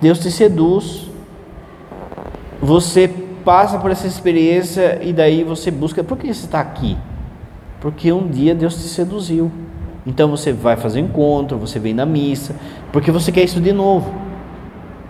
Deus 0.01 0.19
te 0.19 0.31
seduz, 0.31 1.10
você 2.61 3.07
passa 3.43 3.79
por 3.79 3.91
essa 3.91 4.07
experiência 4.07 4.99
e 5.01 5.11
daí 5.11 5.43
você 5.43 5.71
busca. 5.71 6.03
Por 6.03 6.17
que 6.17 6.27
você 6.27 6.45
está 6.45 6.59
aqui? 6.59 6.97
Porque 7.79 8.11
um 8.11 8.27
dia 8.27 8.53
Deus 8.53 8.75
te 8.75 8.87
seduziu. 8.87 9.51
Então 10.05 10.29
você 10.29 10.53
vai 10.53 10.77
fazer 10.77 10.99
encontro, 10.99 11.57
você 11.57 11.79
vem 11.79 11.93
na 11.93 12.05
missa, 12.05 12.55
porque 12.91 13.11
você 13.11 13.31
quer 13.31 13.43
isso 13.43 13.59
de 13.59 13.71
novo. 13.71 14.13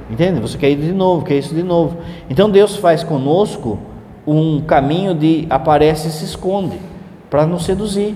Entende? 0.09 0.39
Você 0.41 0.57
quer 0.57 0.69
ir 0.69 0.77
de 0.77 0.91
novo, 0.91 1.25
quer 1.25 1.35
isso 1.35 1.53
de 1.53 1.63
novo. 1.63 1.97
Então 2.29 2.49
Deus 2.49 2.75
faz 2.75 3.03
conosco 3.03 3.79
um 4.25 4.61
caminho 4.61 5.13
de 5.13 5.47
aparece 5.49 6.07
e 6.09 6.11
se 6.11 6.25
esconde 6.25 6.79
para 7.29 7.45
nos 7.45 7.63
seduzir 7.65 8.15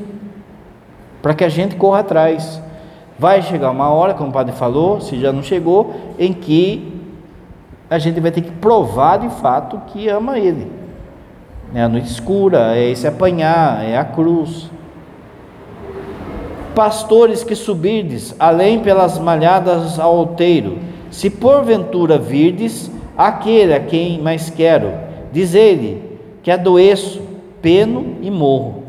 para 1.26 1.34
que 1.34 1.44
a 1.44 1.50
gente 1.50 1.76
corra 1.76 2.02
atrás. 2.02 2.62
Vai 3.18 3.42
chegar 3.42 3.72
uma 3.72 3.90
hora, 3.90 4.14
como 4.14 4.30
o 4.30 4.32
padre 4.32 4.54
falou, 4.54 5.02
se 5.02 5.20
já 5.20 5.34
não 5.34 5.42
chegou, 5.42 5.96
em 6.20 6.32
que 6.32 6.95
a 7.90 7.98
gente 7.98 8.20
vai 8.20 8.32
ter 8.32 8.42
que 8.42 8.52
provar 8.52 9.18
de 9.18 9.30
fato 9.30 9.82
que 9.88 10.08
ama 10.08 10.40
Ele. 10.40 10.72
É 11.74 11.82
a 11.82 11.90
noite 11.90 12.08
escura, 12.08 12.76
é 12.76 12.90
esse 12.90 13.08
apanhar, 13.08 13.84
é 13.84 13.98
a 13.98 14.04
cruz. 14.04 14.70
Pastores 16.74 17.44
que 17.44 17.56
subirdes, 17.56 18.36
além 18.40 18.80
pelas 18.80 19.18
malhadas 19.18 20.00
ao 20.00 20.16
outeiro, 20.16 20.80
se 21.10 21.30
porventura 21.30 22.18
virdes 22.18 22.92
aquele 23.18 23.74
a 23.74 23.80
quem 23.80 24.22
mais 24.22 24.50
quero, 24.50 24.92
diz 25.32 25.54
ele 25.54 26.20
que 26.44 26.52
adoeço, 26.52 27.22
peno 27.62 28.18
e 28.22 28.30
morro 28.30 28.86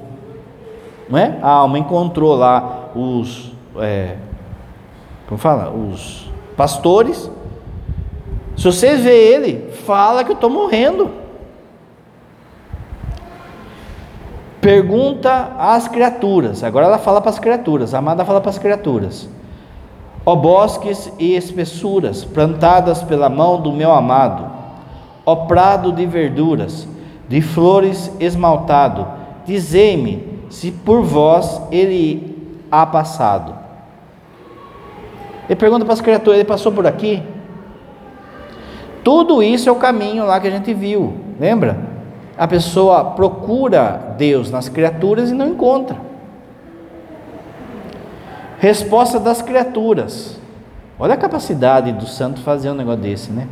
não 1.08 1.18
é? 1.18 1.38
A 1.42 1.48
alma 1.48 1.78
encontrou 1.78 2.34
lá 2.34 2.90
os, 2.94 3.52
é, 3.78 4.16
como 5.28 5.38
fala, 5.38 5.70
os 5.70 6.30
pastores. 6.56 7.30
Se 8.56 8.64
vocês 8.64 9.02
vê 9.02 9.34
ele, 9.34 9.70
fala 9.84 10.24
que 10.24 10.30
eu 10.30 10.34
estou 10.34 10.48
morrendo. 10.48 11.10
Pergunta 14.60 15.52
às 15.58 15.86
criaturas. 15.86 16.64
Agora 16.64 16.86
ela 16.86 16.98
fala 16.98 17.20
para 17.20 17.30
as 17.30 17.38
criaturas. 17.38 17.94
A 17.94 17.98
amada 17.98 18.24
fala 18.24 18.40
para 18.40 18.50
as 18.50 18.58
criaturas. 18.58 19.28
Ó 20.24 20.34
bosques 20.34 21.12
e 21.20 21.36
espessuras, 21.36 22.24
plantadas 22.24 23.02
pela 23.02 23.28
mão 23.28 23.60
do 23.60 23.70
meu 23.70 23.92
amado. 23.92 24.50
Ó 25.24 25.36
prado 25.46 25.92
de 25.92 26.04
verduras, 26.04 26.88
de 27.28 27.40
flores 27.40 28.10
esmaltado. 28.18 29.06
Dizei-me 29.44 30.40
se 30.50 30.72
por 30.72 31.02
vós 31.02 31.60
ele 31.70 32.58
há 32.70 32.84
passado. 32.86 33.54
Ele 35.48 35.54
pergunta 35.56 35.84
para 35.84 35.94
as 35.94 36.00
criaturas: 36.00 36.40
ele 36.40 36.48
passou 36.48 36.72
por 36.72 36.86
aqui? 36.86 37.22
Tudo 39.06 39.40
isso 39.40 39.68
é 39.68 39.72
o 39.72 39.76
caminho 39.76 40.26
lá 40.26 40.40
que 40.40 40.48
a 40.48 40.50
gente 40.50 40.74
viu, 40.74 41.14
lembra? 41.38 41.78
A 42.36 42.48
pessoa 42.48 43.04
procura 43.04 44.16
Deus 44.18 44.50
nas 44.50 44.68
criaturas 44.68 45.30
e 45.30 45.32
não 45.32 45.50
encontra. 45.50 45.96
Resposta 48.58 49.20
das 49.20 49.40
criaturas. 49.40 50.40
Olha 50.98 51.14
a 51.14 51.16
capacidade 51.16 51.92
do 51.92 52.04
santo 52.04 52.40
fazer 52.40 52.68
um 52.68 52.74
negócio 52.74 53.00
desse, 53.00 53.30
né? 53.30 53.46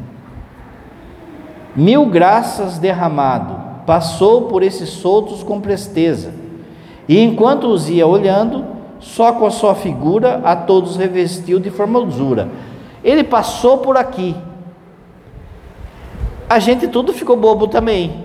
Mil 1.76 2.06
graças 2.06 2.78
derramado, 2.80 3.56
passou 3.86 4.48
por 4.48 4.60
esses 4.60 4.88
soltos 4.88 5.44
com 5.44 5.60
presteza 5.60 6.32
e 7.08 7.20
enquanto 7.22 7.68
os 7.68 7.88
ia 7.88 8.08
olhando, 8.08 8.64
só 8.98 9.30
com 9.30 9.46
a 9.46 9.52
sua 9.52 9.76
figura 9.76 10.40
a 10.42 10.56
todos 10.56 10.96
revestiu 10.96 11.60
de 11.60 11.70
formosura. 11.70 12.48
Ele 13.04 13.22
passou 13.22 13.78
por 13.78 13.96
aqui. 13.96 14.34
A 16.48 16.58
gente 16.58 16.88
tudo 16.88 17.12
ficou 17.12 17.36
bobo 17.36 17.66
também. 17.66 18.24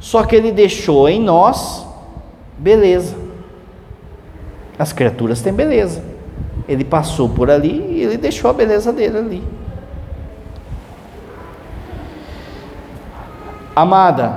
Só 0.00 0.24
que 0.24 0.34
ele 0.34 0.50
deixou 0.50 1.08
em 1.08 1.20
nós 1.20 1.86
beleza. 2.58 3.16
As 4.78 4.92
criaturas 4.92 5.40
têm 5.42 5.52
beleza. 5.52 6.02
Ele 6.68 6.84
passou 6.84 7.28
por 7.28 7.50
ali 7.50 7.92
e 7.92 8.02
ele 8.02 8.16
deixou 8.16 8.50
a 8.50 8.54
beleza 8.54 8.92
dele 8.92 9.18
ali. 9.18 9.44
Amada, 13.74 14.34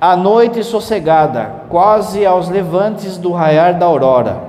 a 0.00 0.16
noite 0.16 0.62
sossegada, 0.62 1.64
quase 1.68 2.24
aos 2.24 2.48
levantes 2.48 3.18
do 3.18 3.32
raiar 3.32 3.76
da 3.78 3.86
aurora, 3.86 4.40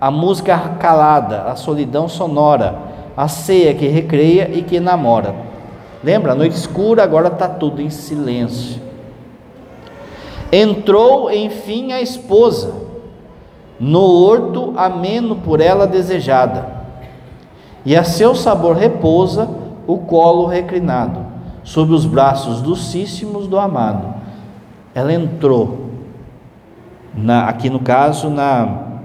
a 0.00 0.10
música 0.10 0.58
calada, 0.80 1.42
a 1.42 1.54
solidão 1.54 2.08
sonora, 2.08 2.76
a 3.16 3.28
ceia 3.28 3.72
que 3.72 3.86
recreia 3.86 4.50
e 4.52 4.62
que 4.62 4.80
namora. 4.80 5.51
Lembra? 6.02 6.32
A 6.32 6.34
noite 6.34 6.56
escura, 6.56 7.02
agora 7.02 7.28
está 7.28 7.48
tudo 7.48 7.80
em 7.80 7.90
silêncio. 7.90 8.80
Entrou, 10.50 11.30
enfim, 11.30 11.92
a 11.92 12.00
esposa, 12.00 12.74
no 13.78 14.02
horto 14.02 14.74
ameno 14.76 15.36
por 15.36 15.60
ela 15.60 15.86
desejada, 15.86 16.82
e 17.84 17.96
a 17.96 18.04
seu 18.04 18.34
sabor 18.34 18.76
repousa 18.76 19.48
o 19.86 19.98
colo 19.98 20.46
reclinado, 20.46 21.24
sob 21.64 21.92
os 21.92 22.04
braços 22.04 22.60
docíssimos 22.60 23.46
do 23.46 23.58
amado. 23.58 24.14
Ela 24.94 25.12
entrou, 25.12 25.90
na, 27.14 27.48
aqui 27.48 27.70
no 27.70 27.80
caso, 27.80 28.28
na, 28.28 29.00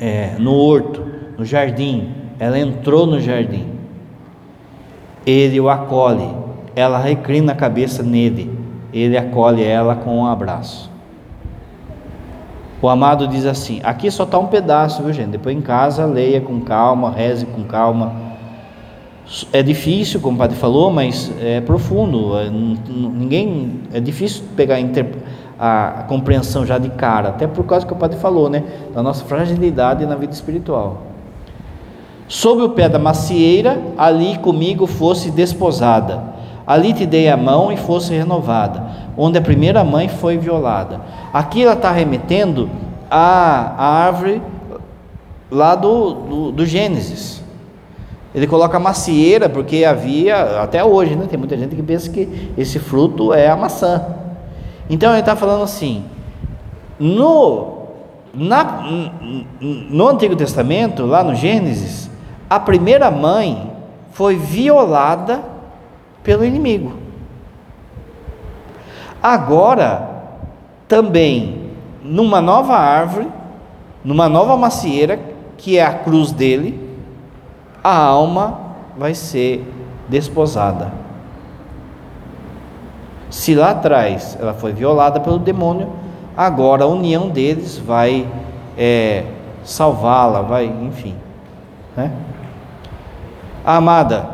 é, 0.00 0.34
no 0.38 0.54
horto, 0.54 1.06
no 1.38 1.44
jardim, 1.44 2.12
ela 2.38 2.58
entrou 2.58 3.06
no 3.06 3.20
jardim. 3.20 3.71
Ele 5.24 5.60
o 5.60 5.68
acolhe, 5.68 6.28
ela 6.74 6.98
reclina 6.98 7.52
a 7.52 7.54
cabeça 7.54 8.02
nele, 8.02 8.50
ele 8.92 9.16
acolhe 9.16 9.62
ela 9.62 9.94
com 9.94 10.18
um 10.18 10.26
abraço. 10.26 10.90
O 12.82 12.88
amado 12.88 13.28
diz 13.28 13.46
assim: 13.46 13.80
aqui 13.84 14.10
só 14.10 14.24
está 14.24 14.36
um 14.38 14.48
pedaço, 14.48 15.04
viu 15.04 15.12
gente? 15.12 15.30
Depois 15.30 15.56
em 15.56 15.60
casa, 15.60 16.04
leia 16.04 16.40
com 16.40 16.60
calma, 16.60 17.12
reze 17.12 17.46
com 17.46 17.62
calma. 17.62 18.32
É 19.52 19.62
difícil, 19.62 20.20
como 20.20 20.34
o 20.34 20.38
padre 20.38 20.56
falou, 20.56 20.90
mas 20.90 21.30
é 21.40 21.60
profundo. 21.60 22.36
É, 22.36 22.50
ninguém 22.50 23.82
é 23.94 24.00
difícil 24.00 24.42
pegar 24.56 24.78
a, 25.58 26.00
a, 26.00 26.02
compreensão 26.02 26.66
já 26.66 26.76
de 26.76 26.90
cara, 26.90 27.28
até 27.28 27.46
por 27.46 27.64
causa 27.64 27.86
que 27.86 27.92
o 27.92 27.96
padre 27.96 28.18
falou, 28.18 28.50
né? 28.50 28.64
Da 28.92 29.00
nossa 29.00 29.24
fragilidade 29.24 30.04
na 30.04 30.16
vida 30.16 30.32
espiritual. 30.32 31.11
Sob 32.32 32.62
o 32.62 32.70
pé 32.70 32.88
da 32.88 32.98
macieira, 32.98 33.78
ali 33.94 34.38
comigo 34.38 34.86
fosse 34.86 35.30
desposada. 35.30 36.32
Ali 36.66 36.94
te 36.94 37.04
dei 37.04 37.28
a 37.28 37.36
mão 37.36 37.70
e 37.70 37.76
fosse 37.76 38.14
renovada, 38.14 38.82
onde 39.18 39.36
a 39.36 39.42
primeira 39.42 39.84
mãe 39.84 40.08
foi 40.08 40.38
violada. 40.38 41.02
Aqui 41.30 41.62
ela 41.62 41.74
está 41.74 41.92
remetendo 41.92 42.70
à, 43.10 43.74
árvore 43.76 44.40
lá 45.50 45.74
do, 45.74 46.14
do, 46.14 46.52
do, 46.52 46.64
Gênesis. 46.64 47.44
Ele 48.34 48.46
coloca 48.46 48.78
macieira 48.78 49.46
porque 49.46 49.84
havia, 49.84 50.62
até 50.62 50.82
hoje, 50.82 51.14
né, 51.14 51.26
tem 51.28 51.38
muita 51.38 51.58
gente 51.58 51.76
que 51.76 51.82
pensa 51.82 52.08
que 52.08 52.50
esse 52.56 52.78
fruto 52.78 53.34
é 53.34 53.50
a 53.50 53.56
maçã. 53.56 54.06
Então 54.88 55.10
ele 55.10 55.20
está 55.20 55.36
falando 55.36 55.64
assim: 55.64 56.02
no, 56.98 57.88
na, 58.32 58.84
no 59.60 60.08
Antigo 60.08 60.34
Testamento, 60.34 61.04
lá 61.04 61.22
no 61.22 61.34
Gênesis, 61.34 62.10
a 62.54 62.60
primeira 62.60 63.10
mãe 63.10 63.72
foi 64.10 64.36
violada 64.36 65.42
pelo 66.22 66.44
inimigo. 66.44 66.92
Agora, 69.22 70.06
também, 70.86 71.70
numa 72.02 72.42
nova 72.42 72.74
árvore, 72.74 73.26
numa 74.04 74.28
nova 74.28 74.54
macieira, 74.54 75.18
que 75.56 75.78
é 75.78 75.86
a 75.86 75.94
cruz 75.94 76.30
dele, 76.30 76.98
a 77.82 77.96
alma 77.96 78.60
vai 78.98 79.14
ser 79.14 79.66
desposada. 80.06 80.92
Se 83.30 83.54
lá 83.54 83.70
atrás 83.70 84.36
ela 84.38 84.52
foi 84.52 84.74
violada 84.74 85.20
pelo 85.20 85.38
demônio, 85.38 85.90
agora 86.36 86.84
a 86.84 86.86
união 86.86 87.30
deles 87.30 87.78
vai 87.78 88.28
é, 88.76 89.24
salvá-la, 89.64 90.42
vai, 90.42 90.66
enfim. 90.66 91.16
Né? 91.96 92.12
Amada, 93.64 94.28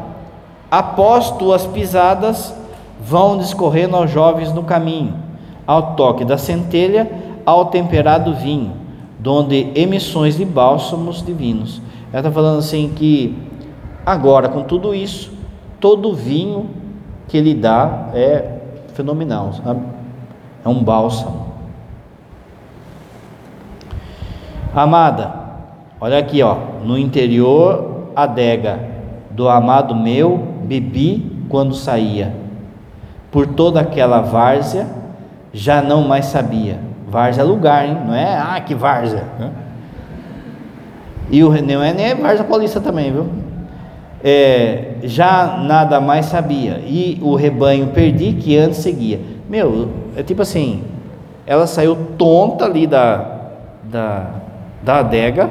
após 0.70 1.30
tuas 1.32 1.66
pisadas, 1.66 2.54
vão 3.00 3.38
discorrendo 3.38 3.96
aos 3.96 4.10
jovens 4.10 4.52
no 4.52 4.62
caminho, 4.64 5.14
ao 5.66 5.94
toque 5.94 6.24
da 6.24 6.38
centelha, 6.38 7.10
ao 7.44 7.66
temperado 7.66 8.34
vinho, 8.34 8.72
donde 9.18 9.70
emissões 9.74 10.36
de 10.36 10.44
bálsamos 10.44 11.24
divinos. 11.24 11.82
Ela 12.10 12.20
está 12.20 12.32
falando 12.32 12.58
assim 12.58 12.92
que 12.96 13.36
agora, 14.04 14.48
com 14.48 14.62
tudo 14.62 14.94
isso, 14.94 15.30
todo 15.78 16.14
vinho 16.14 16.70
que 17.28 17.36
ele 17.36 17.54
dá 17.54 18.08
é 18.14 18.60
fenomenal, 18.94 19.52
sabe? 19.52 19.82
É 20.64 20.68
um 20.68 20.82
bálsamo. 20.82 21.48
Amada, 24.74 25.34
olha 26.00 26.18
aqui, 26.18 26.42
ó, 26.42 26.56
no 26.84 26.98
interior 26.98 28.08
adega 28.16 28.97
do 29.30 29.48
amado 29.48 29.94
meu 29.94 30.38
bebi 30.64 31.44
quando 31.48 31.74
saía. 31.74 32.34
Por 33.30 33.46
toda 33.46 33.80
aquela 33.80 34.20
várzea 34.20 34.86
já 35.52 35.82
não 35.82 36.02
mais 36.06 36.26
sabia. 36.26 36.78
Várzea 37.06 37.42
é 37.42 37.46
lugar, 37.46 37.86
hein? 37.86 37.98
Não 38.06 38.14
é, 38.14 38.36
ah, 38.36 38.60
que 38.60 38.74
várzea. 38.74 39.24
E 41.30 41.42
o 41.42 41.50
não 41.62 41.82
é 41.82 41.92
nem 41.92 42.14
várzea 42.14 42.44
paulista 42.44 42.80
também, 42.80 43.12
viu? 43.12 43.26
É, 44.22 44.94
já 45.02 45.58
nada 45.58 46.00
mais 46.00 46.26
sabia. 46.26 46.80
E 46.84 47.18
o 47.22 47.34
rebanho 47.34 47.88
perdi 47.88 48.32
que 48.32 48.56
antes 48.56 48.78
seguia. 48.78 49.20
Meu, 49.48 49.90
é 50.16 50.22
tipo 50.22 50.42
assim, 50.42 50.82
ela 51.46 51.66
saiu 51.66 51.96
tonta 52.16 52.64
ali 52.64 52.86
da, 52.86 53.24
da, 53.84 54.26
da 54.82 54.98
adega 54.98 55.50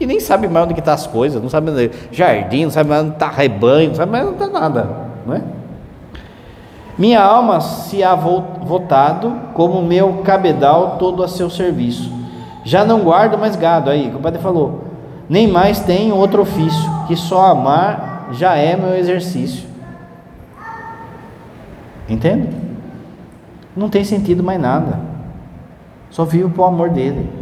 que 0.00 0.06
nem 0.06 0.18
sabe 0.18 0.48
mais 0.48 0.64
onde 0.64 0.72
estão 0.72 0.86
tá 0.86 0.94
as 0.94 1.06
coisas, 1.06 1.42
não 1.42 1.50
sabe 1.50 1.70
onde 1.70 1.90
jardim, 2.10 2.64
não 2.64 2.70
sabe 2.70 2.88
mais 2.88 3.02
onde 3.02 3.12
está 3.12 3.28
rebanho, 3.28 3.88
não 3.88 3.94
sabe 3.94 4.10
mais 4.10 4.24
onde 4.24 4.42
está 4.42 4.48
nada, 4.48 4.88
não 5.26 5.34
é? 5.34 5.42
Minha 6.96 7.22
alma 7.22 7.60
se 7.60 8.02
há 8.02 8.14
votado 8.14 9.30
como 9.52 9.82
meu 9.82 10.22
cabedal 10.24 10.96
todo 10.98 11.22
a 11.22 11.28
seu 11.28 11.50
serviço. 11.50 12.10
Já 12.64 12.82
não 12.82 13.00
guardo 13.00 13.36
mais 13.36 13.56
gado, 13.56 13.90
aí, 13.90 14.10
o 14.14 14.18
padre 14.20 14.40
falou, 14.40 14.84
nem 15.28 15.46
mais 15.46 15.80
tenho 15.80 16.16
outro 16.16 16.40
ofício, 16.40 16.90
que 17.06 17.14
só 17.14 17.50
amar 17.50 18.30
já 18.32 18.56
é 18.56 18.76
meu 18.76 18.96
exercício. 18.96 19.68
Entende? 22.08 22.48
Não 23.76 23.90
tem 23.90 24.02
sentido 24.02 24.42
mais 24.42 24.58
nada. 24.58 24.98
Só 26.08 26.24
vivo 26.24 26.48
por 26.48 26.64
amor 26.64 26.88
dele. 26.88 27.39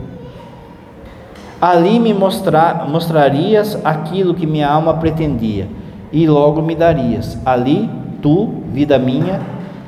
Ali 1.60 1.98
me 1.98 2.14
mostrar, 2.14 2.88
mostrarias 2.88 3.78
aquilo 3.84 4.34
que 4.34 4.46
minha 4.46 4.68
alma 4.68 4.94
pretendia, 4.94 5.68
e 6.12 6.26
logo 6.26 6.62
me 6.62 6.74
darias. 6.74 7.36
Ali, 7.44 7.90
tu, 8.22 8.62
vida 8.72 8.98
minha, 8.98 9.40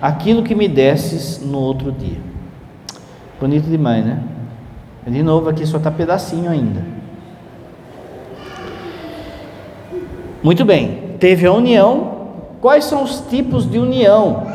aquilo 0.03 0.43
que 0.43 0.55
me 0.55 0.67
desses 0.67 1.41
no 1.45 1.59
outro 1.59 1.93
dia. 1.93 2.19
Bonito 3.41 3.69
demais, 3.69 4.05
né? 4.05 4.19
De 5.07 5.23
novo, 5.23 5.49
aqui 5.49 5.65
só 5.65 5.79
está 5.79 5.91
pedacinho 5.91 6.51
ainda. 6.51 6.85
Muito 10.43 10.65
bem, 10.65 11.15
teve 11.19 11.47
a 11.47 11.53
união. 11.53 12.19
Quais 12.61 12.85
são 12.85 13.03
os 13.03 13.21
tipos 13.31 13.71
de 13.71 13.79
união 13.79 14.47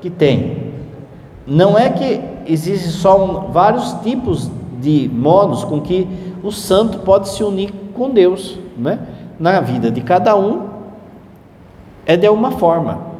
que 0.00 0.10
tem? 0.10 0.72
Não 1.46 1.76
é 1.76 1.90
que 1.90 2.20
existem 2.46 2.90
só 2.90 3.24
um, 3.24 3.52
vários 3.52 3.92
tipos 4.02 4.50
de 4.80 5.10
modos 5.12 5.64
com 5.64 5.80
que 5.80 6.06
o 6.44 6.52
santo 6.52 6.98
pode 6.98 7.30
se 7.30 7.42
unir 7.42 7.72
com 7.94 8.10
Deus, 8.10 8.58
né? 8.76 8.98
Na 9.40 9.62
vida 9.62 9.90
de 9.90 10.02
cada 10.02 10.36
um 10.36 10.68
é 12.04 12.18
de 12.18 12.28
uma 12.28 12.50
forma. 12.52 13.14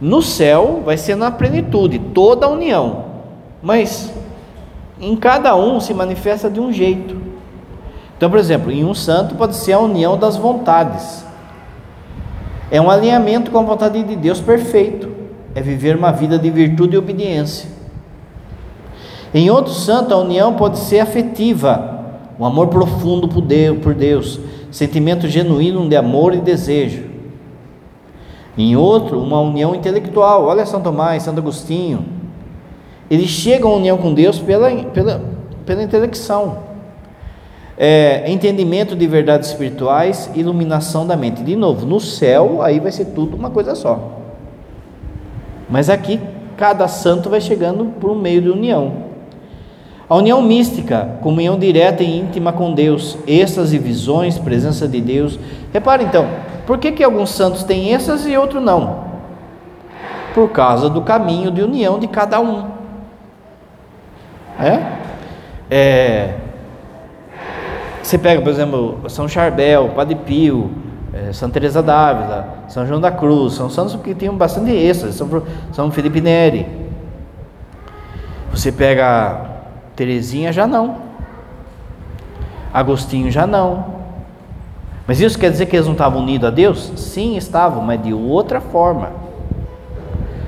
No 0.00 0.22
céu 0.22 0.80
vai 0.84 0.96
ser 0.96 1.16
na 1.16 1.32
plenitude, 1.32 1.98
toda 1.98 2.46
a 2.46 2.48
união. 2.48 3.06
Mas 3.60 4.12
em 5.00 5.16
cada 5.16 5.56
um 5.56 5.80
se 5.80 5.92
manifesta 5.92 6.48
de 6.48 6.60
um 6.60 6.72
jeito. 6.72 7.20
Então, 8.16 8.30
por 8.30 8.38
exemplo, 8.38 8.70
em 8.70 8.84
um 8.84 8.94
santo 8.94 9.34
pode 9.34 9.56
ser 9.56 9.72
a 9.72 9.80
união 9.80 10.16
das 10.16 10.36
vontades. 10.36 11.24
É 12.70 12.80
um 12.80 12.88
alinhamento 12.88 13.50
com 13.50 13.58
a 13.58 13.62
vontade 13.62 14.00
de 14.04 14.14
Deus 14.14 14.40
perfeito. 14.40 15.10
É 15.56 15.60
viver 15.60 15.96
uma 15.96 16.12
vida 16.12 16.38
de 16.38 16.50
virtude 16.50 16.94
e 16.94 16.98
obediência. 16.98 17.68
Em 19.34 19.50
outro 19.50 19.72
santo, 19.72 20.14
a 20.14 20.18
união 20.18 20.54
pode 20.54 20.78
ser 20.78 21.00
afetiva 21.00 21.97
um 22.38 22.44
amor 22.44 22.68
profundo 22.68 23.26
por 23.28 23.42
Deus, 23.42 23.78
por 23.78 23.94
Deus, 23.94 24.38
sentimento 24.70 25.26
genuíno 25.26 25.88
de 25.88 25.96
amor 25.96 26.34
e 26.34 26.40
desejo. 26.40 27.04
Em 28.56 28.76
outro, 28.76 29.20
uma 29.20 29.40
união 29.40 29.74
intelectual. 29.74 30.44
Olha 30.44 30.66
São 30.66 30.80
Tomás, 30.80 31.22
Santo 31.22 31.38
Agostinho. 31.38 32.04
Eles 33.10 33.28
chegam 33.28 33.70
à 33.72 33.76
união 33.76 33.96
com 33.96 34.12
Deus 34.12 34.38
pela, 34.38 34.70
pela, 34.84 35.22
pela 35.64 35.82
intelecção. 35.82 36.68
É, 37.76 38.30
entendimento 38.30 38.96
de 38.96 39.06
verdades 39.06 39.50
espirituais, 39.50 40.30
iluminação 40.34 41.06
da 41.06 41.16
mente. 41.16 41.42
De 41.42 41.54
novo, 41.54 41.86
no 41.86 42.00
céu, 42.00 42.60
aí 42.60 42.80
vai 42.80 42.90
ser 42.90 43.06
tudo 43.06 43.36
uma 43.36 43.50
coisa 43.50 43.74
só. 43.76 44.18
Mas 45.70 45.88
aqui, 45.88 46.20
cada 46.56 46.88
santo 46.88 47.30
vai 47.30 47.40
chegando 47.40 47.84
por 48.00 48.16
meio 48.16 48.42
de 48.42 48.50
união. 48.50 49.07
A 50.08 50.16
união 50.16 50.40
mística, 50.40 51.16
comunhão 51.20 51.58
direta 51.58 52.02
e 52.02 52.18
íntima 52.18 52.50
com 52.50 52.72
Deus, 52.72 53.18
êxtase, 53.26 53.76
visões, 53.76 54.38
presença 54.38 54.88
de 54.88 55.00
Deus. 55.00 55.38
Repare 55.72 56.04
então, 56.04 56.26
por 56.66 56.78
que, 56.78 56.92
que 56.92 57.04
alguns 57.04 57.30
santos 57.30 57.62
têm 57.62 57.92
êxtase 57.92 58.30
e 58.30 58.38
outros 58.38 58.62
não? 58.62 59.04
Por 60.34 60.48
causa 60.50 60.88
do 60.88 61.02
caminho 61.02 61.50
de 61.50 61.62
união 61.62 61.98
de 61.98 62.06
cada 62.06 62.40
um. 62.40 62.70
É? 64.58 64.80
é 65.70 66.34
você 68.02 68.16
pega, 68.16 68.40
por 68.40 68.48
exemplo, 68.48 69.00
São 69.10 69.28
Charbel, 69.28 69.90
Padre 69.90 70.14
Pio, 70.14 70.70
é, 71.12 71.30
Santa 71.30 71.54
Teresa 71.54 71.82
d'Ávila, 71.82 72.64
São 72.66 72.86
João 72.86 73.02
da 73.02 73.10
Cruz, 73.10 73.52
são 73.52 73.68
santos 73.68 73.94
que 73.96 74.14
tinham 74.14 74.34
bastante 74.34 74.70
êxtase, 74.70 75.12
São, 75.12 75.42
São 75.72 75.90
Felipe 75.90 76.22
Neri. 76.22 76.66
Você 78.50 78.72
pega 78.72 79.57
Terezinha, 79.98 80.52
já 80.52 80.64
não. 80.64 80.96
Agostinho, 82.72 83.32
já 83.32 83.48
não. 83.48 83.98
Mas 85.08 85.20
isso 85.20 85.36
quer 85.36 85.50
dizer 85.50 85.66
que 85.66 85.74
eles 85.74 85.86
não 85.86 85.94
estavam 85.94 86.22
unidos 86.22 86.46
a 86.46 86.52
Deus? 86.52 86.92
Sim, 86.94 87.36
estavam, 87.36 87.82
mas 87.82 88.00
de 88.00 88.14
outra 88.14 88.60
forma. 88.60 89.10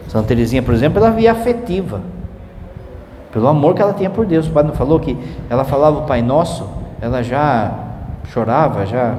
Santa 0.07 0.29
Teresinha, 0.29 0.63
por 0.63 0.73
exemplo, 0.73 1.01
ela 1.01 1.11
via 1.11 1.33
afetiva. 1.33 2.01
Pelo 3.33 3.49
amor 3.49 3.75
que 3.75 3.83
ela 3.83 3.93
tinha 3.93 4.09
por 4.09 4.25
Deus. 4.25 4.47
O 4.47 4.53
padre 4.53 4.71
não 4.71 4.77
falou 4.77 5.01
que 5.01 5.19
ela 5.49 5.65
falava 5.65 5.99
o 5.99 6.03
Pai 6.03 6.23
Nosso, 6.23 6.65
ela 7.01 7.21
já 7.21 7.73
chorava, 8.29 8.87
já. 8.87 9.17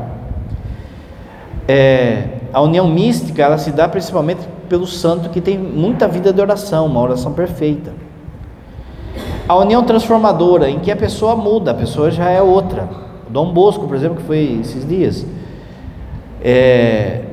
É, 1.67 2.37
a 2.53 2.61
união 2.61 2.87
mística, 2.87 3.43
ela 3.43 3.57
se 3.57 3.71
dá 3.71 3.89
principalmente 3.89 4.47
pelo 4.69 4.87
santo 4.87 5.29
que 5.29 5.41
tem 5.41 5.57
muita 5.57 6.07
vida 6.07 6.31
de 6.31 6.39
oração, 6.39 6.85
uma 6.85 7.01
oração 7.01 7.33
perfeita. 7.33 8.00
A 9.51 9.55
união 9.57 9.83
transformadora, 9.83 10.69
em 10.69 10.79
que 10.79 10.89
a 10.89 10.95
pessoa 10.95 11.35
muda, 11.35 11.71
a 11.71 11.73
pessoa 11.73 12.09
já 12.09 12.29
é 12.29 12.41
outra. 12.41 12.87
O 13.27 13.29
Dom 13.29 13.51
Bosco, 13.51 13.85
por 13.85 13.97
exemplo, 13.97 14.15
que 14.15 14.23
foi 14.23 14.59
esses 14.61 14.87
dias. 14.87 15.25
É, 16.41 17.23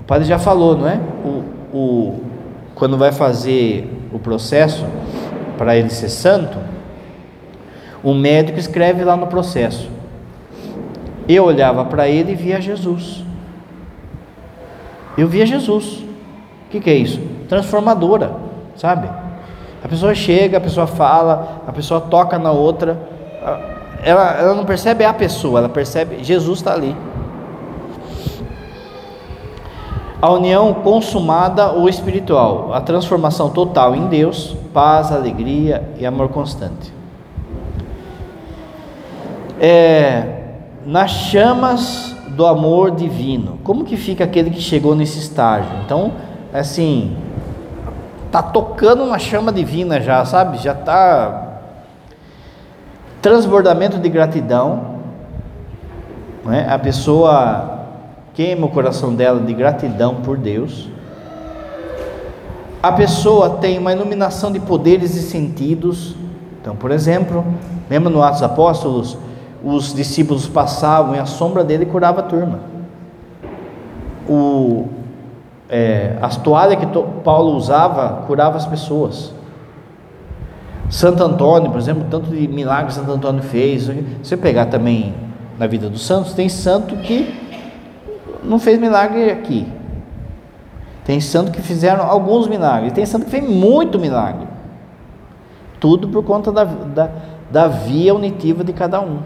o 0.00 0.02
padre 0.02 0.26
já 0.26 0.36
falou, 0.36 0.76
não 0.76 0.88
é? 0.88 0.98
O, 1.24 1.44
o, 1.72 2.20
quando 2.74 2.98
vai 2.98 3.12
fazer 3.12 3.88
o 4.12 4.18
processo 4.18 4.84
para 5.56 5.76
ele 5.76 5.90
ser 5.90 6.08
santo, 6.08 6.58
o 8.02 8.14
médico 8.14 8.58
escreve 8.58 9.04
lá 9.04 9.16
no 9.16 9.28
processo. 9.28 9.88
Eu 11.28 11.44
olhava 11.44 11.84
para 11.84 12.08
ele 12.08 12.32
e 12.32 12.34
via 12.34 12.60
Jesus. 12.60 13.24
Eu 15.16 15.28
via 15.28 15.46
Jesus. 15.46 16.04
O 16.66 16.70
que, 16.70 16.80
que 16.80 16.90
é 16.90 16.94
isso? 16.94 17.20
Transformadora, 17.48 18.32
sabe? 18.74 19.19
A 19.82 19.88
pessoa 19.88 20.14
chega, 20.14 20.58
a 20.58 20.60
pessoa 20.60 20.86
fala, 20.86 21.62
a 21.66 21.72
pessoa 21.72 22.00
toca 22.00 22.38
na 22.38 22.52
outra. 22.52 22.98
Ela, 24.02 24.32
ela 24.32 24.54
não 24.54 24.64
percebe 24.64 25.04
a 25.04 25.12
pessoa, 25.12 25.60
ela 25.60 25.68
percebe 25.68 26.22
Jesus 26.22 26.58
está 26.58 26.72
ali. 26.72 26.94
A 30.20 30.30
união 30.30 30.74
consumada 30.74 31.70
ou 31.70 31.88
espiritual, 31.88 32.74
a 32.74 32.80
transformação 32.80 33.48
total 33.48 33.96
em 33.96 34.06
Deus, 34.06 34.54
paz, 34.72 35.10
alegria 35.10 35.82
e 35.98 36.04
amor 36.04 36.28
constante. 36.28 36.92
É, 39.58 40.40
nas 40.84 41.10
chamas 41.10 42.14
do 42.28 42.46
amor 42.46 42.90
divino, 42.90 43.58
como 43.64 43.84
que 43.84 43.96
fica 43.96 44.24
aquele 44.24 44.50
que 44.50 44.60
chegou 44.60 44.94
nesse 44.94 45.18
estágio? 45.18 45.70
Então, 45.84 46.12
assim, 46.52 47.16
tá 48.30 48.42
tocando 48.42 49.02
uma 49.02 49.18
chama 49.18 49.52
divina 49.52 50.00
já, 50.00 50.24
sabe? 50.24 50.58
Já 50.58 50.74
tá 50.74 51.48
transbordamento 53.20 53.98
de 53.98 54.08
gratidão, 54.08 55.00
né? 56.44 56.66
A 56.70 56.78
pessoa 56.78 57.80
queima 58.34 58.66
o 58.66 58.70
coração 58.70 59.14
dela 59.14 59.40
de 59.40 59.52
gratidão 59.52 60.16
por 60.16 60.36
Deus. 60.36 60.88
A 62.82 62.92
pessoa 62.92 63.50
tem 63.60 63.78
uma 63.78 63.92
iluminação 63.92 64.50
de 64.50 64.58
poderes 64.58 65.14
e 65.14 65.22
sentidos. 65.22 66.14
Então, 66.60 66.74
por 66.74 66.90
exemplo, 66.90 67.44
lembra 67.90 68.08
no 68.08 68.22
Atos 68.22 68.42
Apóstolos, 68.42 69.18
os 69.62 69.92
discípulos 69.94 70.46
passavam 70.48 71.14
e 71.14 71.18
a 71.18 71.26
sombra 71.26 71.62
dele 71.62 71.84
curava 71.84 72.20
a 72.20 72.22
turma. 72.22 72.60
O, 74.26 74.88
é, 75.70 76.18
as 76.20 76.36
toalhas 76.36 76.78
que 76.80 76.86
Paulo 77.22 77.56
usava 77.56 78.24
curava 78.26 78.56
as 78.56 78.66
pessoas. 78.66 79.32
Santo 80.90 81.22
Antônio, 81.22 81.70
por 81.70 81.78
exemplo, 81.78 82.04
tanto 82.10 82.30
de 82.30 82.48
milagres 82.48 82.94
Santo 82.94 83.12
Antônio 83.12 83.42
fez. 83.42 83.84
Se 83.84 84.04
você 84.22 84.36
pegar 84.36 84.66
também 84.66 85.14
na 85.56 85.68
vida 85.68 85.88
dos 85.88 86.04
santos, 86.04 86.34
tem 86.34 86.48
santo 86.48 86.96
que 86.96 87.32
não 88.42 88.58
fez 88.58 88.78
milagre 88.80 89.30
aqui. 89.30 89.66
Tem 91.04 91.20
santo 91.20 91.52
que 91.52 91.62
fizeram 91.62 92.04
alguns 92.04 92.48
milagres. 92.48 92.92
Tem 92.92 93.06
santo 93.06 93.26
que 93.26 93.30
fez 93.30 93.48
muito 93.48 93.98
milagre. 93.98 94.48
Tudo 95.78 96.08
por 96.08 96.24
conta 96.24 96.50
da, 96.50 96.64
da, 96.64 97.10
da 97.50 97.68
via 97.68 98.12
unitiva 98.12 98.64
de 98.64 98.72
cada 98.72 99.00
um. 99.00 99.18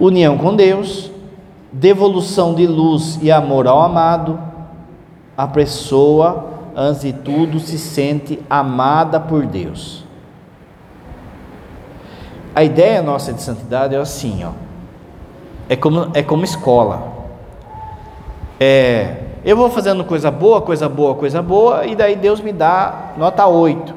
União 0.00 0.36
com 0.36 0.56
Deus, 0.56 1.10
devolução 1.72 2.52
de 2.54 2.66
luz 2.66 3.18
e 3.22 3.30
amor 3.30 3.68
ao 3.68 3.80
amado. 3.80 4.53
A 5.36 5.46
pessoa, 5.46 6.50
antes 6.76 7.02
de 7.02 7.12
tudo, 7.12 7.58
se 7.58 7.78
sente 7.78 8.40
amada 8.48 9.18
por 9.18 9.44
Deus. 9.46 10.04
A 12.54 12.62
ideia 12.62 13.02
nossa 13.02 13.32
de 13.32 13.42
santidade 13.42 13.94
é 13.94 13.98
assim, 13.98 14.44
ó. 14.44 14.52
É 15.68 15.74
como, 15.74 16.10
é 16.14 16.22
como 16.22 16.44
escola. 16.44 17.12
É, 18.60 19.16
eu 19.44 19.56
vou 19.56 19.68
fazendo 19.68 20.04
coisa 20.04 20.30
boa, 20.30 20.62
coisa 20.62 20.88
boa, 20.88 21.14
coisa 21.16 21.42
boa, 21.42 21.84
e 21.84 21.96
daí 21.96 22.16
Deus 22.16 22.40
me 22.40 22.52
dá 22.52 23.12
nota 23.16 23.46
8, 23.46 23.94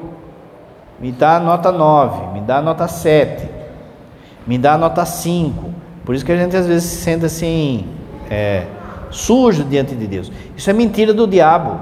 me 0.98 1.12
dá 1.12 1.38
nota 1.38 1.70
9, 1.70 2.32
me 2.32 2.40
dá 2.40 2.60
nota 2.60 2.88
7, 2.88 3.48
me 4.46 4.58
dá 4.58 4.76
nota 4.76 5.04
5. 5.06 5.72
Por 6.04 6.14
isso 6.14 6.24
que 6.24 6.32
a 6.32 6.36
gente 6.36 6.56
às 6.56 6.66
vezes 6.66 6.90
se 6.90 6.96
sente 6.96 7.24
assim, 7.24 7.86
é, 8.28 8.66
sujo 9.10 9.64
diante 9.64 9.94
de 9.94 10.06
Deus. 10.06 10.30
Isso 10.56 10.68
é 10.68 10.72
mentira 10.72 11.12
do 11.12 11.26
diabo. 11.26 11.78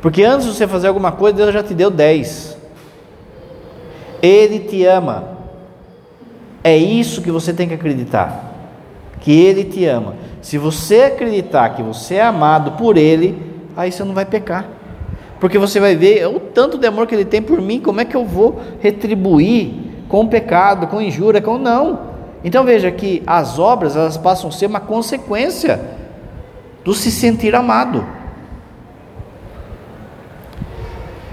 Porque 0.00 0.22
antes 0.22 0.46
de 0.46 0.54
você 0.54 0.66
fazer 0.66 0.88
alguma 0.88 1.12
coisa, 1.12 1.36
Deus 1.36 1.52
já 1.52 1.62
te 1.62 1.74
deu 1.74 1.90
10. 1.90 2.56
Ele 4.22 4.60
te 4.60 4.84
ama. 4.84 5.36
É 6.62 6.76
isso 6.76 7.22
que 7.22 7.30
você 7.30 7.52
tem 7.52 7.68
que 7.68 7.74
acreditar. 7.74 8.52
Que 9.20 9.32
Ele 9.32 9.64
te 9.64 9.84
ama. 9.84 10.14
Se 10.42 10.58
você 10.58 11.02
acreditar 11.02 11.70
que 11.70 11.82
você 11.82 12.16
é 12.16 12.22
amado 12.22 12.72
por 12.72 12.96
Ele, 12.96 13.40
aí 13.76 13.90
você 13.90 14.04
não 14.04 14.14
vai 14.14 14.24
pecar. 14.24 14.64
Porque 15.40 15.58
você 15.58 15.78
vai 15.78 15.94
ver 15.94 16.26
o 16.26 16.40
tanto 16.40 16.78
de 16.78 16.86
amor 16.86 17.06
que 17.06 17.14
Ele 17.14 17.24
tem 17.24 17.42
por 17.42 17.60
mim, 17.60 17.80
como 17.80 18.00
é 18.00 18.04
que 18.04 18.16
eu 18.16 18.24
vou 18.24 18.60
retribuir 18.80 19.74
com 20.08 20.26
pecado, 20.26 20.86
com 20.86 21.00
injúria, 21.00 21.40
com 21.40 21.58
não. 21.58 22.15
Então 22.46 22.62
veja 22.62 22.92
que 22.92 23.24
as 23.26 23.58
obras 23.58 23.96
elas 23.96 24.16
passam 24.16 24.50
a 24.50 24.52
ser 24.52 24.66
uma 24.66 24.78
consequência 24.78 25.80
do 26.84 26.94
se 26.94 27.10
sentir 27.10 27.56
amado. 27.56 28.06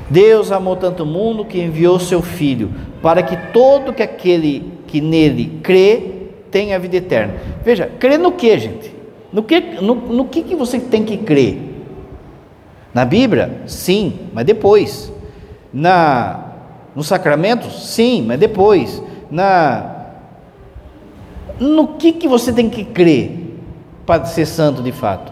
Deus 0.09 0.51
amou 0.51 0.75
tanto 0.75 1.03
o 1.03 1.05
mundo 1.05 1.45
que 1.45 1.61
enviou 1.61 1.99
seu 1.99 2.23
Filho, 2.23 2.73
para 2.99 3.21
que 3.21 3.37
todo 3.53 3.93
que 3.93 4.01
aquele 4.01 4.73
que 4.87 4.99
nele 4.99 5.59
crê 5.61 6.29
tenha 6.49 6.79
vida 6.79 6.97
eterna. 6.97 7.35
Veja, 7.63 7.91
crê 7.99 8.17
no 8.17 8.31
que, 8.31 8.57
gente? 8.57 8.91
No 9.31 9.43
que, 9.43 9.59
no, 9.59 9.93
no 9.93 10.25
que, 10.25 10.41
que 10.41 10.55
você 10.55 10.79
tem 10.79 11.03
que 11.03 11.17
crer? 11.17 11.59
Na 12.91 13.05
Bíblia? 13.05 13.61
Sim, 13.67 14.17
mas 14.33 14.45
depois. 14.47 15.13
Na, 15.71 16.53
nos 16.95 17.05
sacramentos? 17.05 17.93
Sim, 17.93 18.23
mas 18.27 18.39
depois. 18.39 18.99
Na, 19.29 19.92
no 21.59 21.89
que, 21.89 22.11
que 22.13 22.27
você 22.27 22.51
tem 22.51 22.69
que 22.69 22.83
crer 22.83 23.57
para 24.05 24.25
ser 24.25 24.45
santo 24.45 24.81
de 24.81 24.91
fato? 24.91 25.31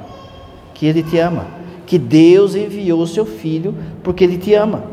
Que 0.74 0.86
Ele 0.86 1.03
te 1.03 1.17
ama. 1.17 1.45
Que 1.86 1.97
Deus 1.97 2.55
enviou 2.55 3.01
o 3.01 3.07
seu 3.07 3.26
Filho 3.26 3.76
porque 4.03 4.24
Ele 4.24 4.38
te 4.38 4.53
ama. 4.53 4.84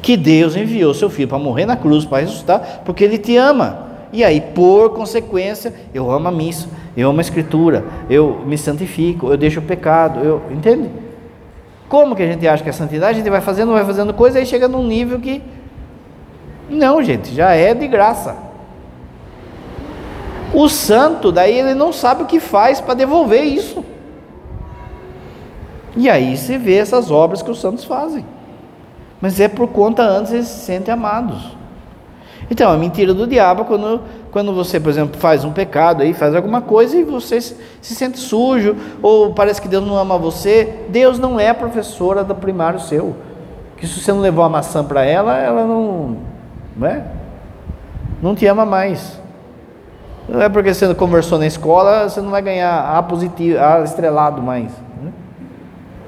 Que 0.00 0.16
Deus 0.16 0.56
enviou 0.56 0.90
o 0.90 0.94
seu 0.94 1.10
Filho 1.10 1.28
para 1.28 1.38
morrer 1.38 1.66
na 1.66 1.76
cruz, 1.76 2.04
para 2.04 2.18
ressuscitar, 2.18 2.82
porque 2.84 3.04
Ele 3.04 3.18
te 3.18 3.36
ama. 3.36 3.90
E 4.12 4.22
aí, 4.22 4.40
por 4.40 4.90
consequência, 4.90 5.72
eu 5.94 6.10
amo 6.10 6.28
a 6.28 6.32
missa, 6.32 6.68
eu 6.96 7.08
amo 7.08 7.18
a 7.18 7.22
escritura, 7.22 7.84
eu 8.10 8.42
me 8.46 8.58
santifico, 8.58 9.28
eu 9.28 9.36
deixo 9.36 9.60
o 9.60 9.62
pecado, 9.62 10.20
eu, 10.20 10.42
entende? 10.50 10.90
Como 11.88 12.14
que 12.14 12.22
a 12.22 12.26
gente 12.26 12.46
acha 12.46 12.62
que 12.62 12.68
é 12.68 12.72
santidade? 12.72 13.12
A 13.12 13.18
gente 13.22 13.30
vai 13.30 13.40
fazendo, 13.40 13.72
vai 13.72 13.84
fazendo 13.84 14.12
coisa, 14.12 14.38
aí 14.38 14.46
chega 14.46 14.68
num 14.68 14.86
nível 14.86 15.18
que 15.18 15.42
não, 16.68 17.02
gente, 17.02 17.34
já 17.34 17.52
é 17.52 17.74
de 17.74 17.86
graça. 17.86 18.36
O 20.54 20.68
santo, 20.68 21.32
daí 21.32 21.58
ele 21.58 21.74
não 21.74 21.92
sabe 21.92 22.22
o 22.22 22.26
que 22.26 22.38
faz 22.38 22.80
para 22.80 22.94
devolver 22.94 23.42
isso. 23.42 23.84
E 25.96 26.08
aí 26.08 26.36
se 26.36 26.56
vê 26.58 26.76
essas 26.76 27.10
obras 27.10 27.42
que 27.42 27.50
os 27.50 27.60
santos 27.60 27.84
fazem. 27.84 28.24
Mas 29.20 29.38
é 29.40 29.48
por 29.48 29.68
conta 29.68 30.02
antes 30.02 30.32
eles 30.32 30.48
se 30.48 30.64
sentem 30.66 30.92
amados. 30.92 31.56
Então, 32.50 32.70
a 32.70 32.76
mentira 32.76 33.14
do 33.14 33.26
diabo 33.26 33.64
quando, 33.64 34.02
quando 34.30 34.52
você, 34.52 34.78
por 34.78 34.90
exemplo, 34.90 35.18
faz 35.18 35.44
um 35.44 35.52
pecado 35.52 36.02
aí, 36.02 36.12
faz 36.12 36.34
alguma 36.34 36.60
coisa 36.60 36.96
e 36.96 37.04
você 37.04 37.40
se, 37.40 37.56
se 37.80 37.94
sente 37.94 38.18
sujo, 38.18 38.76
ou 39.00 39.32
parece 39.32 39.62
que 39.62 39.68
Deus 39.68 39.86
não 39.86 39.96
ama 39.96 40.18
você. 40.18 40.80
Deus 40.88 41.18
não 41.18 41.38
é 41.38 41.54
professora 41.54 42.22
do 42.24 42.34
primário 42.34 42.80
seu. 42.80 43.16
Que 43.76 43.86
se 43.86 44.00
você 44.00 44.12
não 44.12 44.20
levou 44.20 44.44
a 44.44 44.48
maçã 44.48 44.84
para 44.84 45.04
ela, 45.04 45.38
ela 45.38 45.64
não, 45.64 46.16
não 46.76 46.86
é? 46.86 47.04
Não 48.20 48.34
te 48.34 48.46
ama 48.46 48.66
mais. 48.66 49.21
Não 50.28 50.40
é 50.40 50.48
porque 50.48 50.72
você 50.72 50.94
conversou 50.94 51.38
na 51.38 51.46
escola, 51.46 52.08
você 52.08 52.20
não 52.20 52.30
vai 52.30 52.42
ganhar 52.42 52.96
A 52.96 53.02
positivo, 53.02 53.58
A 53.58 53.82
estrelado 53.82 54.40
mais. 54.40 54.70
Né? 55.02 55.12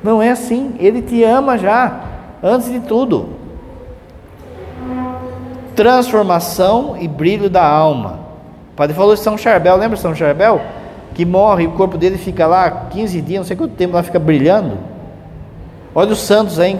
Não 0.02 0.22
é 0.22 0.30
assim. 0.30 0.74
Ele 0.78 1.02
te 1.02 1.22
ama 1.24 1.58
já, 1.58 2.00
antes 2.42 2.70
de 2.70 2.80
tudo. 2.80 3.30
Transformação 5.74 6.96
e 6.98 7.08
brilho 7.08 7.50
da 7.50 7.66
alma. 7.66 8.20
O 8.72 8.76
padre 8.76 8.94
falou 8.94 9.14
de 9.14 9.20
São 9.20 9.36
Charbel, 9.36 9.76
lembra 9.76 9.96
São 9.96 10.14
Charbel? 10.14 10.60
Que 11.14 11.24
morre, 11.24 11.66
o 11.66 11.72
corpo 11.72 11.96
dele 11.96 12.18
fica 12.18 12.46
lá 12.46 12.88
15 12.90 13.20
dias, 13.20 13.38
não 13.38 13.44
sei 13.44 13.56
quanto 13.56 13.74
tempo, 13.74 13.94
lá 13.94 14.02
fica 14.02 14.18
brilhando. 14.18 14.78
Olha 15.94 16.12
os 16.12 16.20
santos 16.20 16.58
aí 16.58 16.76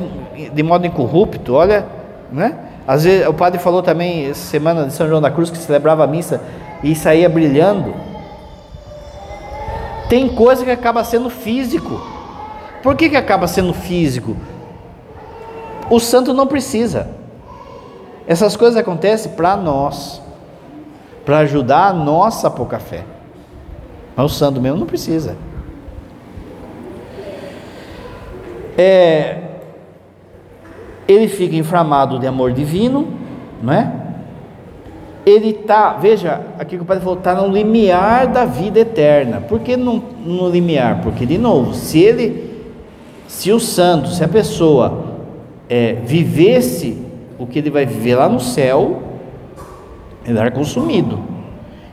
de 0.52 0.62
modo 0.62 0.86
incorrupto, 0.86 1.54
olha, 1.54 1.86
né? 2.32 2.54
Às 2.86 3.04
vezes 3.04 3.26
o 3.26 3.32
padre 3.32 3.58
falou 3.60 3.82
também 3.82 4.34
semana 4.34 4.84
de 4.84 4.92
São 4.92 5.08
João 5.08 5.20
da 5.20 5.30
Cruz 5.30 5.50
que 5.50 5.56
celebrava 5.56 6.04
a 6.04 6.06
missa 6.06 6.40
e 6.84 6.94
saía 6.94 7.28
brilhando. 7.30 7.94
Tem 10.08 10.28
coisa 10.28 10.64
que 10.64 10.70
acaba 10.70 11.02
sendo 11.02 11.30
físico. 11.30 12.00
Por 12.82 12.94
que, 12.94 13.08
que 13.08 13.16
acaba 13.16 13.48
sendo 13.48 13.72
físico? 13.72 14.36
O 15.90 15.98
santo 15.98 16.34
não 16.34 16.46
precisa. 16.46 17.08
Essas 18.26 18.54
coisas 18.54 18.76
acontecem 18.76 19.32
para 19.32 19.56
nós, 19.56 20.20
para 21.24 21.38
ajudar 21.38 21.88
a 21.88 21.92
nossa 21.94 22.50
pouca 22.50 22.78
fé. 22.78 23.02
Mas 24.14 24.26
o 24.26 24.34
santo 24.34 24.60
mesmo 24.60 24.78
não 24.78 24.86
precisa. 24.86 25.36
É, 28.76 29.42
ele 31.08 31.28
fica 31.28 31.56
inflamado 31.56 32.18
de 32.18 32.26
amor 32.26 32.52
divino, 32.52 33.08
não 33.62 33.72
é? 33.72 34.03
Ele 35.26 35.50
está, 35.50 35.94
veja, 35.94 36.40
aqui 36.58 36.76
que 36.76 36.82
o 36.82 36.84
padre 36.84 37.02
falou, 37.02 37.18
está 37.18 37.34
no 37.34 37.48
limiar 37.48 38.26
da 38.26 38.44
vida 38.44 38.80
eterna. 38.80 39.40
Por 39.40 39.60
que 39.60 39.76
no, 39.76 40.02
no 40.24 40.50
limiar? 40.50 41.00
Porque, 41.02 41.24
de 41.24 41.38
novo, 41.38 41.72
se 41.72 41.98
ele, 41.98 42.64
se 43.26 43.50
o 43.50 43.58
santo, 43.58 44.10
se 44.10 44.22
a 44.22 44.28
pessoa 44.28 45.04
é, 45.68 45.94
vivesse 45.94 46.98
o 47.38 47.46
que 47.46 47.58
ele 47.58 47.70
vai 47.70 47.86
viver 47.86 48.16
lá 48.16 48.28
no 48.28 48.38
céu, 48.38 49.02
ele 50.26 50.38
era 50.38 50.50
consumido. 50.50 51.18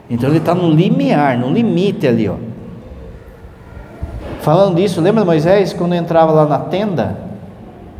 Então 0.10 0.30
ele 0.30 0.40
está 0.40 0.54
no 0.54 0.70
limiar, 0.70 1.38
no 1.38 1.50
limite 1.50 2.06
ali, 2.06 2.28
ó. 2.28 2.36
Falando 4.42 4.76
disso, 4.76 5.00
lembra 5.00 5.24
Moisés 5.24 5.72
quando 5.72 5.94
entrava 5.94 6.32
lá 6.32 6.46
na 6.46 6.60
tenda? 6.60 7.18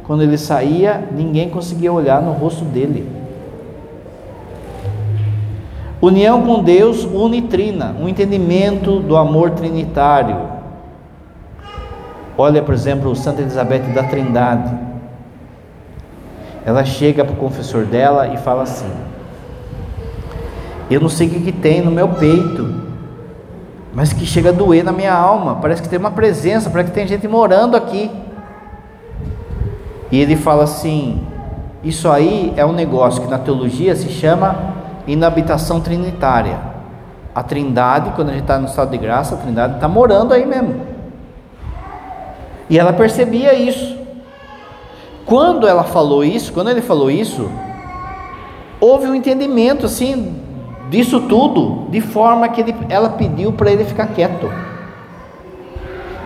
Quando 0.04 0.24
ele 0.24 0.38
saía, 0.38 1.08
ninguém 1.16 1.50
conseguia 1.50 1.94
olhar 1.94 2.22
no 2.22 2.32
rosto 2.32 2.66
dele. 2.66 3.21
União 6.02 6.42
com 6.42 6.64
Deus 6.64 7.04
unitrina, 7.06 7.96
um 8.02 8.10
entendimento 8.10 9.00
do 9.00 9.16
amor 9.16 9.52
trinitário. 9.52 10.36
Olha, 12.36 12.64
por 12.64 12.74
exemplo, 12.74 13.16
Santa 13.16 13.42
Elizabeth 13.42 13.94
da 13.94 14.02
Trindade. 14.02 14.74
Ela 16.66 16.84
chega 16.84 17.24
para 17.24 17.34
o 17.34 17.38
confessor 17.38 17.86
dela 17.86 18.30
e 18.30 18.38
fala 18.38 18.64
assim: 18.64 18.90
Eu 20.90 21.00
não 21.00 21.10
sei 21.10 21.28
o 21.28 21.30
que, 21.30 21.40
que 21.40 21.52
tem 21.52 21.82
no 21.82 21.92
meu 21.92 22.08
peito, 22.08 22.82
mas 23.94 24.12
que 24.12 24.26
chega 24.26 24.50
a 24.50 24.54
doer 24.54 24.84
na 24.84 24.92
minha 24.92 25.14
alma. 25.14 25.58
Parece 25.62 25.84
que 25.84 25.90
tem 25.90 26.00
uma 26.00 26.12
presença, 26.12 26.72
parece 26.72 26.90
que 26.90 26.96
tem 26.96 27.08
gente 27.08 27.28
morando 27.28 27.78
aqui. 27.78 28.10
E 30.12 30.20
ele 30.20 30.36
fala 30.36 30.64
assim: 30.64 31.22
Isso 31.84 32.10
aí 32.10 32.54
é 32.58 32.66
um 32.66 32.74
negócio 32.74 33.22
que 33.22 33.30
na 33.30 33.38
teologia 33.38 33.96
se 33.96 34.10
chama 34.10 34.81
inabitação 35.08 35.80
trinitária. 35.82 36.58
A 37.34 37.42
trindade, 37.42 38.12
quando 38.16 38.30
a 38.30 38.34
gente 38.34 38.42
está 38.42 38.58
no 38.58 38.68
estado 38.68 38.92
de 38.92 38.98
graça, 38.98 39.36
a 39.36 39.38
trindade 39.38 39.76
está 39.76 39.88
morando 39.88 40.34
aí 40.34 40.46
mesmo. 40.46 40.82
E 42.70 42.78
ela 42.78 42.94
percebia 42.94 43.54
isso. 43.54 43.98
Quando 45.26 45.68
ela 45.68 45.84
falou 45.84 46.24
isso, 46.24 46.52
quando 46.52 46.70
ele 46.70 46.82
falou 46.82 47.10
isso, 47.10 47.50
houve 48.80 49.08
um 49.08 49.16
entendimento 49.16 49.86
assim 49.86 50.36
disso 50.90 51.22
tudo, 51.22 51.88
de 51.90 52.02
forma 52.02 52.50
que 52.50 52.62
ele, 52.62 52.76
ela 52.90 53.10
pediu 53.12 53.54
para 53.54 53.72
ele 53.72 53.86
ficar 53.86 54.08
quieto. 54.08 54.52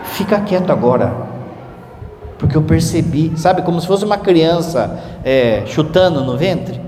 Fica 0.02 0.40
quieto 0.40 0.70
agora, 0.72 1.14
porque 2.38 2.56
eu 2.56 2.62
percebi, 2.62 3.32
sabe, 3.36 3.62
como 3.62 3.80
se 3.80 3.86
fosse 3.86 4.04
uma 4.04 4.16
criança 4.16 4.98
é, 5.24 5.62
chutando 5.66 6.22
no 6.22 6.36
ventre. 6.36 6.85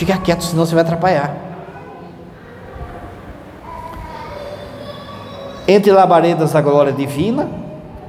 Fica 0.00 0.16
quieto, 0.16 0.44
senão 0.44 0.64
você 0.64 0.74
vai 0.74 0.82
atrapalhar. 0.82 1.36
Entre 5.68 5.92
labaredas 5.92 6.54
da 6.54 6.62
glória 6.62 6.90
divina 6.90 7.46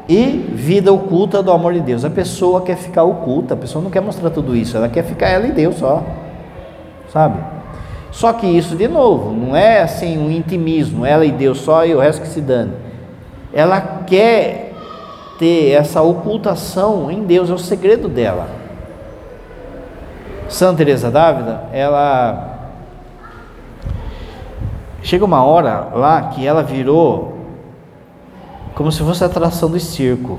e 0.07 0.25
vida 0.53 0.93
oculta 0.93 1.43
do 1.43 1.51
amor 1.51 1.73
de 1.73 1.81
Deus. 1.81 2.05
A 2.05 2.09
pessoa 2.09 2.61
quer 2.61 2.77
ficar 2.77 3.03
oculta, 3.03 3.55
a 3.55 3.57
pessoa 3.57 3.83
não 3.83 3.91
quer 3.91 3.99
mostrar 3.99 4.29
tudo 4.29 4.55
isso, 4.55 4.77
ela 4.77 4.87
quer 4.87 5.03
ficar 5.03 5.27
ela 5.27 5.45
e 5.47 5.51
Deus 5.51 5.79
só. 5.79 6.01
Sabe? 7.11 7.43
Só 8.09 8.31
que 8.31 8.47
isso, 8.47 8.77
de 8.77 8.87
novo, 8.87 9.33
não 9.33 9.53
é 9.53 9.81
assim 9.81 10.17
um 10.17 10.31
intimismo, 10.31 11.05
ela 11.05 11.25
e 11.25 11.31
Deus 11.33 11.59
só 11.59 11.85
e 11.85 11.93
o 11.93 11.99
resto 11.99 12.21
que 12.21 12.29
se 12.29 12.39
dane. 12.39 12.71
Ela 13.51 13.81
quer 14.07 14.71
ter 15.37 15.71
essa 15.71 16.01
ocultação 16.01 17.11
em 17.11 17.25
Deus, 17.25 17.49
é 17.49 17.53
o 17.53 17.57
segredo 17.57 18.07
dela. 18.07 18.60
Santa 20.51 20.79
Teresa 20.79 21.09
d'Ávila, 21.09 21.69
ela 21.71 22.59
chega 25.01 25.23
uma 25.23 25.41
hora 25.45 25.87
lá 25.93 26.23
que 26.23 26.45
ela 26.45 26.61
virou 26.61 27.37
como 28.75 28.91
se 28.91 28.99
fosse 29.01 29.23
a 29.23 29.27
atração 29.27 29.71
do 29.71 29.79
circo. 29.79 30.37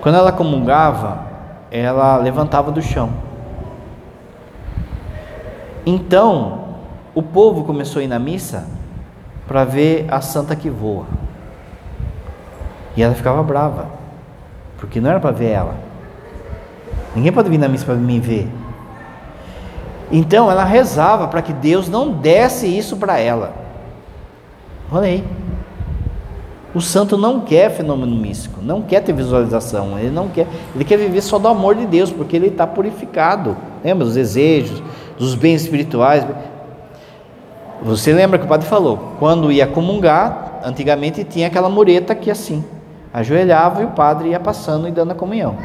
Quando 0.00 0.14
ela 0.14 0.30
comungava, 0.30 1.26
ela 1.72 2.16
levantava 2.18 2.70
do 2.70 2.80
chão. 2.80 3.10
Então, 5.84 6.76
o 7.16 7.22
povo 7.22 7.64
começou 7.64 7.98
a 7.98 8.04
ir 8.04 8.08
na 8.08 8.18
missa 8.20 8.64
para 9.48 9.64
ver 9.64 10.06
a 10.08 10.20
santa 10.20 10.54
que 10.54 10.70
voa. 10.70 11.06
E 12.96 13.02
ela 13.02 13.14
ficava 13.14 13.42
brava, 13.42 13.86
porque 14.78 15.00
não 15.00 15.10
era 15.10 15.18
para 15.18 15.32
ver 15.32 15.50
ela. 15.50 15.91
Ninguém 17.14 17.32
pode 17.32 17.50
vir 17.50 17.58
na 17.58 17.68
missa 17.68 17.84
para 17.84 17.94
me 17.94 18.18
ver. 18.18 18.48
Então 20.10 20.50
ela 20.50 20.64
rezava 20.64 21.28
para 21.28 21.42
que 21.42 21.52
Deus 21.52 21.88
não 21.88 22.12
desse 22.12 22.66
isso 22.66 22.96
para 22.96 23.18
ela. 23.18 23.54
Olha 24.90 25.06
aí. 25.06 25.24
O 26.74 26.80
santo 26.80 27.18
não 27.18 27.40
quer 27.40 27.70
fenômeno 27.70 28.16
místico, 28.16 28.60
não 28.62 28.80
quer 28.80 29.00
ter 29.02 29.12
visualização, 29.12 29.98
ele 29.98 30.10
não 30.10 30.28
quer, 30.28 30.46
ele 30.74 30.84
quer 30.84 30.96
viver 30.96 31.20
só 31.20 31.38
do 31.38 31.46
amor 31.46 31.74
de 31.74 31.84
Deus, 31.84 32.10
porque 32.10 32.34
ele 32.34 32.46
está 32.46 32.66
purificado. 32.66 33.56
Lembra 33.84 34.06
dos 34.06 34.14
desejos, 34.14 34.82
dos 35.18 35.34
bens 35.34 35.62
espirituais? 35.62 36.26
Você 37.82 38.12
lembra 38.12 38.38
que 38.38 38.46
o 38.46 38.48
padre 38.48 38.66
falou? 38.66 39.16
Quando 39.18 39.52
ia 39.52 39.66
comungar, 39.66 40.60
antigamente 40.64 41.24
tinha 41.24 41.48
aquela 41.48 41.68
mureta 41.68 42.14
aqui 42.14 42.30
assim, 42.30 42.64
ajoelhava 43.12 43.82
e 43.82 43.84
o 43.84 43.90
padre 43.90 44.30
ia 44.30 44.40
passando 44.40 44.88
e 44.88 44.90
dando 44.90 45.10
a 45.10 45.14
comunhão. 45.14 45.56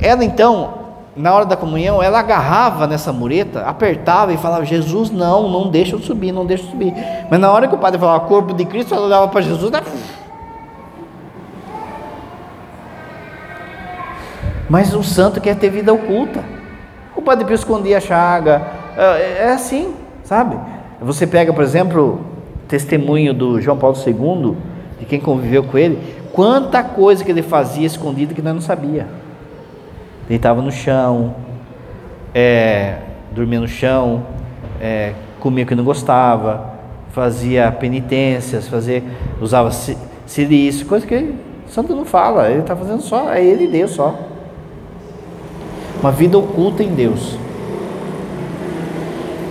Ela 0.00 0.24
então, 0.24 0.74
na 1.16 1.32
hora 1.32 1.46
da 1.46 1.56
comunhão, 1.56 2.02
ela 2.02 2.18
agarrava 2.18 2.86
nessa 2.86 3.12
mureta, 3.12 3.62
apertava 3.62 4.32
e 4.32 4.36
falava: 4.36 4.64
Jesus, 4.64 5.10
não, 5.10 5.48
não 5.48 5.70
deixa 5.70 5.94
eu 5.96 6.00
subir, 6.00 6.32
não 6.32 6.44
deixa 6.44 6.64
eu 6.64 6.70
subir. 6.70 6.92
Mas 7.30 7.40
na 7.40 7.50
hora 7.50 7.66
que 7.66 7.74
o 7.74 7.78
padre 7.78 7.98
falava 7.98 8.26
corpo 8.26 8.52
de 8.52 8.64
Cristo, 8.64 8.94
ela 8.94 9.06
olhava 9.06 9.28
para 9.28 9.40
Jesus. 9.40 9.70
Né? 9.70 9.80
Mas 14.68 14.94
o 14.94 15.02
santo 15.02 15.40
quer 15.40 15.56
ter 15.56 15.70
vida 15.70 15.92
oculta. 15.92 16.44
O 17.14 17.22
padre 17.22 17.44
Pio 17.46 17.54
escondia 17.54 17.96
a 17.96 18.00
chaga. 18.00 18.62
É, 18.96 19.44
é 19.44 19.52
assim, 19.52 19.94
sabe? 20.22 20.56
Você 21.00 21.26
pega, 21.26 21.52
por 21.52 21.62
exemplo, 21.62 22.20
testemunho 22.68 23.32
do 23.32 23.60
João 23.60 23.78
Paulo 23.78 23.96
II, 23.96 24.56
de 24.98 25.06
quem 25.06 25.20
conviveu 25.20 25.62
com 25.62 25.78
ele, 25.78 25.98
quanta 26.32 26.82
coisa 26.82 27.24
que 27.24 27.30
ele 27.30 27.42
fazia 27.42 27.86
escondida 27.86 28.34
que 28.34 28.42
nós 28.42 28.54
não 28.54 28.60
sabia 28.60 29.06
deitava 30.28 30.60
no 30.62 30.70
chão, 30.70 31.34
é, 32.34 32.98
dormia 33.32 33.60
no 33.60 33.68
chão, 33.68 34.24
é, 34.80 35.12
comia 35.40 35.64
o 35.64 35.66
que 35.66 35.74
não 35.74 35.84
gostava, 35.84 36.74
fazia 37.10 37.70
penitências, 37.72 38.68
fazia, 38.68 39.02
usava 39.40 39.70
silício, 40.26 40.86
coisa 40.86 41.06
que 41.06 41.34
santo 41.68 41.94
não 41.94 42.04
fala, 42.04 42.50
ele 42.50 42.60
está 42.60 42.76
fazendo 42.76 43.02
só, 43.02 43.32
é 43.32 43.44
ele 43.44 43.64
e 43.64 43.68
Deus 43.68 43.92
só. 43.92 44.14
Uma 46.00 46.12
vida 46.12 46.36
oculta 46.36 46.82
em 46.82 46.94
Deus. 46.94 47.38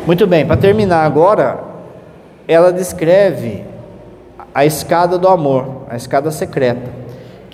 Muito 0.06 0.28
bem, 0.28 0.46
para 0.46 0.58
terminar 0.58 1.04
agora, 1.04 1.64
ela 2.48 2.72
descreve 2.72 3.64
a 4.54 4.66
escada 4.66 5.18
do 5.18 5.28
amor, 5.28 5.86
a 5.90 5.96
escada 5.96 6.30
secreta 6.30 7.06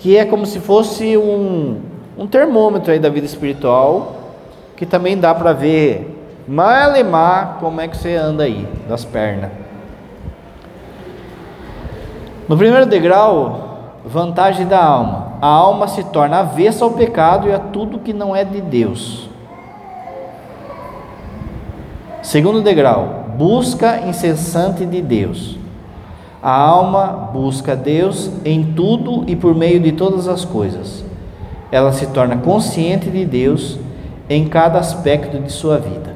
que 0.02 0.16
é 0.16 0.24
como 0.24 0.44
se 0.44 0.58
fosse 0.58 1.16
um, 1.16 1.80
um 2.16 2.26
termômetro 2.26 2.92
aí 2.92 2.98
da 2.98 3.08
vida 3.08 3.26
espiritual, 3.26 4.16
que 4.76 4.84
também 4.84 5.18
dá 5.18 5.34
para 5.34 5.52
ver 5.52 6.18
malemar 6.46 7.58
como 7.60 7.80
é 7.80 7.88
que 7.88 7.96
você 7.96 8.14
anda 8.14 8.44
aí, 8.44 8.66
das 8.88 9.04
pernas. 9.04 9.50
No 12.48 12.56
primeiro 12.56 12.86
degrau, 12.86 14.00
vantagem 14.04 14.66
da 14.66 14.84
alma. 14.84 15.34
A 15.40 15.46
alma 15.46 15.88
se 15.88 16.04
torna 16.04 16.40
avessa 16.40 16.84
ao 16.84 16.90
pecado 16.90 17.48
e 17.48 17.52
a 17.52 17.58
tudo 17.58 17.98
que 17.98 18.12
não 18.12 18.34
é 18.34 18.44
de 18.44 18.60
Deus. 18.60 19.28
Segundo 22.22 22.60
degrau, 22.60 23.26
busca 23.36 24.00
incessante 24.06 24.84
de 24.84 25.00
Deus. 25.00 25.56
A 26.42 26.52
alma 26.52 27.30
busca 27.32 27.76
Deus 27.76 28.30
em 28.44 28.72
tudo 28.74 29.24
e 29.28 29.36
por 29.36 29.54
meio 29.54 29.80
de 29.80 29.92
todas 29.92 30.26
as 30.28 30.44
coisas. 30.44 31.04
Ela 31.72 31.90
se 31.92 32.06
torna 32.08 32.36
consciente 32.36 33.10
de 33.10 33.24
Deus 33.24 33.78
em 34.28 34.46
cada 34.46 34.78
aspecto 34.78 35.38
de 35.38 35.50
sua 35.50 35.78
vida. 35.78 36.14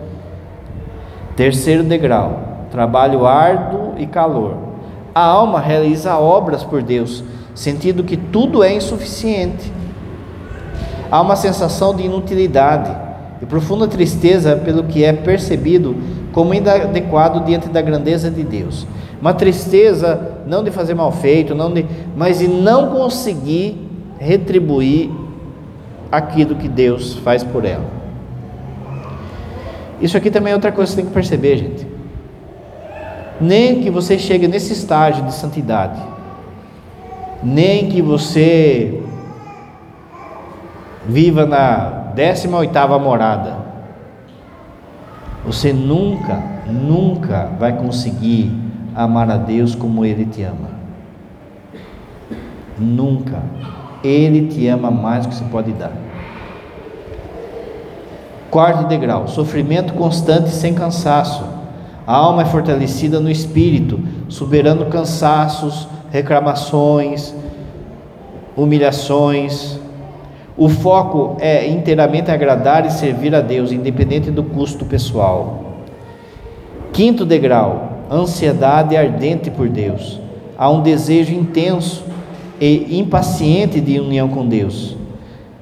Terceiro 1.35 1.83
degrau, 1.83 2.67
trabalho 2.71 3.27
árduo 3.27 3.95
e 3.97 4.07
calor. 4.07 4.55
A 5.15 5.23
alma 5.25 5.59
realiza 5.59 6.17
obras 6.19 6.63
por 6.63 6.83
Deus, 6.83 7.25
sentindo 7.55 8.05
que 8.05 8.19
tudo 8.19 8.63
é 8.63 8.75
insuficiente. 8.75 9.73
Há 11.11 11.23
uma 11.23 11.37
sensação 11.37 11.97
de 11.97 12.05
inutilidade 12.05 12.95
e 13.41 13.47
profunda 13.47 13.89
tristeza 13.89 14.57
pelo 14.57 14.85
que 14.85 15.05
é 15.05 15.13
percebido 15.13 15.97
como 16.33 16.53
inadequado 16.53 17.41
diante 17.41 17.69
da 17.69 17.81
grandeza 17.81 18.31
de 18.31 18.43
Deus. 18.43 18.87
Uma 19.21 19.33
tristeza 19.33 20.43
não 20.47 20.63
de 20.63 20.71
fazer 20.71 20.93
mal 20.95 21.11
feito, 21.11 21.55
não 21.55 21.73
de, 21.73 21.87
mas 22.15 22.41
de 22.41 22.49
não 22.49 22.91
conseguir 22.91 23.79
retribuir 24.19 25.11
aquilo 26.11 26.57
que 26.57 26.69
Deus 26.69 27.15
faz 27.15 27.43
por 27.43 27.65
ela. 27.65 27.85
Isso 30.01 30.17
aqui 30.17 30.31
também 30.31 30.53
é 30.53 30.55
outra 30.55 30.73
coisa 30.73 30.91
que 30.91 30.97
você 30.97 31.03
tem 31.03 31.07
que 31.07 31.15
perceber, 31.15 31.57
gente. 31.57 31.87
Nem 33.41 33.83
que 33.83 33.91
você 33.91 34.19
chegue 34.19 34.47
nesse 34.49 34.73
estágio 34.73 35.25
de 35.25 35.35
santidade, 35.35 36.01
nem 37.43 37.89
que 37.89 38.01
você 38.01 39.03
viva 41.07 41.47
na 41.47 42.13
18 42.15 42.55
oitava 42.57 42.99
morada, 42.99 43.59
você 45.45 45.73
nunca, 45.73 46.43
nunca 46.67 47.51
vai 47.59 47.77
conseguir 47.77 48.53
amar 48.95 49.31
a 49.31 49.37
Deus 49.37 49.75
como 49.75 50.05
Ele 50.05 50.25
te 50.25 50.43
ama. 50.43 50.71
Nunca. 52.79 53.43
Ele 54.07 54.47
te 54.47 54.67
ama 54.69 54.91
mais 54.91 55.27
do 55.27 55.31
que 55.31 55.35
você 55.35 55.45
pode 55.45 55.73
dar. 55.73 55.93
Quarto 58.51 58.87
degrau: 58.87 59.27
sofrimento 59.29 59.95
constante 59.95 60.51
sem 60.51 60.73
cansaço. 60.73 61.45
A 62.07 62.15
alma 62.15 62.43
é 62.43 62.45
fortalecida 62.45 63.19
no 63.19 63.29
espírito, 63.29 63.99
superando 64.29 64.87
cansaços, 64.87 65.89
reclamações, 66.13 67.35
humilhações. 68.57 69.79
O 70.57 70.69
foco 70.69 71.37
é 71.41 71.69
inteiramente 71.69 72.31
agradar 72.31 72.87
e 72.87 72.91
servir 72.91 73.35
a 73.35 73.41
Deus, 73.41 73.73
independente 73.73 74.31
do 74.31 74.45
custo 74.45 74.85
pessoal. 74.85 75.65
Quinto 76.93 77.27
degrau: 77.27 78.05
ansiedade 78.11 78.97
ardente 78.97 79.51
por 79.51 79.69
Deus. 79.69 80.21
Há 80.57 80.71
um 80.71 80.81
desejo 80.81 81.35
intenso 81.35 82.05
e 82.61 82.99
impaciente 82.99 83.81
de 83.81 83.99
união 84.01 84.29
com 84.29 84.47
Deus. 84.47 84.97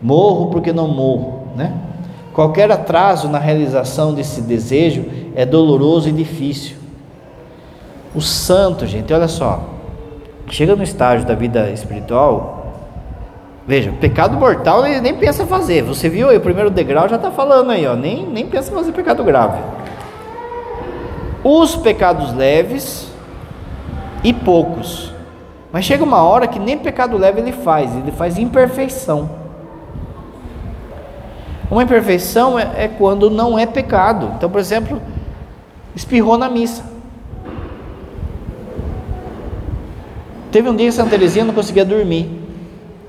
Morro 0.03 0.47
porque 0.51 0.73
não 0.73 0.89
morro, 0.89 1.49
né? 1.57 1.73
Qualquer 2.33 2.71
atraso 2.71 3.29
na 3.29 3.39
realização 3.39 4.13
desse 4.13 4.41
desejo 4.41 5.05
é 5.35 5.47
doloroso 5.47 6.09
e 6.09 6.13
difícil. 6.13 6.77
O 8.15 8.21
santo, 8.21 8.87
gente, 8.87 9.13
olha 9.13 9.29
só, 9.29 9.63
chega 10.51 10.77
no 10.77 10.83
estágio 10.83 11.27
da 11.27 11.35
vida 11.35 11.71
espiritual, 11.71 12.75
veja, 13.67 13.93
pecado 14.01 14.37
mortal 14.37 14.87
ele 14.87 15.01
nem 15.01 15.15
pensa 15.15 15.47
fazer. 15.47 15.83
Você 15.83 16.09
viu 16.09 16.29
aí, 16.29 16.37
o 16.37 16.41
primeiro 16.41 16.71
degrau 16.71 17.09
já 17.09 17.17
está 17.17 17.31
falando 17.31 17.71
aí, 17.71 17.87
ó, 17.87 17.95
nem, 17.95 18.27
nem 18.27 18.47
pensa 18.47 18.73
fazer 18.73 18.93
pecado 18.93 19.23
grave 19.25 19.59
os 21.45 21.77
pecados 21.77 22.33
leves 22.33 23.07
e 24.25 24.33
poucos. 24.33 25.13
Mas 25.75 25.85
chega 25.85 26.05
uma 26.05 26.23
hora 26.23 26.47
que 26.47 26.61
nem 26.61 26.79
pecado 26.79 27.19
leve 27.19 27.41
ele 27.41 27.51
faz, 27.51 27.97
ele 27.97 28.13
faz 28.13 28.39
imperfeição. 28.39 29.29
Uma 31.69 31.83
imperfeição 31.83 32.57
é, 32.57 32.85
é 32.85 32.87
quando 32.87 33.29
não 33.29 33.59
é 33.59 33.67
pecado. 33.67 34.35
Então, 34.37 34.49
por 34.49 34.61
exemplo, 34.61 35.03
espirrou 35.93 36.39
na 36.39 36.49
missa. 36.49 36.85
Teve 40.53 40.69
um 40.69 40.77
dia 40.77 40.87
em 40.87 40.93
Santa 40.93 41.11
Teresinha 41.11 41.45
não 41.45 41.53
conseguia 41.53 41.85
dormir. 41.85 42.31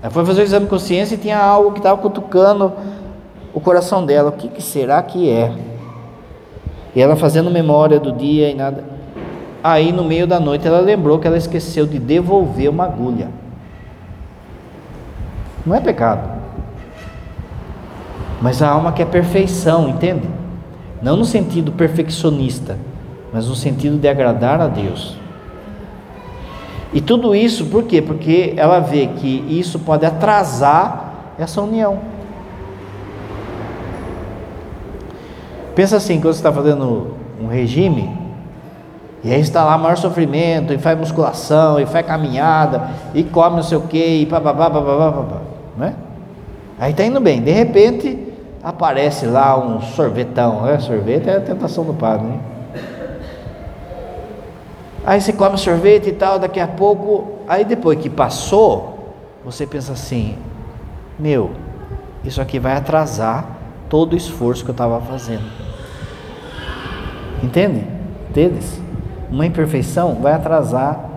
Ela 0.01 0.09
foi 0.09 0.25
fazer 0.25 0.41
o 0.41 0.43
exame 0.45 0.65
de 0.65 0.71
consciência 0.71 1.13
e 1.13 1.19
tinha 1.19 1.37
algo 1.37 1.71
que 1.71 1.77
estava 1.77 2.01
cutucando 2.01 2.73
o 3.53 3.61
coração 3.61 4.03
dela. 4.03 4.29
O 4.29 4.33
que, 4.33 4.47
que 4.47 4.63
será 4.63 5.03
que 5.03 5.29
é? 5.29 5.53
E 6.95 6.99
ela 6.99 7.15
fazendo 7.15 7.51
memória 7.51 7.99
do 7.99 8.11
dia 8.11 8.49
e 8.49 8.55
nada. 8.55 8.94
Aí 9.67 9.91
no 9.91 10.03
meio 10.03 10.27
da 10.27 10.39
noite 10.39 10.67
ela 10.67 10.79
lembrou 10.79 11.17
que 11.17 11.25
ela 11.25 11.37
esqueceu 11.37 11.87
de 11.87 11.97
devolver 11.97 12.69
uma 12.69 12.83
agulha. 12.83 13.29
Não 15.65 15.75
é 15.75 15.79
pecado. 15.79 16.29
Mas 18.39 18.61
a 18.61 18.69
alma 18.69 18.91
quer 18.91 19.07
perfeição, 19.07 19.89
entende? 19.89 20.29
Não 21.01 21.17
no 21.17 21.25
sentido 21.25 21.71
perfeccionista, 21.71 22.77
mas 23.33 23.47
no 23.47 23.55
sentido 23.55 23.97
de 23.97 24.07
agradar 24.07 24.61
a 24.61 24.67
Deus. 24.67 25.17
E 26.93 27.01
tudo 27.01 27.33
isso 27.33 27.65
por 27.65 27.85
quê? 27.85 28.03
Porque 28.03 28.53
ela 28.55 28.77
vê 28.77 29.07
que 29.07 29.43
isso 29.49 29.79
pode 29.79 30.05
atrasar 30.05 31.33
essa 31.39 31.59
união. 31.59 32.01
Pensa 35.73 35.97
assim, 35.97 36.21
quando 36.21 36.35
você 36.35 36.39
está 36.39 36.53
fazendo 36.53 37.15
um 37.41 37.47
regime, 37.47 38.24
e 39.25 39.33
aí 39.33 39.41
está 39.41 39.65
lá 39.65 39.75
maior 39.75 39.97
sofrimento, 39.97 40.71
e 40.71 40.77
faz 40.77 40.95
musculação, 40.99 41.79
e 41.79 41.85
faz 41.87 42.05
caminhada, 42.05 42.91
e 43.11 43.23
come 43.23 43.55
não 43.55 43.63
sei 43.63 43.75
o 43.75 43.81
que, 43.81 43.97
e 43.97 44.25
papapá, 44.27 44.69
papapá, 44.69 45.11
papapá, 45.11 45.41
né? 45.75 45.95
Aí 46.79 46.91
está 46.91 47.03
indo 47.03 47.19
bem, 47.19 47.41
de 47.41 47.49
repente 47.49 48.31
aparece 48.61 49.25
lá 49.25 49.57
um 49.57 49.81
sorvetão, 49.81 50.61
né? 50.61 50.77
Sorvete 50.77 51.27
é 51.27 51.37
a 51.37 51.41
tentação 51.41 51.83
do 51.83 51.95
padre, 51.95 52.27
né? 52.27 52.39
Aí 55.03 55.19
você 55.19 55.33
come 55.33 55.57
sorvete 55.57 56.09
e 56.09 56.13
tal, 56.13 56.37
daqui 56.37 56.59
a 56.59 56.67
pouco, 56.67 57.39
aí 57.47 57.65
depois 57.65 57.97
que 57.99 58.11
passou, 58.11 59.15
você 59.43 59.65
pensa 59.65 59.93
assim: 59.93 60.37
meu, 61.17 61.49
isso 62.23 62.39
aqui 62.39 62.59
vai 62.59 62.77
atrasar 62.77 63.43
todo 63.89 64.13
o 64.13 64.15
esforço 64.15 64.63
que 64.63 64.69
eu 64.69 64.73
estava 64.73 65.01
fazendo. 65.01 65.49
Entende? 67.41 67.87
Deles. 68.31 68.85
Uma 69.29 69.45
imperfeição 69.45 70.15
vai 70.15 70.33
atrasar 70.33 71.09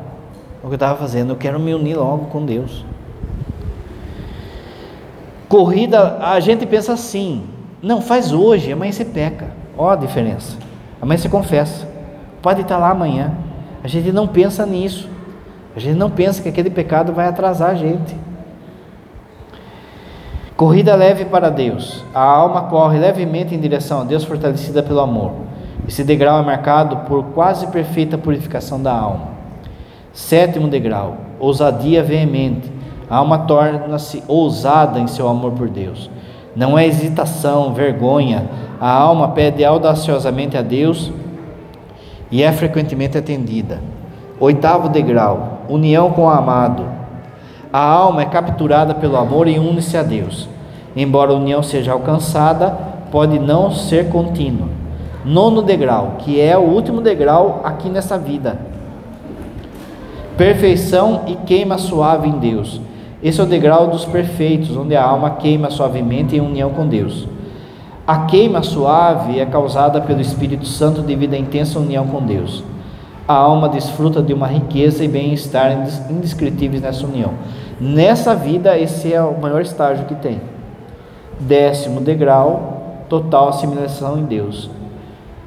o 0.63 0.67
que 0.67 0.73
eu 0.73 0.75
estava 0.75 0.99
fazendo. 0.99 1.33
Eu 1.33 1.37
quero 1.37 1.59
me 1.61 1.75
unir 1.75 1.97
logo 1.97 2.27
com 2.27 2.45
Deus. 2.45 2.85
Corrida, 5.49 6.19
a 6.21 6.41
gente 6.41 6.67
pensa 6.67 6.93
assim: 6.93 7.45
não, 7.83 8.01
faz 8.01 8.33
hoje, 8.33 8.73
amanhã 8.73 8.93
você 8.93 9.05
peca. 9.05 9.51
Ó 9.77 9.91
a 9.91 9.97
diferença. 9.97 10.57
Amanhã 11.01 11.19
você 11.19 11.29
confessa. 11.29 11.89
Pode 12.43 12.63
estar 12.63 12.79
lá 12.79 12.91
amanhã. 12.91 13.33
A 13.83 13.89
gente 13.89 14.11
não 14.11 14.27
pensa 14.27 14.67
nisso. 14.67 15.09
A 15.77 15.81
gente 15.81 15.97
não 15.97 16.11
pensa 16.11 16.43
que 16.43 16.49
aquele 16.49 16.71
pecado 16.71 17.13
vai 17.13 17.29
atrasar 17.29 17.71
a 17.71 17.75
gente. 17.75 18.17
Corrida 20.57 20.97
leve 20.97 21.25
para 21.25 21.51
Deus. 21.51 22.05
A 22.13 22.21
alma 22.21 22.63
corre 22.63 22.99
levemente 22.99 23.55
em 23.55 23.61
direção 23.61 24.01
a 24.01 24.05
Deus, 24.05 24.25
fortalecida 24.25 24.83
pelo 24.83 24.99
amor. 24.99 25.47
Esse 25.87 26.03
degrau 26.03 26.41
é 26.41 26.45
marcado 26.45 26.97
por 27.09 27.24
quase 27.26 27.66
perfeita 27.68 28.18
purificação 28.18 28.83
da 28.83 28.93
alma. 28.93 29.29
Sétimo 30.12 30.68
degrau, 30.68 31.16
ousadia 31.39 32.03
veemente. 32.03 32.70
A 33.09 33.16
alma 33.16 33.39
torna-se 33.39 34.22
ousada 34.26 34.99
em 34.99 35.07
seu 35.07 35.29
amor 35.29 35.53
por 35.53 35.68
Deus. 35.68 36.11
Não 36.55 36.79
é 36.79 36.87
hesitação, 36.87 37.72
vergonha. 37.72 38.47
A 38.81 38.91
alma 38.91 39.29
pede 39.29 39.64
audaciosamente 39.64 40.57
a 40.57 40.62
Deus 40.62 41.12
e 42.31 42.43
é 42.43 42.53
frequentemente 42.53 43.16
atendida. 43.16 43.81
Oitavo 44.41 44.89
degrau, 44.89 45.61
união 45.68 46.11
com 46.11 46.24
o 46.24 46.29
amado. 46.29 46.85
A 47.72 47.81
alma 47.81 48.22
é 48.22 48.26
capturada 48.26 48.95
pelo 48.95 49.16
amor 49.16 49.49
e 49.49 49.59
une-se 49.59 49.97
a 49.97 50.03
Deus. 50.03 50.49
Embora 50.97 51.33
a 51.33 51.37
união 51.37 51.62
seja 51.62 51.93
alcançada, 51.93 52.76
pode 53.11 53.39
não 53.39 53.70
ser 53.70 54.09
contínua. 54.09 54.78
Nono 55.29 55.61
degrau, 55.61 56.14
que 56.20 56.41
é 56.41 56.57
o 56.57 56.62
último 56.62 57.03
degrau 57.03 57.61
aqui 57.62 57.91
nessa 57.91 58.16
vida. 58.16 58.59
Perfeição 60.39 61.24
e 61.26 61.35
queima 61.35 61.76
suave 61.76 62.31
em 62.31 62.39
Deus. 62.39 62.81
Esse 63.22 63.39
é 63.39 63.45
o 63.45 63.47
degrau 63.47 63.89
dos 63.89 64.07
perfeitos, 64.07 64.74
onde 64.74 64.97
a 64.97 65.05
alma 65.05 65.33
queima 65.33 65.68
suavemente 65.68 66.35
em 66.35 66.41
união 66.41 66.70
com 66.70 66.89
Deus. 66.89 67.29
A 68.07 68.20
queima 68.20 68.62
suave 68.62 69.39
é 69.39 69.45
causada 69.45 70.01
pelo 70.01 70.22
Espírito 70.22 70.64
Santo 70.64 71.03
devido 71.03 71.35
à 71.35 71.37
intensa 71.37 71.79
união 71.79 72.07
com 72.07 72.24
Deus. 72.24 72.64
A 73.26 73.35
alma 73.35 73.68
desfruta 73.68 74.22
de 74.22 74.33
uma 74.33 74.47
riqueza 74.47 75.05
e 75.05 75.09
bem-estar 75.09 75.87
indescritíveis 76.09 76.81
nessa 76.81 77.07
união. 77.07 77.33
Nessa 77.79 78.35
vida, 78.35 78.79
esse 78.79 79.12
é 79.12 79.20
o 79.20 79.39
maior 79.39 79.61
estágio 79.61 80.07
que 80.07 80.14
tem. 80.14 80.41
Décimo 81.39 82.01
degrau, 82.01 83.05
total 83.11 83.51
assimilação 83.51 84.18
em 84.18 84.24
Deus. 84.24 84.78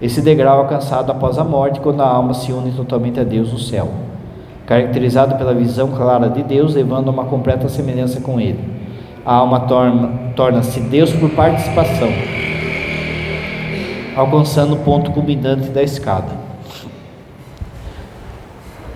Esse 0.01 0.21
degrau 0.21 0.57
é 0.57 0.61
alcançado 0.61 1.11
após 1.11 1.37
a 1.37 1.43
morte, 1.43 1.79
quando 1.79 2.01
a 2.01 2.07
alma 2.07 2.33
se 2.33 2.51
une 2.51 2.71
totalmente 2.71 3.19
a 3.19 3.23
Deus 3.23 3.51
no 3.51 3.59
céu 3.59 3.89
caracterizado 4.71 5.35
pela 5.35 5.53
visão 5.53 5.89
clara 5.89 6.29
de 6.29 6.43
Deus, 6.43 6.75
levando 6.75 7.09
a 7.09 7.11
uma 7.11 7.25
completa 7.25 7.67
semelhança 7.67 8.21
com 8.21 8.39
Ele. 8.39 8.57
A 9.25 9.33
alma 9.33 9.59
torna-se 9.61 10.33
torna 10.79 10.89
Deus 10.89 11.11
por 11.11 11.29
participação, 11.31 12.07
alcançando 14.15 14.75
o 14.75 14.77
ponto 14.77 15.11
culminante 15.11 15.67
da 15.71 15.83
escada. 15.83 16.29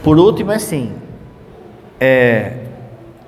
Por 0.02 0.18
último, 0.18 0.54
é 0.54 0.56
assim, 0.56 0.94
é, 2.00 2.54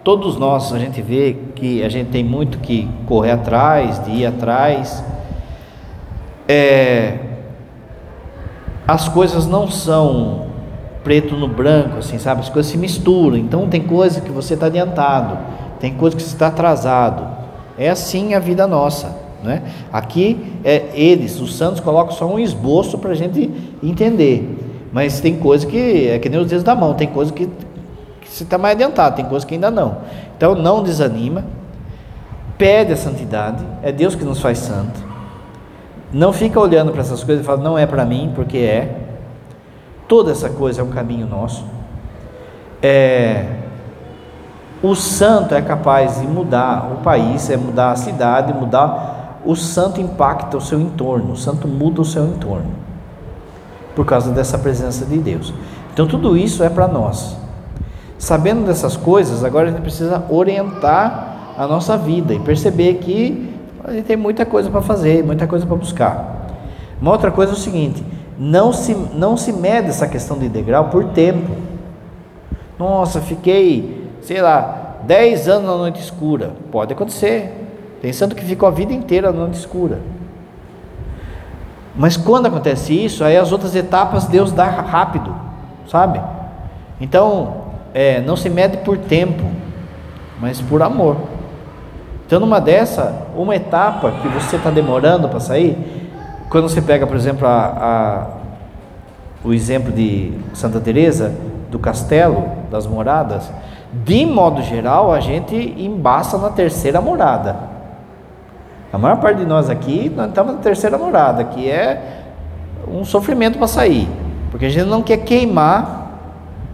todos 0.02 0.38
nós 0.38 0.72
a 0.72 0.80
gente 0.80 1.02
vê 1.02 1.36
que 1.54 1.84
a 1.84 1.90
gente 1.90 2.12
tem 2.12 2.24
muito 2.24 2.60
que 2.60 2.88
correr 3.06 3.32
atrás, 3.32 4.02
de 4.06 4.12
ir 4.12 4.26
atrás. 4.26 5.04
É, 6.48 7.27
as 8.88 9.10
coisas 9.10 9.46
não 9.46 9.70
são 9.70 10.48
preto 11.04 11.36
no 11.36 11.48
branco, 11.48 11.98
assim, 12.00 12.18
sabe? 12.18 12.42
As 12.42 12.50
coisas 12.50 12.72
se 12.72 12.78
misturam. 12.78 13.38
Então 13.38 13.68
tem 13.68 13.82
coisa 13.82 14.22
que 14.22 14.32
você 14.32 14.54
está 14.54 14.68
adiantado, 14.68 15.38
tem 15.80 15.94
coisa 15.94 16.16
que 16.16 16.22
você 16.22 16.34
está 16.34 16.48
atrasado. 16.48 17.28
É 17.78 17.90
assim 17.90 18.34
a 18.34 18.40
vida 18.40 18.66
nossa, 18.66 19.16
né? 19.44 19.64
Aqui 19.92 20.54
é 20.64 20.86
eles, 20.94 21.40
os 21.40 21.56
santos 21.56 21.80
colocam 21.80 22.14
só 22.14 22.26
um 22.26 22.40
esboço 22.40 22.98
para 22.98 23.12
a 23.12 23.16
gente 23.16 23.52
entender. 23.84 24.88
Mas 24.92 25.20
tem 25.20 25.38
coisa 25.38 25.68
que 25.68 26.08
é 26.08 26.18
que 26.18 26.30
nem 26.30 26.40
os 26.40 26.48
dedos 26.48 26.64
da 26.64 26.74
mão, 26.74 26.94
tem 26.94 27.08
coisa 27.08 27.32
que, 27.32 27.46
que 27.46 28.30
você 28.30 28.44
está 28.44 28.58
mais 28.58 28.76
adiantado, 28.76 29.18
tem 29.18 29.26
coisa 29.26 29.46
que 29.46 29.54
ainda 29.54 29.70
não. 29.70 29.98
Então 30.36 30.56
não 30.56 30.82
desanima, 30.82 31.46
pede 32.58 32.94
a 32.94 32.98
santidade, 32.98 33.64
é 33.84 33.92
Deus 33.92 34.16
que 34.16 34.24
nos 34.24 34.40
faz 34.40 34.60
santo. 34.60 35.17
Não 36.12 36.32
fica 36.32 36.60
olhando 36.60 36.92
para 36.92 37.02
essas 37.02 37.24
coisas 37.24 37.44
e 37.44 37.46
fala, 37.46 37.62
não 37.62 37.78
é 37.78 37.86
para 37.86 38.06
mim, 38.06 38.32
porque 38.34 38.58
é. 38.58 39.04
Toda 40.08 40.32
essa 40.32 40.50
coisa 40.50 40.82
é 40.82 40.84
um 40.84 40.90
caminho 40.90 41.28
nosso. 41.28 41.66
É, 42.82 43.46
o 44.82 44.96
santo 44.96 45.56
é 45.56 45.62
capaz 45.62 46.20
de 46.20 46.28
mudar 46.28 46.92
o 46.94 46.98
país, 46.98 47.50
é 47.50 47.58
mudar 47.58 47.92
a 47.92 47.96
cidade, 47.96 48.54
mudar. 48.54 49.40
O 49.44 49.56
santo 49.56 50.00
impacta 50.00 50.56
o 50.58 50.62
seu 50.62 50.80
entorno, 50.80 51.34
o 51.34 51.38
santo 51.38 51.68
muda 51.68 52.02
o 52.02 52.06
seu 52.06 52.26
entorno, 52.26 52.72
por 53.96 54.06
causa 54.06 54.32
dessa 54.32 54.58
presença 54.58 55.06
de 55.06 55.18
Deus. 55.18 55.54
Então, 55.94 56.08
tudo 56.08 56.38
isso 56.38 56.64
é 56.64 56.70
para 56.70 56.88
nós. 56.88 57.36
Sabendo 58.20 58.66
dessas 58.66 58.96
coisas, 58.96 59.44
agora 59.44 59.68
a 59.68 59.72
gente 59.72 59.82
precisa 59.82 60.24
orientar 60.30 61.56
a 61.58 61.66
nossa 61.66 61.98
vida 61.98 62.34
e 62.34 62.40
perceber 62.40 62.96
que 62.96 63.57
a 63.88 63.94
gente 63.94 64.06
tem 64.06 64.18
muita 64.18 64.46
coisa 64.46 64.70
para 64.70 64.82
fazer, 64.82 65.24
muita 65.24 65.48
coisa 65.48 65.66
para 65.66 65.76
buscar. 65.78 66.48
Uma 67.02 67.12
outra 67.12 67.32
coisa 67.32 67.54
é 67.54 67.56
o 67.56 67.58
seguinte: 67.58 68.04
não 68.38 68.74
se, 68.74 68.94
não 68.94 69.38
se 69.38 69.54
mede 69.54 69.88
essa 69.88 70.06
questão 70.08 70.38
de 70.38 70.50
degrau 70.50 70.90
por 70.90 71.06
tempo. 71.06 71.56
Nossa, 72.78 73.22
fiquei, 73.22 74.10
sei 74.22 74.42
lá, 74.42 74.98
10 75.04 75.48
anos 75.48 75.68
na 75.70 75.78
noite 75.78 76.02
escura. 76.02 76.52
Pode 76.70 76.92
acontecer. 76.92 77.64
Pensando 78.02 78.36
que 78.36 78.44
ficou 78.44 78.68
a 78.68 78.72
vida 78.72 78.92
inteira 78.92 79.32
na 79.32 79.40
noite 79.40 79.56
escura. 79.56 80.00
Mas 81.96 82.18
quando 82.18 82.46
acontece 82.46 82.94
isso, 82.94 83.24
aí 83.24 83.38
as 83.38 83.52
outras 83.52 83.74
etapas 83.74 84.26
Deus 84.26 84.52
dá 84.52 84.66
rápido, 84.66 85.34
sabe? 85.90 86.22
Então, 87.02 87.64
é, 87.94 88.22
não 88.22 88.36
se 88.36 88.50
mede 88.50 88.78
por 88.78 88.98
tempo, 88.98 89.44
mas 90.40 90.62
por 90.62 90.84
amor. 90.84 91.18
Então, 92.28 92.42
numa 92.42 92.60
dessa, 92.60 93.26
uma 93.38 93.56
etapa 93.56 94.12
que 94.22 94.28
você 94.28 94.58
está 94.58 94.70
demorando 94.70 95.30
para 95.30 95.40
sair, 95.40 95.78
quando 96.50 96.68
você 96.68 96.82
pega, 96.82 97.08
por 97.08 97.16
exemplo, 97.16 97.48
a, 97.48 98.28
a, 99.46 99.48
o 99.48 99.54
exemplo 99.54 99.94
de 99.94 100.34
Santa 100.54 100.82
Teresa 100.82 101.34
do 101.72 101.80
castelo, 101.80 102.44
das 102.70 102.86
moradas, 102.86 103.50
de 104.04 104.26
modo 104.26 104.62
geral, 104.62 105.14
a 105.14 105.22
gente 105.22 105.56
embaça 105.78 106.38
na 106.38 106.50
terceira 106.50 107.00
morada. 107.00 107.56
A 108.92 108.98
maior 108.98 109.22
parte 109.22 109.38
de 109.38 109.46
nós 109.46 109.70
aqui, 109.70 110.12
nós 110.14 110.28
estamos 110.28 110.56
na 110.56 110.60
terceira 110.60 110.98
morada, 110.98 111.46
que 111.46 111.70
é 111.72 112.26
um 112.92 113.06
sofrimento 113.06 113.58
para 113.58 113.68
sair, 113.68 114.10
porque 114.52 114.66
a 114.66 114.70
gente 114.70 114.88
não 114.88 115.02
quer 115.02 115.20
queimar 115.20 116.12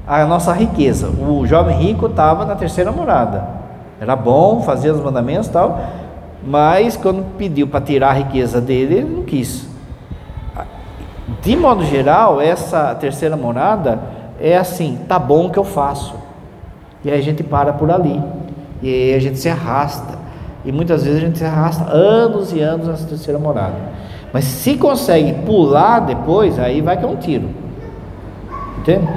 a 0.08 0.26
nossa 0.26 0.52
riqueza. 0.52 1.10
O 1.10 1.46
jovem 1.46 1.78
rico 1.78 2.08
estava 2.08 2.44
na 2.44 2.56
terceira 2.56 2.92
morada. 2.92 3.63
Era 4.04 4.18
bom, 4.18 4.62
fazia 4.62 4.94
os 4.94 5.00
mandamentos 5.00 5.48
tal, 5.48 5.80
mas 6.46 6.98
quando 6.98 7.24
pediu 7.38 7.70
para 7.70 7.80
tirar 7.80 8.10
a 8.10 8.14
riqueza 8.14 8.60
dele, 8.60 8.96
ele 8.96 9.10
não 9.10 9.24
quis. 9.24 9.66
De 11.42 11.56
modo 11.56 11.86
geral, 11.86 12.42
essa 12.42 12.94
terceira 12.96 13.38
morada 13.38 14.02
é 14.42 14.58
assim: 14.58 15.00
tá 15.08 15.18
bom 15.18 15.50
que 15.50 15.58
eu 15.58 15.64
faço. 15.64 16.16
E 17.02 17.10
aí 17.10 17.18
a 17.18 17.24
gente 17.24 17.44
para 17.44 17.72
por 17.72 17.90
ali. 17.90 18.22
E 18.82 18.90
aí 18.90 19.14
a 19.16 19.20
gente 19.20 19.40
se 19.40 19.48
arrasta. 19.48 20.20
E 20.66 20.72
muitas 20.74 21.06
vezes 21.06 21.24
a 21.24 21.26
gente 21.26 21.38
se 21.38 21.46
arrasta 21.46 21.90
anos 21.90 22.52
e 22.52 22.60
anos 22.60 22.90
nessa 22.90 23.08
terceira 23.08 23.40
morada. 23.40 23.76
Mas 24.34 24.44
se 24.44 24.76
consegue 24.76 25.32
pular 25.46 26.02
depois, 26.02 26.60
aí 26.60 26.82
vai 26.82 26.98
que 26.98 27.06
é 27.06 27.08
um 27.08 27.16
tiro. 27.16 27.50
Entende? 28.80 29.08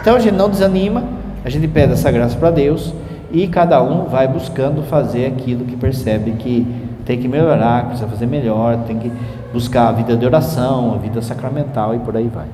Então 0.00 0.14
a 0.14 0.20
gente 0.20 0.36
não 0.36 0.48
desanima, 0.48 1.02
a 1.44 1.50
gente 1.50 1.66
pede 1.66 1.94
essa 1.94 2.08
graça 2.12 2.36
para 2.36 2.52
Deus 2.52 2.94
e 3.30 3.46
cada 3.46 3.82
um 3.82 4.04
vai 4.04 4.26
buscando 4.26 4.82
fazer 4.82 5.26
aquilo 5.26 5.64
que 5.64 5.76
percebe 5.76 6.32
que 6.32 6.66
tem 7.04 7.18
que 7.18 7.28
melhorar, 7.28 7.86
precisa 7.86 8.08
fazer 8.08 8.26
melhor, 8.26 8.84
tem 8.86 8.98
que 8.98 9.10
buscar 9.52 9.88
a 9.88 9.92
vida 9.92 10.16
de 10.16 10.26
oração, 10.26 10.94
a 10.94 10.96
vida 10.98 11.22
sacramental 11.22 11.94
e 11.94 11.98
por 11.98 12.16
aí 12.16 12.28
vai. 12.28 12.46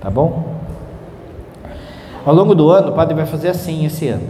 Tá 0.00 0.10
bom? 0.10 0.54
Ao 2.24 2.34
longo 2.34 2.54
do 2.54 2.70
ano, 2.70 2.90
o 2.90 2.92
padre 2.92 3.14
vai 3.14 3.26
fazer 3.26 3.48
assim 3.48 3.84
esse 3.84 4.08
ano. 4.08 4.24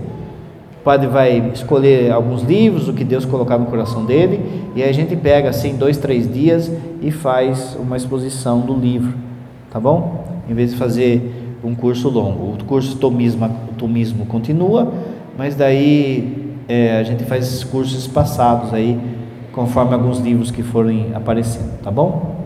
O 0.80 0.84
padre 0.84 1.06
vai 1.06 1.50
escolher 1.54 2.12
alguns 2.12 2.42
livros, 2.42 2.88
o 2.88 2.92
que 2.92 3.04
Deus 3.04 3.24
colocar 3.24 3.56
no 3.56 3.66
coração 3.66 4.04
dele, 4.04 4.64
e 4.76 4.82
aí 4.82 4.90
a 4.90 4.92
gente 4.92 5.16
pega 5.16 5.48
assim 5.48 5.76
dois, 5.76 5.96
três 5.96 6.32
dias 6.32 6.70
e 7.00 7.10
faz 7.10 7.76
uma 7.80 7.96
exposição 7.96 8.60
do 8.60 8.74
livro, 8.74 9.14
tá 9.70 9.80
bom? 9.80 10.24
Em 10.48 10.54
vez 10.54 10.72
de 10.72 10.76
fazer 10.76 11.58
um 11.64 11.74
curso 11.74 12.08
longo. 12.10 12.52
O 12.52 12.64
curso 12.64 12.96
tomismo, 12.96 13.50
tomismo 13.78 14.26
continua, 14.26 14.92
mas 15.36 15.54
daí 15.54 16.56
é, 16.68 16.98
a 16.98 17.02
gente 17.02 17.24
faz 17.24 17.46
esses 17.46 17.64
cursos 17.64 18.06
passados 18.06 18.72
aí, 18.72 18.98
conforme 19.52 19.94
alguns 19.94 20.18
livros 20.18 20.50
que 20.50 20.62
forem 20.62 21.12
aparecendo, 21.14 21.78
tá 21.82 21.90
bom? 21.90 22.43